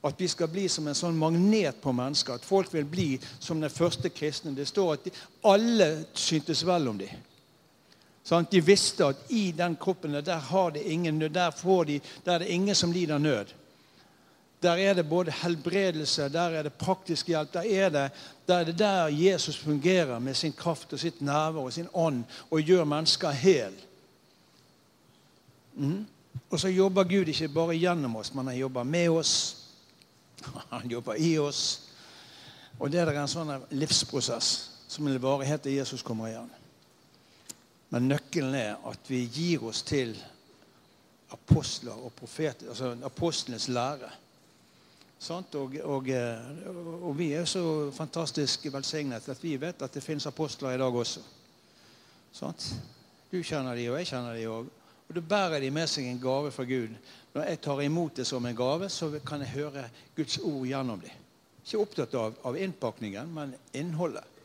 At 0.04 0.20
vi 0.20 0.28
skal 0.28 0.52
bli 0.52 0.68
som 0.70 0.88
en 0.88 0.96
sånn 0.96 1.18
magnet 1.20 1.80
på 1.82 1.96
mennesker. 1.96 2.36
At 2.36 2.48
folk 2.48 2.74
vil 2.74 2.86
bli 2.86 3.08
som 3.40 3.62
den 3.62 3.72
første 3.72 4.12
kristne. 4.12 4.52
Det 4.56 4.68
står 4.68 4.94
at 4.94 5.08
de, 5.08 5.16
alle 5.48 5.90
syntes 6.14 6.66
vel 6.68 6.92
om 6.92 7.00
dem. 7.00 7.24
Sånn, 8.24 8.48
de 8.52 8.60
visste 8.62 9.08
at 9.14 9.32
i 9.32 9.50
den 9.56 9.80
kroppen 9.80 10.20
der 10.20 10.44
har 10.52 10.76
det 10.76 10.84
ingen 10.92 11.24
nød. 11.24 11.34
Der, 11.40 11.56
de, 11.88 12.02
der 12.26 12.36
er 12.36 12.44
det 12.44 12.52
ingen 12.52 12.76
som 12.76 12.92
lider 12.92 13.18
nød. 13.18 13.56
Der 14.62 14.72
er 14.72 14.94
det 14.94 15.10
både 15.10 15.32
helbredelse, 15.32 16.30
der 16.30 16.50
er 16.60 16.64
det 16.64 16.74
praktisk 16.74 17.28
hjelp. 17.28 17.54
Der 17.54 17.62
er 17.62 17.90
det 17.90 18.12
der, 18.48 18.56
er 18.56 18.64
det 18.64 18.80
der 18.80 19.08
Jesus 19.08 19.58
fungerer 19.58 20.20
med 20.20 20.34
sin 20.34 20.54
kraft 20.54 20.94
og 20.94 21.00
sitt 21.00 21.22
nærvær 21.22 21.62
og 21.62 21.74
sin 21.74 21.88
ånd 21.94 22.24
og 22.50 22.62
gjør 22.62 22.84
mennesker 22.84 23.32
hel. 23.32 23.74
Mm. 25.76 26.06
Og 26.50 26.60
så 26.60 26.68
jobber 26.68 27.04
Gud 27.04 27.28
ikke 27.28 27.48
bare 27.48 27.78
gjennom 27.78 28.16
oss, 28.16 28.34
men 28.34 28.48
han 28.48 28.58
jobber 28.58 28.84
med 28.84 29.10
oss. 29.10 29.56
Han 30.70 30.90
jobber 30.90 31.14
i 31.14 31.38
oss. 31.38 31.90
Og 32.80 32.92
det 32.92 33.02
er 33.02 33.10
en 33.12 33.28
sånn 33.28 33.52
livsprosess 33.76 34.70
som 34.88 35.06
vil 35.06 35.20
vare 35.22 35.46
helt 35.46 35.66
til 35.66 35.76
Jesus 35.76 36.04
kommer 36.06 36.30
igjen. 36.30 36.50
Men 37.90 38.08
nøkkelen 38.08 38.56
er 38.56 38.78
at 38.88 39.10
vi 39.12 39.26
gir 39.28 39.66
oss 39.68 39.82
til 39.84 40.14
apostler 41.34 41.98
og 41.98 42.14
profeter, 42.18 42.70
altså 42.70 42.96
apostlenes 43.06 43.68
lære. 43.68 44.10
Og, 45.20 45.76
og, 45.84 46.08
eh, 46.10 46.68
og, 47.02 47.12
vi 47.18 47.34
er 47.36 47.46
så 47.46 47.92
fantastisk 47.92 48.70
velsignet 48.72 49.28
at 49.28 49.42
vi 49.44 49.58
vet 49.60 49.82
at 49.84 49.94
det 49.94 50.04
finnes 50.04 50.26
apostler 50.26 50.78
i 50.78 50.80
dag 50.80 50.96
også. 50.96 51.20
Sant? 52.32 52.70
Du 53.32 53.42
kjenner 53.44 53.76
de, 53.76 53.90
og 53.92 53.98
jeg 54.00 54.08
kjenner 54.14 54.38
de 54.38 54.46
òg. 54.48 54.70
Og 55.10 55.18
da 55.18 55.22
bærer 55.22 55.60
de 55.60 55.72
med 55.76 55.90
seg 55.92 56.08
en 56.08 56.22
gave 56.22 56.54
fra 56.56 56.64
Gud. 56.64 56.96
Når 57.34 57.50
jeg 57.50 57.60
tar 57.62 57.82
imot 57.84 58.16
det 58.16 58.28
som 58.30 58.46
en 58.46 58.56
gave, 58.56 58.90
så 58.90 59.12
kan 59.26 59.44
jeg 59.44 59.58
høre 59.58 59.84
Guds 60.16 60.38
ord 60.40 60.64
gjennom 60.70 61.04
dem. 61.04 61.28
Ikke 61.66 61.82
opptatt 61.84 62.16
av, 62.16 62.40
av 62.46 62.58
innpakningen, 62.58 63.34
men 63.36 63.54
innholdet. 63.74 64.38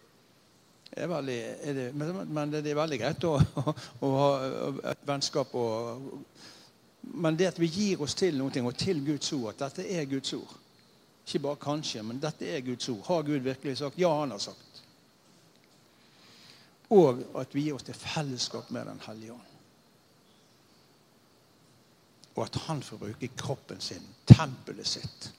Det 0.90 1.06
veldig, 1.10 1.38
det, 1.78 1.86
men 1.94 2.50
det 2.50 2.66
er 2.66 2.76
veldig 2.78 2.98
greit 2.98 3.24
å, 3.28 3.36
å, 3.38 3.76
å 4.04 4.12
ha 4.18 4.28
et 4.90 5.06
vennskap 5.06 5.54
og 5.58 6.10
Men 7.04 7.36
det 7.36 7.50
at 7.50 7.58
vi 7.60 7.66
gir 7.68 8.00
oss 8.02 8.14
til 8.16 8.38
noe, 8.38 8.60
og 8.64 8.76
til 8.80 9.02
Guds 9.04 9.32
ord, 9.36 9.50
at 9.52 9.66
dette 9.66 9.84
er 9.92 10.06
Guds 10.08 10.32
ord 10.32 10.54
ikke 11.26 11.38
bare 11.38 11.56
kanskje, 11.56 12.02
men 12.02 12.20
dette 12.20 12.46
er 12.46 12.60
Guds 12.60 12.88
ord. 12.88 13.06
Har 13.06 13.22
Gud 13.22 13.38
virkelig 13.38 13.78
sagt? 13.78 13.98
Ja, 13.98 14.12
han 14.20 14.30
har 14.30 14.38
sagt. 14.38 14.82
Og 16.90 17.24
at 17.40 17.54
vi 17.54 17.64
gir 17.64 17.78
oss 17.78 17.86
til 17.86 17.96
fellesskap 17.96 18.70
med 18.70 18.86
Den 18.86 19.00
hellige 19.06 19.32
ånd. 19.32 19.50
Og 22.34 22.44
at 22.44 22.56
han 22.66 22.82
får 22.82 22.96
bruke 22.96 23.30
kroppen 23.36 23.80
sin, 23.80 24.02
tempelet 24.26 24.86
sitt, 24.86 25.30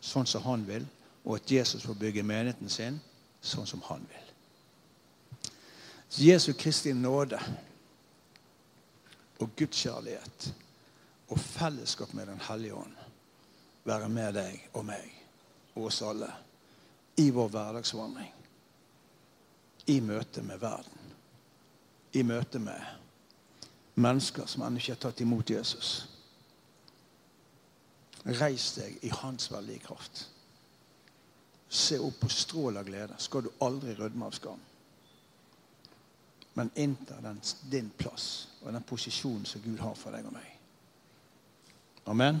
sånn 0.00 0.26
som 0.26 0.42
han 0.42 0.66
vil, 0.66 0.86
og 1.24 1.36
at 1.38 1.50
Jesus 1.50 1.86
får 1.86 1.94
bygge 2.00 2.26
menigheten 2.26 2.68
sin 2.68 3.00
sånn 3.40 3.66
som 3.66 3.82
han 3.86 4.02
vil. 4.10 5.52
Så 6.08 6.22
Jesu 6.22 6.52
Kristi 6.52 6.92
nåde 6.92 7.38
og 9.38 9.50
Guds 9.56 9.78
kjærlighet 9.78 10.50
og 11.28 11.38
fellesskap 11.40 12.12
med 12.14 12.26
Den 12.26 12.42
hellige 12.48 12.74
ånd 12.74 13.05
være 13.86 14.08
med 14.10 14.34
deg 14.34 14.68
og 14.74 14.84
meg 14.88 15.12
og 15.76 15.88
oss 15.88 16.02
alle 16.02 16.30
i 17.16 17.30
vår 17.30 17.48
hverdagsvandring. 17.52 18.32
I 19.86 20.00
møte 20.00 20.42
med 20.42 20.58
verden. 20.60 21.12
I 22.12 22.22
møte 22.26 22.58
med 22.58 22.82
mennesker 23.94 24.48
som 24.50 24.64
ennå 24.66 24.80
ikke 24.80 24.96
har 24.96 25.02
tatt 25.06 25.22
imot 25.24 25.50
Jesus. 25.50 25.92
Reis 28.26 28.72
deg 28.76 28.98
i 29.06 29.12
hans 29.22 29.50
veldige 29.52 29.84
kraft. 29.86 30.26
Se 31.68 31.98
opp 32.02 32.18
på 32.20 32.30
strål 32.32 32.80
av 32.80 32.88
glede. 32.88 33.16
Skal 33.22 33.46
du 33.46 33.52
aldri 33.64 33.94
rødme 33.94 34.26
av 34.26 34.34
skam. 34.34 34.60
Men 36.56 36.72
innta 36.74 37.20
din 37.70 37.90
plass 37.98 38.48
og 38.62 38.72
den 38.72 38.82
posisjonen 38.82 39.44
som 39.46 39.62
Gud 39.62 39.78
har 39.78 39.94
for 39.94 40.16
deg 40.16 40.26
og 40.26 40.34
meg. 40.34 40.52
Amen. 42.06 42.40